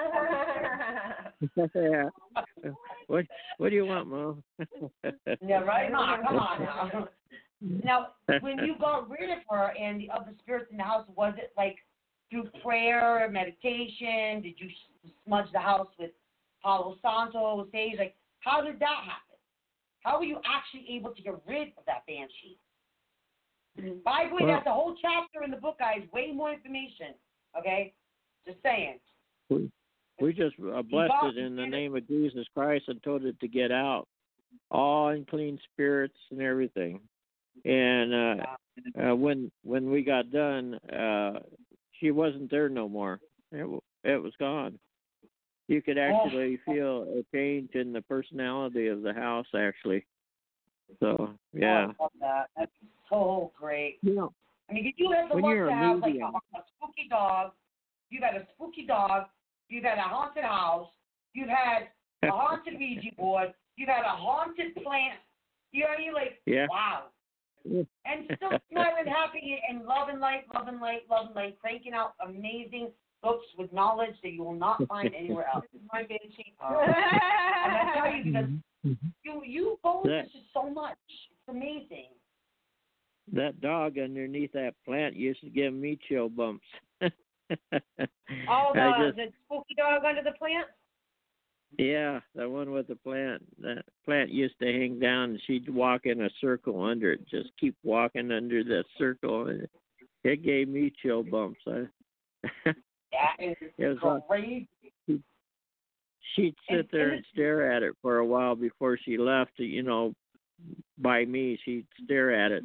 [1.49, 1.71] didn't.
[1.75, 2.71] yeah.
[3.07, 3.25] What
[3.57, 4.43] what do you want, Mom?
[5.41, 6.21] Yeah, right, Mom.
[6.23, 7.07] Come on now.
[7.83, 8.07] Now,
[8.41, 11.51] when you got rid of her and the other spirits in the house, was it
[11.57, 11.77] like
[12.29, 14.41] through prayer, meditation?
[14.41, 14.69] Did you
[15.25, 16.11] smudge the house with
[16.61, 17.95] Palo Santo, sage?
[17.97, 19.37] Like, how did that happen?
[20.01, 22.57] How were you actually able to get rid of that banshee?
[24.05, 26.07] By the way, Well- that's a whole chapter in the book, guys.
[26.13, 27.15] Way more information.
[27.57, 27.93] Okay,
[28.45, 28.99] just saying.
[29.49, 29.71] we
[30.21, 33.37] we just uh, blessed got- it in the name of Jesus Christ and told it
[33.41, 34.07] to get out,
[34.71, 37.01] all unclean spirits and everything.
[37.65, 38.45] And uh,
[39.01, 41.39] uh, when when we got done, uh,
[41.99, 43.19] she wasn't there no more.
[43.51, 43.65] It
[44.03, 44.77] it was gone.
[45.67, 46.01] You could oh.
[46.25, 50.05] actually feel a change in the personality of the house, actually.
[50.99, 52.45] So yeah, Oh, I love that.
[52.55, 52.71] That's
[53.09, 53.97] so great.
[54.01, 54.33] you know,
[54.69, 57.51] I mean, you have the luck to have like a, a spooky dog.
[58.09, 59.25] You've had a spooky dog.
[59.69, 60.89] You've had a haunted house.
[61.33, 61.89] You've had
[62.23, 63.53] a haunted Ouija board.
[63.75, 65.19] You've had a haunted plant.
[65.71, 66.13] You know what I mean?
[66.13, 66.67] Like, yeah.
[66.69, 67.03] wow.
[67.65, 72.91] And still smiling, happy, and loving life, loving life, loving life, cranking out amazing
[73.23, 75.65] books with knowledge that you will not find anywhere else.
[75.93, 76.53] My banshee.
[76.63, 78.49] Uh, and I tell you because
[78.85, 79.11] Mhm.
[79.23, 80.97] you you both That- is just so much.
[81.09, 82.09] It's amazing.
[83.33, 86.65] That dog underneath that plant used to give me chill bumps.
[88.49, 90.67] Oh, the I just, the spooky dog under the plant.
[91.77, 93.43] yeah, the one with the plant.
[93.61, 97.27] That plant used to hang down, and she'd walk in a circle under it.
[97.27, 99.67] Just keep walking under the circle, and
[100.23, 101.59] it gave me chill bumps.
[101.67, 101.83] I,
[103.19, 104.67] That is it was like- crazy.
[106.35, 109.57] she'd sit And- there and and stare at it for a while before she left.
[109.57, 110.13] You know,
[110.97, 112.63] by me, she'd stare at it,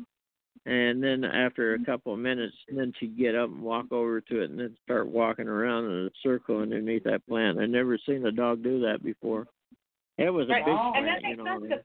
[0.66, 1.84] and then after a mm-hmm.
[1.84, 5.06] couple of minutes, then she'd get up and walk over to it, and then start
[5.08, 7.58] walking around in a circle underneath that plant.
[7.58, 9.46] I'd never seen a dog do that before.
[10.18, 10.64] It was a Right.
[10.64, 11.68] big Oh, and that plant, makes you know.
[11.76, 11.84] sense.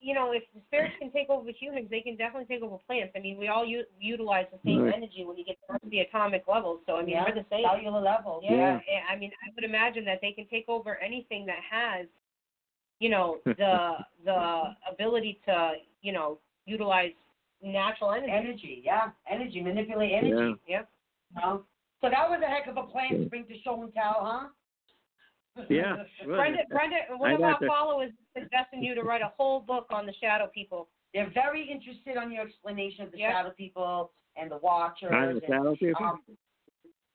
[0.00, 2.78] 'Cause, you know, if the spirits can take over humans, they can definitely take over
[2.86, 3.12] plants.
[3.16, 4.94] I mean, we all u- utilize the same Right.
[4.94, 6.80] energy when you get down to the atomic level.
[6.86, 7.64] So I mean, yeah, we're the same.
[7.64, 8.40] cellular level.
[8.42, 9.06] Yeah, yeah.
[9.08, 12.06] I mean, I would imagine that they can take over anything that has,
[12.98, 17.12] you know, the the ability to, you know, utilize
[17.62, 18.32] natural energy.
[18.32, 20.56] Energy, yeah, energy, manipulate energy.
[20.66, 20.82] Yeah.
[21.34, 21.66] You know?
[22.00, 24.48] So that was a heck of a plan to bring to show and tell, huh?
[25.68, 25.96] Yeah.
[26.24, 29.60] Brenda, Brenda, one I of our the- followers is suggesting you to write a whole
[29.60, 30.88] book on the shadow people.
[31.12, 33.32] They're very interested on your explanation of the Yeah.
[33.32, 35.10] shadow people and the watchers.
[35.12, 36.04] I'm the and, shadow people.
[36.04, 36.22] um,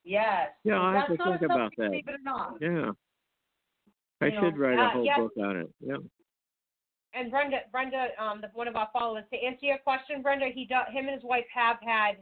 [0.03, 0.49] yes.
[0.63, 1.91] Yeah, I'll have That's to think about that.
[1.91, 2.57] Believe it or not.
[2.61, 2.91] yeah.
[4.21, 5.17] I you know, should write a uh, whole yes.
[5.19, 5.69] book on it.
[5.81, 5.97] Yeah.
[7.13, 10.65] And Brenda, Brenda, um, the, one of our followers, to answer your question, Brenda, he
[10.65, 12.17] does, him and his wife have had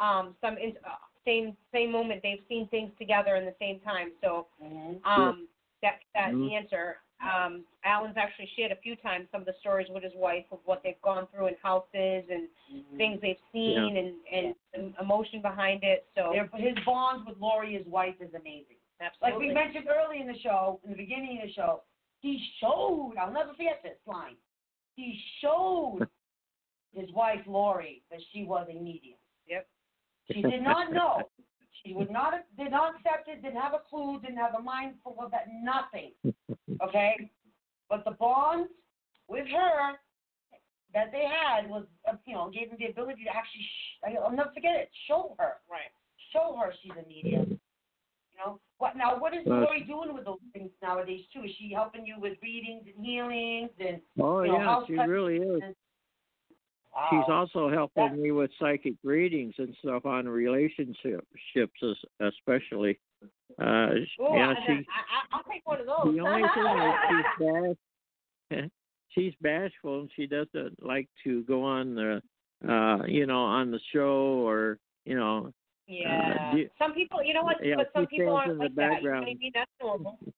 [0.00, 0.90] um, some in, uh,
[1.24, 2.20] same same moment.
[2.22, 4.12] They've seen things together in the same time.
[4.22, 5.04] So Mhm.
[5.04, 5.48] um,
[5.86, 6.52] that that Mhm.
[6.52, 7.00] answer.
[7.20, 10.58] Um, Alan's actually shared a few times some of the stories with his wife of
[10.66, 12.96] what they've gone through in houses and Mhm.
[12.98, 16.06] things they've seen and and the emotion behind it.
[16.14, 18.76] So Their- His bond with Lori, his wife, is amazing.
[19.00, 19.30] Absolutely.
[19.30, 21.82] Like we mentioned early in the show, in the beginning of the show,
[22.20, 24.36] he showed, I'll never forget this line,
[24.94, 26.00] he showed
[26.92, 29.18] his wife, Lori, that she was a medium.
[29.46, 29.68] Yep.
[30.32, 31.30] She did not know.
[31.86, 34.94] She would not, did not accept it, didn't have a clue, didn't have a mind
[35.04, 36.12] full of that, nothing.
[36.82, 37.30] Okay?
[37.88, 38.66] But the bond
[39.28, 39.92] with her
[40.92, 44.30] that they had was, uh, you know, gave them the ability to actually, sh- I'll
[44.30, 45.54] never forget it, show her.
[45.70, 45.88] Right.
[46.32, 47.50] Show her she's a medium.
[47.50, 48.96] You know what?
[48.96, 51.44] Now, what is Lori doing with those things nowadays too?
[51.44, 54.00] Is she helping you with readings and healings and?
[54.20, 55.62] Oh You know, yeah, she really is.
[56.96, 57.08] Wow.
[57.10, 61.20] She's also helping me with psychic readings and stuff on relationships,
[62.20, 62.98] especially.
[63.60, 64.72] Uh, Ooh, yeah, she.
[64.72, 66.14] I, I- I'll take one of those.
[66.14, 67.76] The only thing is she's
[68.50, 68.70] bash,
[69.10, 72.22] she's bashful and she doesn't like to go on the,
[72.66, 75.52] uh, you know, on the show or you know.
[75.88, 76.52] Yeah.
[76.54, 77.56] do- some people, you know what?
[77.62, 78.80] Yeah, but some people aren't like that.
[78.82, 79.24] You know what I background.
[79.26, 79.50] mean?
[79.54, 80.18] That's normal.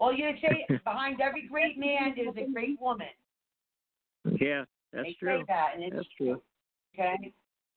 [0.00, 3.06] Well, you say behind every great man is a great woman.
[4.40, 4.64] Yeah,
[4.94, 5.38] that's they true.
[5.40, 6.42] say that, and it's That's true.
[6.94, 7.32] Okay.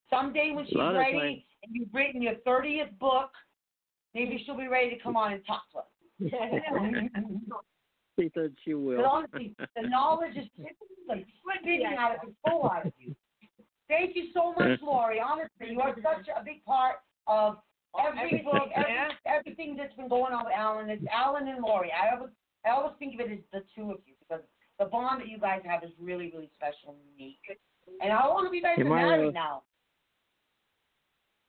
[0.10, 3.32] Someday when she's ready and you've written your thirtieth book,
[4.14, 5.86] maybe she'll be ready to come on and talk to us.
[8.20, 8.98] She said she will.
[8.98, 10.48] But honestly, the knowledge is
[11.08, 13.16] like spitting out of control out of you.
[13.88, 15.20] Thank you so much, Lori.
[15.20, 16.96] Honestly, you are such a big part
[17.28, 17.58] of
[17.96, 19.10] every book, every, yeah.
[19.26, 20.90] everything that's been going on with Alan.
[20.90, 21.92] It's Alan and Lori.
[21.92, 22.32] I always,
[22.66, 24.44] I always think of it as the two of you because
[24.80, 27.40] the bond that you guys have is really, really special and unique.
[28.02, 29.62] And how long have you guys You been married uh,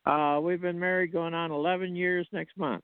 [0.07, 0.37] now?
[0.37, 2.83] Uh, we've been married going on 11 years next month.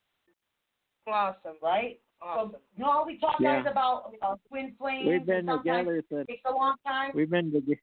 [1.06, 1.54] awesome.
[1.62, 2.00] Right?
[2.20, 2.52] Awesome.
[2.52, 3.62] So, you know how we talk Yeah.
[3.62, 5.06] guys about uh, twin flames?
[5.08, 7.12] We've been together since It takes a long time.
[7.14, 7.78] we've been toge-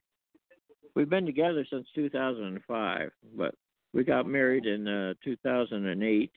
[0.96, 3.56] we've been together since 2005, but
[3.94, 6.32] we got married in uh, 2008,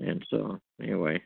[0.00, 1.20] and so anyway.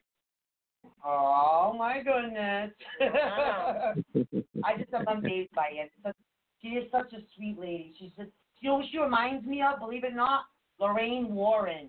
[1.04, 2.72] Oh my goodness!
[3.00, 3.94] Wow.
[4.64, 5.90] I just am amazed by it.
[6.02, 6.12] So,
[6.60, 7.94] she is such a sweet lady.
[7.98, 8.30] She's just,
[8.60, 9.78] you know, she reminds me of.
[9.78, 10.44] Believe it or not,
[10.80, 11.88] Lorraine Warren.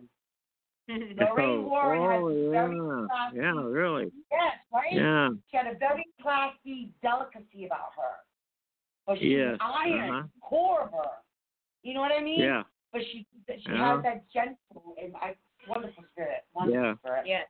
[0.89, 3.37] Lorraine Warren has oh very yeah, classy.
[3.37, 4.93] yeah, really, Yes, right.
[4.93, 8.17] yeah, She had a very classy delicacy about her.
[9.05, 10.27] But she's Yes, iron, uh-huh.
[10.41, 11.11] core of her.
[11.83, 12.41] You know what I mean?
[12.41, 13.95] yeah, But she she Yeah.
[13.95, 15.35] has that gentle and I,
[15.67, 16.45] wonderful spirit.
[16.53, 16.95] Wonderful Yeah.
[16.97, 17.25] spirit.
[17.27, 17.43] yeah.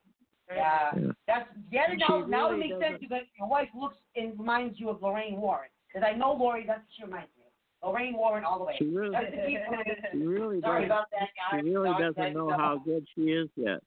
[0.50, 0.90] Yeah.
[0.98, 1.12] Yeah.
[1.28, 2.26] That's get it She now.
[2.26, 5.70] now it makes sense because your wife looks and reminds you of Lorraine Warren.
[5.88, 7.44] Because I know Lori, that's what she reminds me
[7.84, 7.90] of.
[7.94, 8.76] Lorraine Warren all the way.
[8.78, 10.88] she really, That's the key for she really Sorry does.
[10.88, 11.64] about that, She guys.
[11.66, 13.80] really Sorry, doesn't know how good she is yet.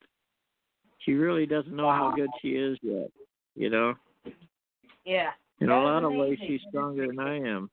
[1.01, 3.11] She really doesn't know how good she is yet.
[3.55, 3.95] You know,
[5.05, 5.31] Yeah.
[5.61, 7.71] in That a lot of ways, she's stronger than I am.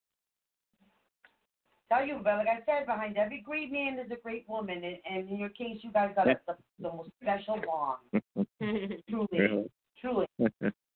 [1.90, 4.98] Tell you, but like I said, behind every great man there's a great woman, and,
[5.10, 8.24] and in your case, you guys got a, the, the most special bond.
[9.10, 9.72] Truly, Really.
[9.99, 10.26] truly.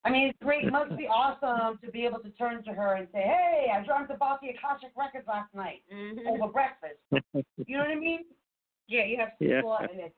[0.06, 0.66] I mean, it's great.
[0.66, 3.84] It must be awesome to be able to turn to her and say, "Hey, I
[3.86, 6.28] dreamt about the Akashic records last night Mhm.
[6.28, 7.00] over breakfast."
[7.66, 8.26] You know what I mean?
[8.88, 9.62] Yeah, you have Yeah.
[9.62, 10.16] people and it's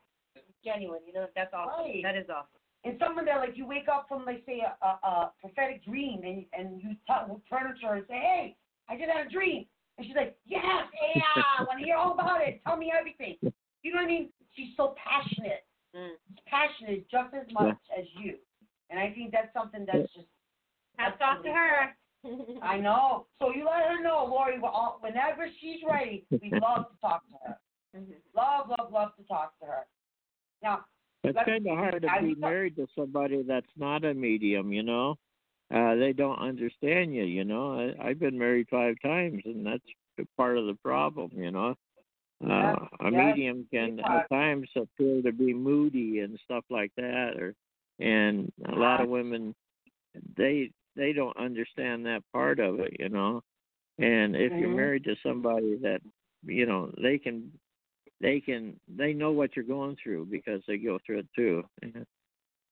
[0.63, 1.01] genuine.
[1.05, 1.85] You know, that's awesome.
[1.85, 2.01] Right.
[2.01, 2.59] That is awesome.
[2.83, 6.21] And someone that like you wake up from like say a, a, a prophetic dream
[6.23, 8.55] and and you t- turn to her and say, "Hey,
[8.89, 10.61] I just had a dream," and she's like, "Yes,
[11.15, 11.21] yeah,
[11.59, 12.61] I want to hear all about it.
[12.65, 13.37] Tell me everything."
[13.83, 14.29] You know what I mean?
[14.55, 15.65] She's so passionate.
[15.95, 16.11] Mm.
[16.47, 18.35] Passionate just as much as you,
[18.89, 20.27] and I think that's something that's just
[20.97, 21.95] Hats off to her.
[22.63, 23.27] I know.
[23.39, 24.57] So you let her know, Lori.
[25.01, 27.57] Whenever she's ready, we love to talk to her.
[27.95, 28.15] Mhm.
[28.35, 29.85] Love, love, love to talk to her.
[30.63, 30.85] Now,
[31.23, 34.83] It's kind of hard to I- be married to somebody that's not a medium, you
[34.83, 35.17] know.
[35.73, 37.93] Uh, they don't understand you, you know.
[37.99, 39.83] I, I've been married five times, and that's
[40.37, 41.75] part of the problem, you know.
[42.43, 46.91] Uh, Yeah, a yeah, medium can at times appear to be moody and stuff like
[46.97, 47.55] that, or
[47.99, 49.55] and a lot of women
[50.37, 53.41] they they don't understand that part of it, you know.
[53.97, 54.75] And if you're Mhm.
[54.75, 56.01] married to somebody that
[56.43, 57.51] you know they can
[58.21, 61.63] they can they know what you're going through because they go through it too.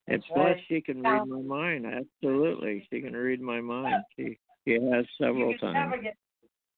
[0.08, 0.58] And That's plus right.
[0.68, 1.86] she can Now- read my mind.
[1.86, 2.86] Absolutely.
[2.92, 4.04] She can read my mind.
[4.18, 5.94] She she has several times.
[6.04, 6.16] get.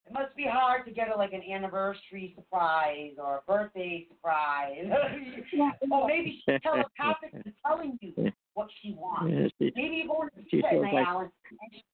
[0.07, 4.85] It must be hard to get her like an anniversary surprise or a birthday surprise.
[5.91, 9.33] or maybe she's telepathically telling you what she wants.
[9.33, 11.31] Yeah, she, Maybe you go into She bed, feels night, like- Alan.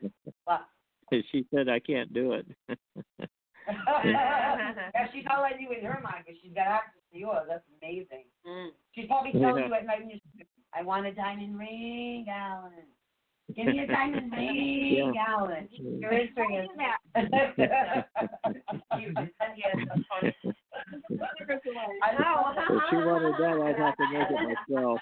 [0.45, 2.45] But she said I can't do it.
[4.03, 7.45] yeah, she's not letting you in her mind, but she's got access to yours.
[7.47, 8.25] That's amazing.
[8.47, 8.69] Mm.
[8.93, 9.67] She's probably telling Yeah.
[9.67, 12.71] you at night, when you sleep, I want a diamond ring, Alan.
[13.55, 15.67] Give me a diamond ring, Alan.
[15.71, 16.69] You're answering it.
[19.57, 20.35] Yes, that's funny.
[22.03, 22.53] I know.
[22.69, 24.99] if she wanted that, I'd have to make it myself.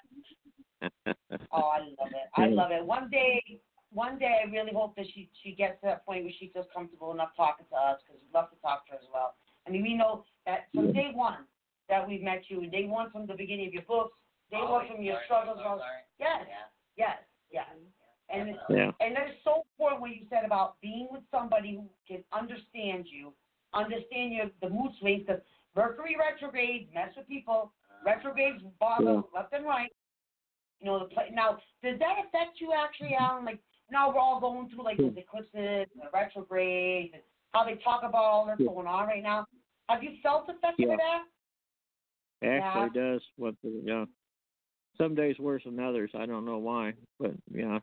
[1.52, 2.30] Oh, I love it.
[2.36, 2.86] I love it.
[2.86, 3.60] One day,
[3.92, 6.68] one day, I really hope that she she gets to that point where she feels
[6.74, 9.34] comfortable enough talking to us because we love to talk to her as well.
[9.68, 11.46] I mean, we know that from day one
[11.90, 14.14] that we've met you, day one from the beginning of your books,
[14.52, 15.58] day one from your struggles.
[15.58, 15.82] Well,
[16.20, 16.46] yes,
[16.98, 17.18] yes,
[17.52, 17.68] yes.
[18.30, 18.92] And Yeah.
[19.00, 23.08] and that is so important what you said about being with somebody who can understand
[23.08, 23.34] you,
[23.74, 25.24] understand your the mood swings.
[25.26, 25.42] Because
[25.76, 27.72] Mercury retrograde mess with people.
[27.90, 28.04] Uh-huh.
[28.06, 29.22] Retrogrades bother Yeah.
[29.34, 29.92] left and right.
[30.80, 31.30] You know the play.
[31.34, 33.46] Now, does that affect you actually, Alan?
[33.46, 33.60] Like
[33.92, 35.18] now we're all going through like those hmm.
[35.18, 37.24] eclipses, the retrogrades, and
[37.54, 38.68] how they talk about all that's Yeah.
[38.68, 39.46] going on right now.
[39.90, 40.96] Have you felt affected Yeah.
[40.96, 41.24] by that?
[42.42, 44.06] Actually does what the yeah.
[45.02, 46.12] Some days worse than others.
[46.14, 47.80] I don't know why, but yeah.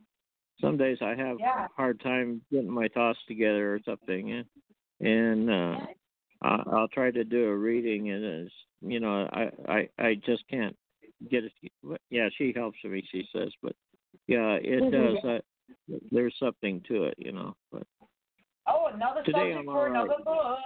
[0.61, 1.67] Some days I have Yeah.
[1.67, 4.47] a hard time getting my thoughts together or something, and,
[5.01, 5.87] and uh,
[6.43, 10.47] I, I'll try to do a reading, and it's you know I I I just
[10.49, 10.77] can't
[11.31, 11.53] get it.
[12.11, 13.07] Yeah, she helps me.
[13.11, 13.75] She says, but
[14.27, 15.17] yeah, it does.
[15.25, 15.41] I,
[16.11, 17.55] there's something to it, you know.
[17.71, 17.85] But
[18.69, 19.91] Oh, another Today subject I'm for right.
[19.91, 20.59] another book.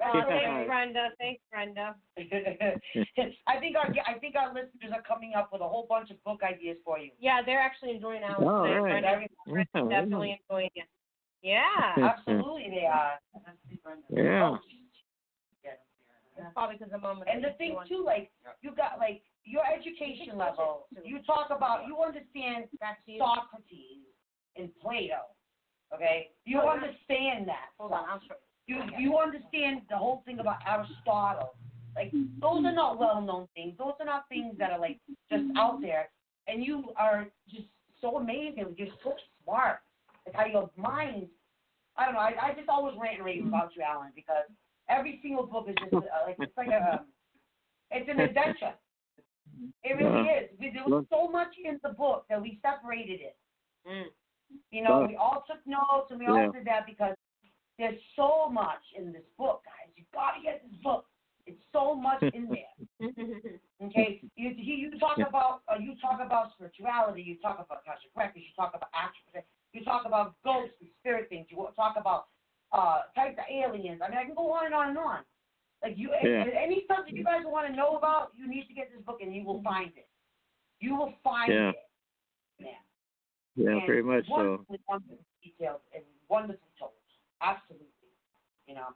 [0.00, 1.08] Oh, thanks, Brenda.
[1.18, 1.96] Thanks, Brenda.
[2.18, 6.22] I think our I think our listeners are coming up with a whole bunch of
[6.22, 7.10] book ideas for you.
[7.18, 8.78] Yeah, they're actually enjoying ours Oh, today.
[8.78, 9.02] right.
[9.02, 10.86] Brenda, Yeah, Brenda's definitely enjoying it.
[11.42, 11.94] Yeah.
[11.98, 13.18] Absolutely, they are.
[14.10, 14.50] Yeah.
[14.50, 14.58] Oh,
[16.38, 17.28] it's probably because the moment.
[17.32, 18.30] And the thing too, like
[18.62, 20.86] you got like your education level.
[21.04, 23.18] You talk about you understand Back you.
[23.18, 24.06] Socrates
[24.56, 25.34] and Plato.
[25.94, 27.72] Okay, you oh, understand that.
[27.78, 28.47] Hold on, I'll show You
[28.98, 31.54] you understand the whole thing about Aristotle.
[31.96, 33.74] Like those are not well known things.
[33.78, 34.98] Those are not things that are like
[35.32, 36.10] just out there.
[36.46, 37.64] And you are just
[38.00, 38.74] so amazing.
[38.76, 39.80] You're so smart.
[40.26, 41.26] Like how your mind.
[41.96, 42.20] I don't know.
[42.20, 44.46] I, I just always rant and rave about you, Alan, because
[44.88, 47.06] every single book is just uh, like it's like a um,
[47.90, 48.74] it's an adventure.
[49.82, 50.50] It really is.
[50.60, 53.36] We, there was so much in the book that we separated it.
[53.84, 53.92] you.
[53.92, 54.04] Mm.
[54.70, 56.46] You know, we all took notes and we Yeah.
[56.46, 57.16] all did that because
[57.78, 59.90] there's so much in this book, guys.
[59.96, 61.06] You gotta get this book.
[61.46, 62.48] It's so much in
[63.00, 63.10] there.
[63.80, 67.22] Okay, you you, you talk about uh, you talk about spirituality.
[67.22, 68.42] You talk about Akashic records.
[68.42, 69.46] You talk about astral.
[69.72, 71.46] You talk about ghosts and spirit things.
[71.48, 72.26] You talk about
[72.72, 74.00] uh types of aliens.
[74.04, 75.20] I mean, I can go on and on and on.
[75.80, 76.42] Like you, Yeah.
[76.42, 79.20] if- any subject you guys want to know about, you need to get this book
[79.22, 80.08] and you will find it.
[80.80, 81.70] You will find Yeah.
[81.70, 81.86] it.
[82.58, 82.82] Man.
[83.54, 84.34] Yeah, And pretty much so.
[84.34, 86.97] wonderfully, wonderfully detailed and wonderfully told.
[87.42, 88.12] Absolutely.
[88.66, 88.94] You know.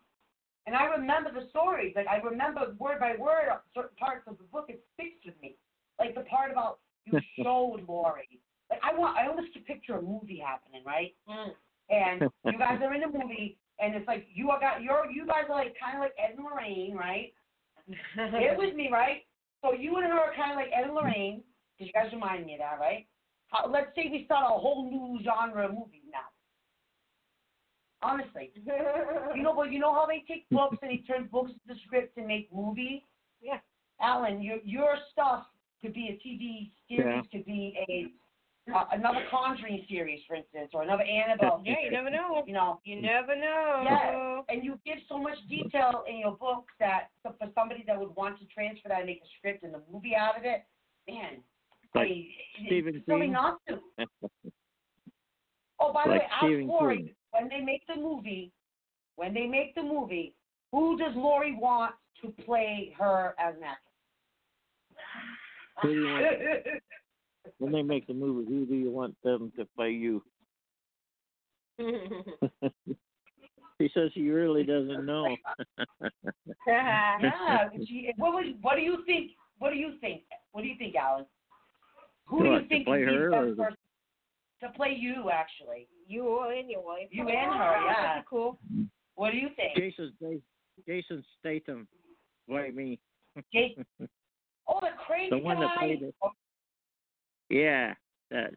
[0.67, 1.93] And I remember the stories.
[1.97, 4.67] Like I remember word by word certain parts of the book.
[4.69, 5.57] It sticks with me.
[5.99, 8.41] Like the part about you showed Lori.
[8.71, 9.17] Like I want.
[9.17, 11.15] I almost could picture a movie happening, right?
[11.29, 11.53] Mm.
[11.91, 15.27] And you guys are in a movie, and it's like you are got you're you
[15.27, 17.33] guys are like kind of like Ed and Lorraine, right?
[18.17, 19.27] Get with me, right?
[19.63, 21.43] So you and her are kind of like Ed and Lorraine,
[21.79, 23.07] because you guys remind me of that, right?
[23.49, 26.32] How, let's say we start a whole new genre of movies now.
[28.03, 28.51] Honestly,
[29.37, 32.13] you know, but you know how they take books and they turn books into scripts
[32.17, 33.01] and make movies.
[33.41, 33.59] Yeah.
[34.01, 35.45] Alan, your your stuff
[35.81, 38.13] could be a TV series, could be a
[38.73, 41.63] uh, another Conjuring series, for instance, or another Annabelle.
[41.65, 42.45] Yeah, you never know.
[42.47, 43.83] You know, You never know.
[43.85, 47.99] Yeah, and you give so much detail in your books that so for somebody that
[47.99, 50.65] would want to transfer that and make a script and a movie out of it,
[51.09, 51.39] man,
[51.95, 52.27] Like I mean,
[52.67, 53.33] Stephen it's King?
[53.33, 53.79] not to.
[55.81, 57.11] Oh, by the Like way, ask Stephen Lori King.
[57.33, 58.51] When they make the movie.
[59.17, 60.35] When they make the movie,
[60.73, 63.93] who does Lori want to play her as an actress?
[65.83, 66.25] Who do you want?
[67.59, 70.23] when they make the movie, who do you want them to play you?
[71.79, 71.93] he
[73.93, 75.37] says he really doesn't know.
[76.67, 77.69] yeah.
[77.87, 78.47] She, what was?
[78.63, 79.33] What do you think?
[79.59, 80.23] What do you think?
[80.53, 81.27] What do you think, Alan?
[82.27, 83.77] Who do What, you to think play would be her the or best the- person
[84.63, 85.31] to play you?
[85.31, 87.09] Actually, you and your wife.
[87.11, 88.03] You and her, yeah.
[88.03, 88.59] That'd cool.
[89.15, 89.77] what do you think?
[89.77, 90.43] Jason Sta-
[90.87, 91.87] Jason Statham,
[92.49, 92.99] play me.
[93.53, 93.85] Jason.
[94.69, 96.15] Oh, the crazy The one that played it.
[97.51, 97.95] Yeah,
[98.31, 98.55] that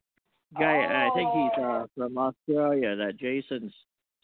[0.58, 1.08] guy.
[1.08, 1.88] I think he's uh, Oh.
[1.98, 2.96] from Australia.
[2.96, 3.74] That Jason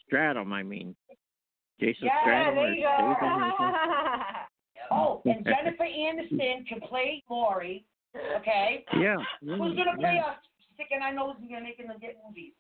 [0.06, 0.52] Stratham.
[0.53, 0.95] I mean,
[1.80, 3.16] Jason Yeah, Stratham there you go.
[3.18, 3.74] Statham.
[4.91, 7.84] Oh, and Jennifer Anderson can play Lori.
[8.38, 8.86] Okay.
[8.99, 9.16] Yeah.
[9.41, 10.32] Who's gonna play yeah.
[10.32, 10.38] us?
[10.82, 12.53] Sticking our nose and gonna making them get movies.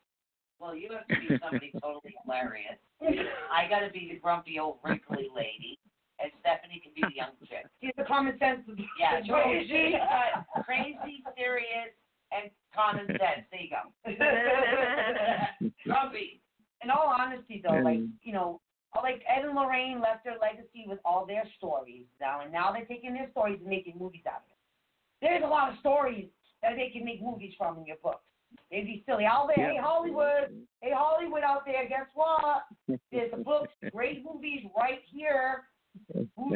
[0.61, 2.77] Well, you have to be somebody totally hilarious.
[3.01, 5.81] I got to be the grumpy old wrinkly lady,
[6.21, 7.65] and Stephanie can be the young chick.
[7.81, 8.61] She's the common sense.
[8.99, 9.33] Yeah, Crazy.
[9.33, 11.89] Oh, she's got crazy, serious,
[12.29, 13.41] and common sense.
[13.49, 13.89] There you go.
[15.89, 16.41] grumpy.
[16.83, 18.13] In all honesty, though, like mm.
[18.21, 18.61] you know,
[18.93, 22.85] like Ed and Lorraine left their legacy with all their stories now, and now they're
[22.85, 24.61] taking their stories and making movies out of it.
[25.25, 26.29] There's a lot of stories
[26.61, 28.21] that they can make movies from in your book.
[28.69, 29.71] They'd be silly out there.
[29.71, 31.87] Hey Hollywood, hey Hollywood out there.
[31.87, 32.63] Guess what?
[33.11, 35.63] There's the books, great movies right here.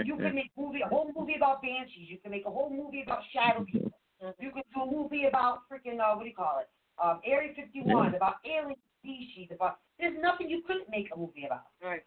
[0.06, 2.08] You can make movie a whole movie about banshees.
[2.10, 3.92] You can make a whole movie about shadow people.
[4.40, 6.70] You could do a movie about freaking uh, what do you call it?
[7.04, 9.50] Um, Area 51, about alien species.
[9.52, 11.68] About there's nothing you couldn't make a movie about.
[11.84, 12.04] Right.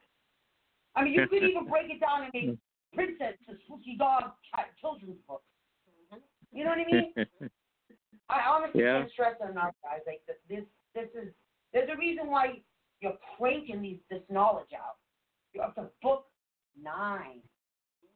[0.97, 2.59] I mean, you could even break it down and make
[2.95, 5.43] Princess, the Spooky Dog chi- children's book.
[6.51, 7.12] You know what I mean?
[8.29, 8.99] I honestly Yeah.
[9.01, 10.01] can't stress it enough, guys.
[10.07, 10.65] Like th- this,
[10.95, 11.33] this is
[11.73, 12.61] there's a reason why
[13.01, 14.97] you're cranking these this knowledge out.
[15.53, 16.27] You're up to book
[16.81, 17.41] nine.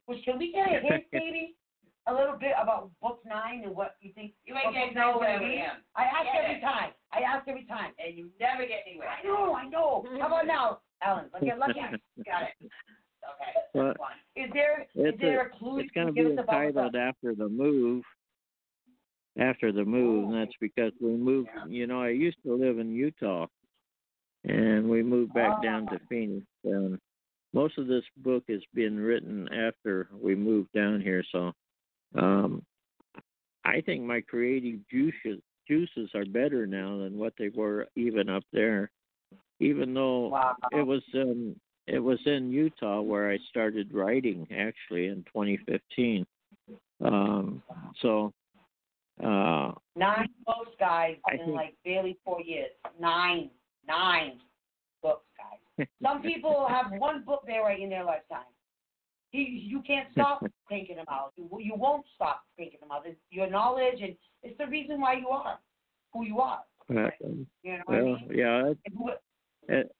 [0.06, 1.54] Which can we get a hint, maybe,
[2.08, 4.32] a little bit about book nine and what you think?
[4.44, 5.80] You ain't getting nowhere with him.
[5.96, 6.60] I ask Get every it.
[6.60, 6.90] time.
[7.12, 7.92] I ask every time.
[8.04, 9.08] And you never get anywhere.
[9.08, 10.04] I know, I know.
[10.20, 11.26] How about now, Alan?
[11.32, 11.80] Let's get lucky.
[12.26, 12.70] Got it.
[13.22, 13.52] Okay.
[13.74, 13.94] Well.
[14.34, 17.48] Is there is It's there a- a clue it's going to be entitled after the
[17.48, 18.02] move.
[19.38, 21.48] After the move, and that's because we moved.
[21.66, 23.46] You know, I used to live in Utah,
[24.44, 26.44] and we moved back down to Phoenix.
[26.64, 26.98] And
[27.54, 31.52] most of this book has been written after we moved down here, so
[32.14, 32.62] um,
[33.64, 38.42] I think my creative juices juices are better now than what they were even up
[38.52, 38.90] there.
[39.60, 40.56] Even though Wow.
[40.72, 41.56] it was um
[41.86, 46.26] it was in Utah where I started writing actually in 2015.
[47.00, 47.62] Um,
[48.00, 48.32] so
[49.22, 52.70] uh, Nine books, guys, I in think- like barely four years.
[53.00, 53.50] Nine,
[53.86, 54.38] nine
[55.02, 55.86] books, guys.
[56.02, 58.46] Some people have one book they write in their lifetime.
[59.32, 61.32] You, you can't stop thinking them out.
[61.36, 63.06] You, you won't stop thinking them out.
[63.30, 65.58] Your knowledge, and it's the reason why you are
[66.12, 66.60] who you are.
[66.90, 68.28] uh, You know what I mean?
[68.34, 69.18] yeah, it,
[69.68, 69.94] it,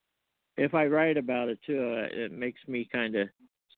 [0.59, 3.29] if I write about it too, uh, it makes me kind of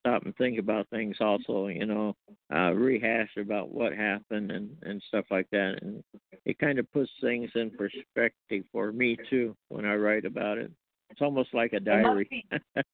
[0.04, 1.16] stop and think about things.
[1.20, 2.14] Also, you know,
[2.54, 6.04] uh, rehash about what happened and and stuff like that, and
[6.44, 10.70] it kind of puts things in perspective for me too when I write about it.
[11.10, 12.44] It's almost like a diary.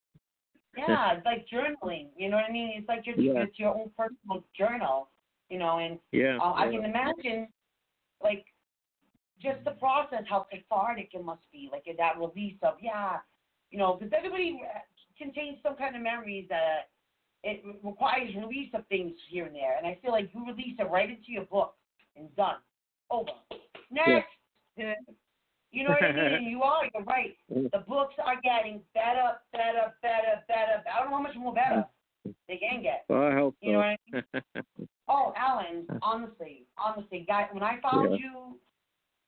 [0.77, 2.07] Yeah, it's like journaling.
[2.15, 2.71] You know what I mean?
[2.77, 3.43] It's like your Yeah.
[3.43, 5.09] it's your own personal journal.
[5.49, 6.37] You know, and yeah.
[6.41, 7.49] uh, I can imagine,
[8.23, 8.45] like,
[9.41, 13.17] just the process, how cathartic it must be, like that release of yeah,
[13.69, 14.79] you know, because everybody uh,
[15.17, 16.87] contains some kind of memories that
[17.43, 20.89] it requires release of things here and there, and I feel like you release it
[20.89, 21.75] right into your book
[22.15, 22.57] and done,
[23.09, 23.31] over.
[23.89, 24.27] Next.
[25.71, 26.43] You know what I mean?
[26.49, 26.83] You are.
[26.93, 27.35] You're right.
[27.49, 30.83] The books are getting better, better, better, better.
[30.93, 31.85] I don't know how much more better
[32.47, 33.05] they can get.
[33.07, 33.55] Well, I hope.
[33.61, 34.23] You know what I mean?
[35.13, 38.17] Oh, Alan, honestly, honestly, guy, when I found Yeah.
[38.17, 38.59] you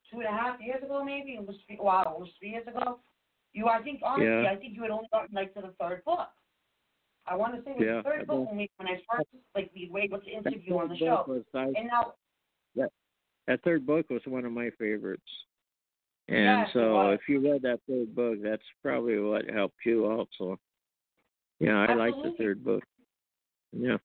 [0.10, 2.66] two and a half years ago, maybe it was three, wow, it was three years
[2.68, 3.00] ago.
[3.52, 4.50] You, I think honestly, Yeah.
[4.50, 6.30] I think you had only gotten like to the third book.
[7.26, 9.02] I want to say it was Yeah, the third book think- when we when I
[9.10, 11.18] first like we were able to That interview on the show.
[11.18, 12.14] book was- I- And now
[13.46, 15.46] that third book was one of my favorites.
[16.30, 20.58] And Yes, so if you read that third book, that's probably what helped you also.
[21.60, 22.84] Yeah, I like the third book.
[23.72, 23.98] Yeah.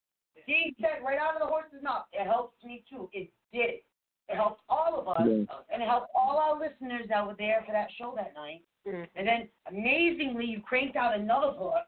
[0.46, 3.10] he said right out of the horse's mouth, it helped me too.
[3.12, 3.82] It did.
[4.30, 5.44] It helped all of us, Yeah.
[5.68, 8.62] and it helped all our listeners that were there for that show that night.
[8.86, 9.04] Mm-hmm.
[9.14, 11.86] And then amazingly, you cranked out another book,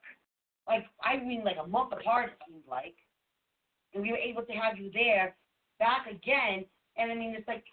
[0.66, 2.94] like I mean, like a month apart it seems like,
[3.94, 5.36] and we were able to have you there
[5.78, 6.64] back again.
[6.96, 7.64] And I mean, it's like,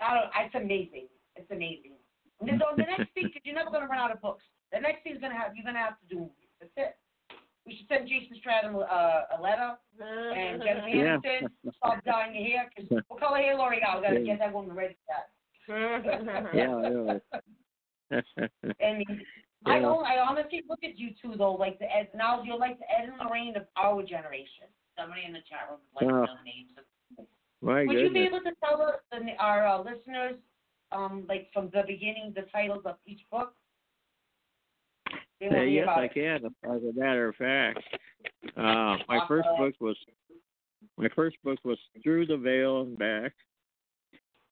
[0.00, 1.08] I don't, it's amazing.
[1.36, 1.92] It's amazing.
[2.40, 4.44] And then, so the next thing, because you're never gonna run out of books.
[4.72, 6.50] The next thing's gonna have you're gonna have to do movies.
[6.60, 6.96] That's it.
[7.66, 11.16] We should send Jason Stratton uh, a letter and Jennifer Yeah.
[11.16, 11.48] Aniston.
[11.76, 12.70] Stop dyeing your hair.
[12.76, 13.96] Cause what color hair Lori got?
[13.96, 14.26] We gotta Yeah.
[14.26, 15.30] get that woman ready for that.
[16.54, 17.20] Yeah, really.
[18.12, 19.24] I mean,
[19.66, 20.04] I don't.
[20.04, 22.08] I honestly look at you two though, like the Ed.
[22.14, 24.68] Now you're like the Ed and Lorraine of our generation.
[24.98, 26.20] Somebody in the chat room would like Oh.
[26.20, 27.26] to know the names of
[27.62, 30.36] My Would you be able to tell us, the, our uh, listeners,
[30.92, 33.54] um, like from the beginning, the titles of each book?
[35.10, 36.44] Uh, want to hear yes, I can.
[36.64, 37.80] As a matter of fact,
[38.56, 39.96] uh, my first book was
[40.96, 43.32] my first book was Through the Veil and Back.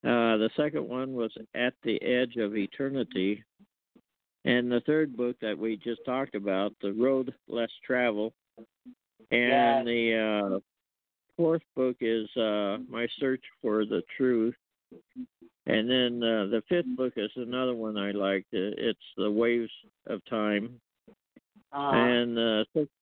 [0.05, 3.45] Uh, the second one was At the Edge of Eternity,
[4.45, 8.33] and the third book that we just talked about, The Road Less Travel,
[9.31, 10.59] and the uh,
[11.37, 14.55] fourth book is uh, My Search for the Truth.
[15.67, 18.53] And then uh, the fifth book is another one I liked.
[18.53, 19.71] Uh, It's The Waves
[20.09, 20.81] of Time.
[21.73, 22.93] Uh, And uh, sixth,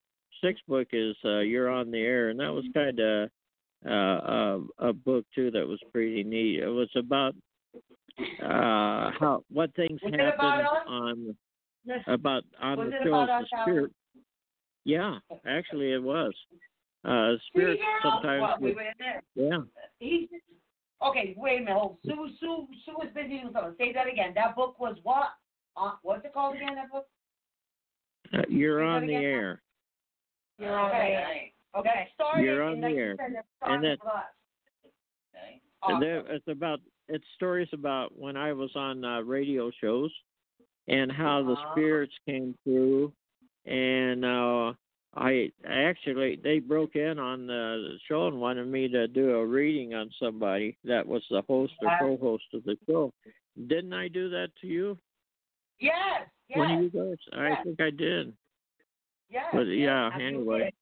[0.42, 3.30] sixth book is uh, You're on the Air, and that was kind of
[3.84, 6.60] uh, a, a book too that was pretty neat.
[6.60, 7.34] It was about
[8.42, 10.82] uh, how what things Was it happen about us?
[10.88, 11.36] on
[12.06, 13.08] about on Was the it shows.
[13.08, 13.64] about the us, Alan?
[13.64, 13.92] spirit.
[14.84, 16.32] Yeah, actually it was.
[17.04, 18.42] Uh, spirits sometimes.
[18.42, 19.22] Well, we would- there.
[19.34, 19.58] yeah.
[19.98, 20.28] He,
[21.02, 21.78] okay, wait a minute.
[21.78, 21.96] Hold.
[22.04, 23.74] Sue, Sue, Sue was busy doing something.
[23.78, 24.32] Say that again.
[24.34, 25.28] That book was what?
[25.76, 26.74] Uh, what's it called again?
[26.74, 27.06] That book?
[28.34, 29.62] Uh, you're Say on the air.
[30.58, 31.52] You're on okay.
[31.78, 32.08] Okay.
[32.14, 33.16] Started You're on the air.
[33.18, 34.24] And then- started with us.
[35.34, 35.60] Okay.
[35.88, 36.34] And Awesome.
[36.36, 36.80] it's about
[37.10, 40.10] it's stories about when I was on uh, radio shows
[40.88, 41.72] and how the Ah.
[41.72, 43.12] spirits came through,
[43.66, 44.72] and uh,
[45.14, 49.94] I actually they broke in on the show and wanted me to do a reading
[49.94, 53.12] on somebody that was the host or co-host of the show.
[53.66, 54.98] Didn't I do that to you?
[55.80, 56.28] Yes.
[56.48, 56.58] Yes.
[56.58, 57.18] One of you guys?
[57.32, 58.32] I think I did.
[59.30, 59.44] yes.
[59.52, 60.36] But yeah, absolutely.
[60.36, 60.72] anyway.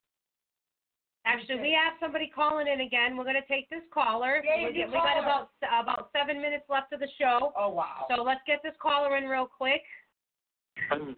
[1.26, 3.16] Actually, we have somebody calling in again.
[3.16, 4.42] We're gonna take this caller.
[4.44, 8.06] Yeah, we, do we got about about seven minutes left of the show, Oh wow.
[8.08, 9.82] so let's get this caller in real quick.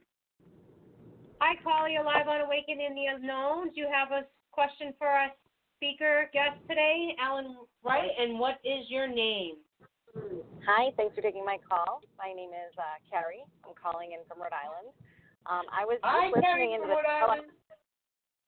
[1.41, 1.89] Hi, caller.
[1.89, 3.71] You're live on Awakening in the Unknown.
[3.73, 5.29] Do you have a question for our
[5.77, 8.11] speaker guest today, Alan Wright?
[8.19, 9.57] And what is your name?
[10.67, 12.03] Hi, thanks for taking my call.
[12.19, 13.41] My name is uh, Carrie.
[13.65, 14.93] I'm calling in from Rhode Island.
[15.49, 17.49] Um, I was just Hi, listening Carrie into from the Rhode Island.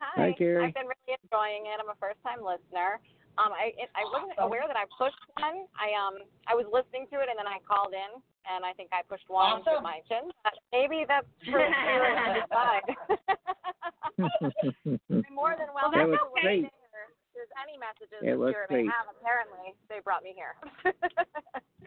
[0.03, 0.19] Hi.
[0.19, 0.67] Hi, Carrie.
[0.67, 1.79] I've been really enjoying it.
[1.79, 2.99] I'm a first-time listener.
[3.39, 4.51] Um, I it, I wasn't Awesome.
[4.51, 5.65] aware that I pushed one.
[5.79, 8.91] I um I was listening to it and then I called in and I think
[8.93, 9.87] I pushed one to Awesome.
[9.87, 10.27] my chin.
[10.45, 12.85] But maybe that's for spirit to decide.
[15.23, 16.67] I'm more than welcome That was to great.
[16.67, 18.85] listen or if there's any messages It the was spirit great.
[18.85, 19.09] may have.
[19.17, 20.53] Apparently, they brought me here.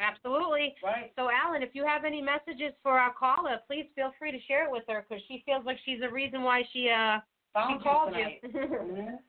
[0.01, 0.73] Absolutely.
[0.81, 1.13] Right.
[1.15, 4.65] So, Alan, if you have any messages for our caller, please feel free to share
[4.65, 7.19] it with her because she feels like she's the reason why she uh
[7.55, 8.39] she Found called tonight.
[8.43, 8.49] you.
[8.49, 9.19] Mhm.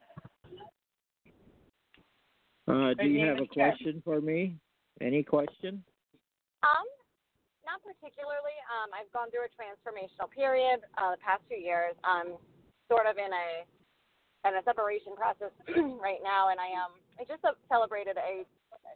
[2.66, 4.59] Uh, do you have a question for me?
[5.01, 5.85] Any question?
[6.66, 6.86] Um,
[7.62, 8.59] not particularly.
[8.66, 11.94] Um, I've gone through a transformational period uh, the past few years.
[12.03, 12.35] I'm
[12.90, 13.48] sort of in a
[14.48, 15.55] in a separation process
[16.03, 18.43] right now, and I um I just celebrated a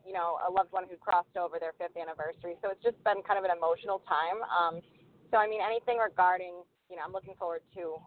[0.02, 3.22] you know a loved one who crossed over their fifth anniversary, so it's just been
[3.22, 4.42] kind of an emotional time.
[4.50, 4.82] Um,
[5.30, 8.02] so I mean anything regarding you know I'm looking forward to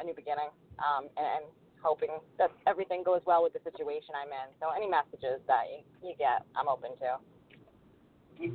[0.00, 1.44] a new beginning um, and, and
[1.82, 4.48] hoping that everything goes well with the situation I'm in.
[4.60, 7.18] So any messages that you, you get, I'm open to.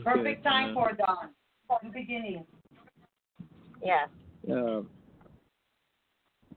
[0.04, 1.30] Perfect time Uh, for it, Don.
[1.84, 2.46] New beginning.
[3.82, 4.10] Yes.
[4.52, 4.82] uh,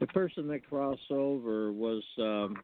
[0.00, 2.56] the person that crossed over was um,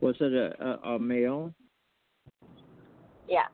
[0.00, 1.52] was it a, a, a male?
[3.28, 3.46] Yeah.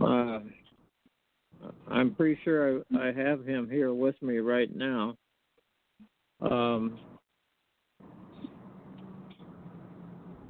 [0.00, 0.40] Uh,
[1.90, 5.16] I'm pretty sure I, I have him here with me right now.
[6.40, 6.98] Um,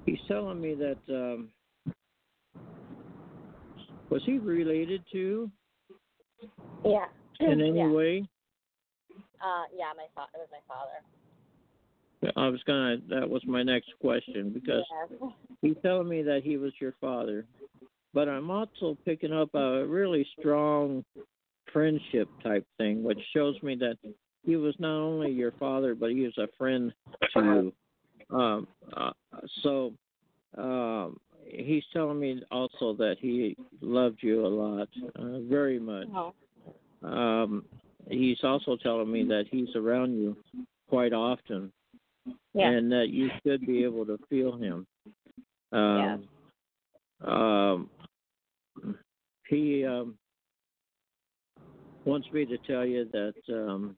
[0.04, 1.48] he's telling me that um,
[4.10, 5.50] Was he related to
[6.84, 7.06] Yeah.
[7.40, 7.90] in any yeah.
[7.90, 8.28] way?
[9.40, 11.00] Uh, yeah, my fa- it was my father.
[12.36, 12.96] I was gonna.
[13.08, 15.30] That was my next question because Yes.
[15.62, 17.46] he's telling me that he was your father,
[18.18, 21.04] but I'm also picking up a really strong
[21.72, 23.96] friendship type thing, which shows me that
[24.44, 26.92] he was not only your father, but he was a friend
[27.32, 27.72] to
[28.28, 28.36] you.
[28.36, 29.12] Um, uh,
[29.62, 29.92] so
[30.56, 36.08] um, he's telling me also that he loved you a lot, uh, very much.
[36.12, 36.34] Oh.
[37.04, 37.66] Um,
[38.08, 40.36] he's also telling me that he's around you
[40.88, 41.72] quite often,
[42.52, 42.70] Yeah.
[42.70, 44.88] and that you should be able to feel him.
[45.70, 46.28] Um,
[47.24, 47.90] um,
[49.48, 50.14] he um,
[52.04, 53.96] wants me to tell you that um,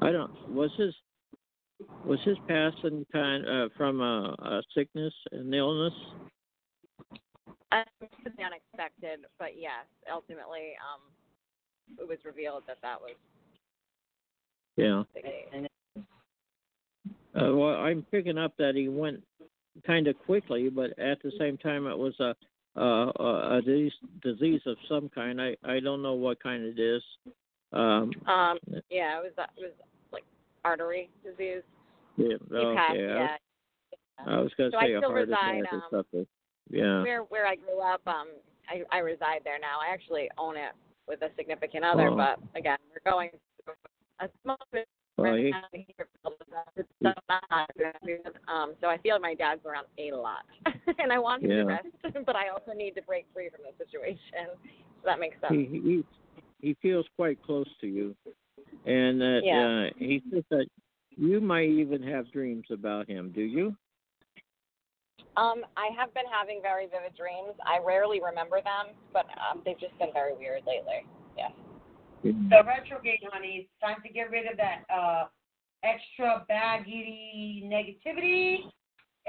[0.00, 0.94] I don't was his
[2.04, 5.92] was his passing kind uh, from a, a sickness an illness.
[7.70, 11.02] Um, it was unexpected, but yes, ultimately, um,
[11.98, 13.14] it was revealed that that was
[14.76, 15.02] Yeah.
[15.14, 15.68] the case.
[17.34, 19.22] Uh, well, I'm picking up that he went
[19.86, 22.34] kind of quickly, but at the same time, it was a
[22.76, 22.80] a,
[23.18, 23.92] a, a disease,
[24.22, 25.40] disease of some kind.
[25.40, 27.02] I I don't know what kind it is.
[27.72, 28.58] Um, Um,
[28.90, 29.72] yeah, it was it was
[30.12, 30.24] like
[30.64, 31.62] artery disease.
[32.16, 32.78] yeah, okay.
[32.78, 33.36] I was, Yeah.
[34.26, 36.26] I was gonna So I say a still heart reside, attack or um, something.
[36.70, 37.02] Yeah.
[37.02, 38.28] Where where I grew up, um,
[38.68, 39.78] I I reside there now.
[39.80, 40.72] I actually own it
[41.06, 42.16] with a significant other, Oh.
[42.16, 43.30] but again, we're going
[44.20, 44.84] a small Well,
[45.18, 46.08] right he, now here.
[46.76, 48.18] It's not good.
[48.48, 50.44] Um, so I feel like my dad's around a lot,
[50.98, 51.56] and I want him Yeah.
[51.58, 51.86] to rest,
[52.26, 54.56] but I also need to break free from the situation.
[54.56, 55.54] So that makes sense.
[55.54, 56.04] he he
[56.60, 58.16] he feels quite close to you,
[58.84, 59.86] and that Yeah.
[59.86, 60.66] uh, he says that
[61.16, 63.32] you might even have dreams about him.
[63.32, 63.76] Do you?
[65.36, 67.54] Um, I have been having very vivid dreams.
[67.64, 71.06] I rarely remember them, but um, they've just been very weird lately.
[72.22, 72.32] Yeah.
[72.50, 75.26] The retrograde, honey, it's time to get rid of that uh
[75.84, 78.70] extra baggy negativity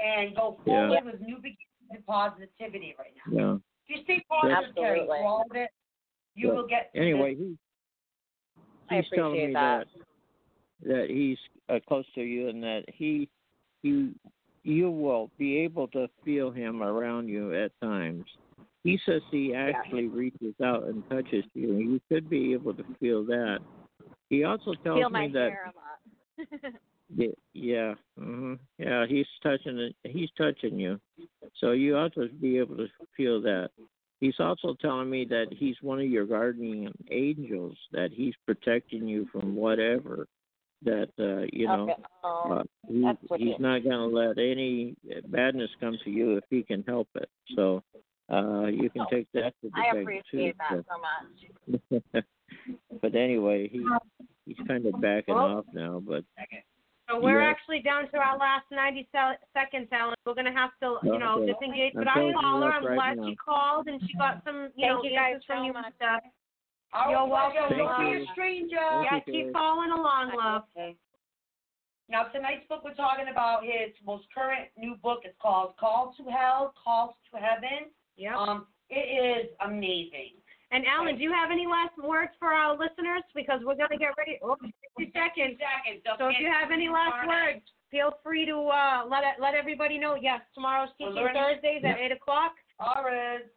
[0.04, 0.88] and go Yeah.
[0.88, 3.32] forward with new beginnings and positivity right now.
[3.32, 3.58] Yeah.
[3.88, 5.18] If you stay positive, Terry, Absolutely.
[5.18, 5.70] through all of it,
[6.34, 6.54] you Yeah.
[6.54, 7.46] will get Anyway, this.
[7.46, 7.58] he
[8.88, 9.88] I he's telling appreciate me that.
[10.82, 11.38] that he's
[11.68, 13.28] uh, close to you and that he
[13.82, 14.14] you
[14.62, 18.24] you will be able to feel him around you at times.
[18.84, 22.84] He says he actually reaches out and touches you, and you should be able to
[22.98, 23.58] feel that.
[24.30, 26.72] He also tells Feel me that a lot.
[27.16, 29.96] yeah, yeah, hmm yeah, he's touching it.
[30.04, 30.98] He's touching you,
[31.58, 32.86] so you ought to be able to
[33.16, 33.70] feel that.
[34.20, 39.26] He's also telling me that he's one of your guardian angels, that he's protecting you
[39.32, 40.26] from whatever.
[40.82, 42.02] That uh, you know, okay.
[42.24, 44.96] Oh, uh, he, he's not going to let any
[45.28, 47.28] badness come to you if he can help it.
[47.54, 47.82] So
[48.30, 50.58] uh, you can Oh, take that to the I appreciate too.
[50.70, 51.80] that so
[52.12, 52.24] much.
[53.02, 53.84] but anyway, he
[54.46, 56.00] he's kind of backing Well- off now.
[56.04, 56.24] But
[57.08, 57.48] So we're Yeah.
[57.50, 59.08] actually down to our last 90
[59.52, 60.14] seconds, Alan.
[60.24, 61.52] We're gonna have to, you know, Okay.
[61.54, 61.92] disengage.
[61.96, 62.70] I'm But I'll closing call her.
[62.72, 63.26] I'm right glad now.
[63.28, 65.72] she called and she got some, you Thank know, you guys answers from so you
[65.72, 65.84] much.
[65.86, 66.22] and stuff.
[66.92, 67.30] Our You're pleasure.
[67.66, 67.78] welcome.
[67.78, 68.76] Don't be a stranger.
[68.78, 69.52] Thank Yeah, keep Kay.
[69.52, 70.64] calling along, love.
[72.08, 75.20] Now, tonight's book we're talking about his most current new book.
[75.24, 77.90] It's called Call to Hell, Calls to Heaven.
[78.20, 78.36] Yep.
[78.36, 80.36] Um, it is amazing.
[80.72, 83.24] And Alan, do you have any last words for our listeners?
[83.34, 84.38] Because we're gonna get ready.
[84.44, 85.58] Oh, 60 seconds.
[85.58, 86.04] Seconds.
[86.18, 89.98] So if you have any last words, feel free to uh, let it, let everybody
[89.98, 90.14] know.
[90.20, 92.52] Yes, tomorrow's We're teaching Thursdays at eight o'clock.
[92.78, 93.50] Orange.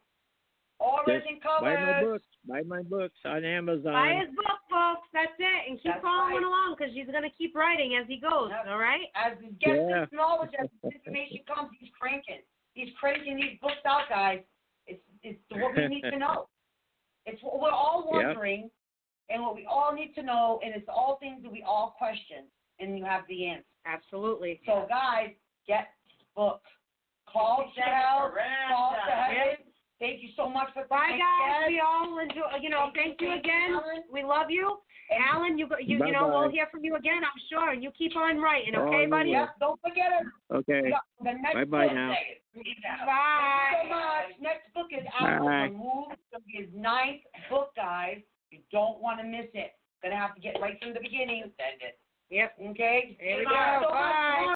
[0.79, 2.25] Orange and buy my books.
[2.47, 3.93] Buy my books on Amazon.
[3.93, 5.07] Buy his book, folks.
[5.13, 6.49] That's it, and keep That's following right.
[6.49, 8.49] along because he's gonna keep writing as he goes.
[8.49, 8.73] Yep.
[8.73, 9.05] All right.
[9.13, 10.01] As he gets Yeah.
[10.01, 12.41] this knowledge, as this information comes, he's cranking.
[12.73, 14.41] He's cranking these books out, guys.
[15.23, 16.47] It's it's what we need to know.
[17.25, 18.25] It's what we're all Yep.
[18.25, 18.69] wondering,
[19.29, 22.51] and what we all need to know, and it's all things that we all question,
[22.79, 23.63] and you have the answer.
[23.85, 24.59] Absolutely.
[24.65, 25.31] So, guys,
[25.65, 25.87] get
[26.19, 26.61] the book.
[27.25, 29.72] Call to call to heaven.
[30.03, 31.71] Thank you so much for Bye, guys.
[31.71, 32.59] you, We all enjoy.
[32.59, 33.79] You know, thank you again.
[34.11, 34.83] We love you,
[35.15, 35.57] Alan.
[35.57, 37.23] You go- you you know we'll hear from you again.
[37.23, 37.71] I'm sure.
[37.71, 39.29] And you keep on writing, Oh, okay, you buddy?
[39.31, 39.47] will.
[39.47, 40.27] Yep, don't forget it.
[40.53, 40.91] Okay.
[41.23, 41.95] The next Bye-bye book.
[41.95, 42.11] now.
[42.53, 43.87] Thank you so Bye.
[43.87, 44.35] much.
[44.43, 45.71] Next book is out Bye.
[45.71, 46.11] on Move.
[46.11, 48.19] It's going to be his ninth book, guys.
[48.51, 49.71] You don't want to miss it.
[50.03, 51.43] Gonna have to get right from the beginning.
[51.55, 51.95] Send it.
[52.29, 52.55] Yep.
[52.75, 53.15] Okay?
[53.23, 53.87] Here we Thank you go.
[53.87, 54.11] so much.
[54.11, 54.43] Bye.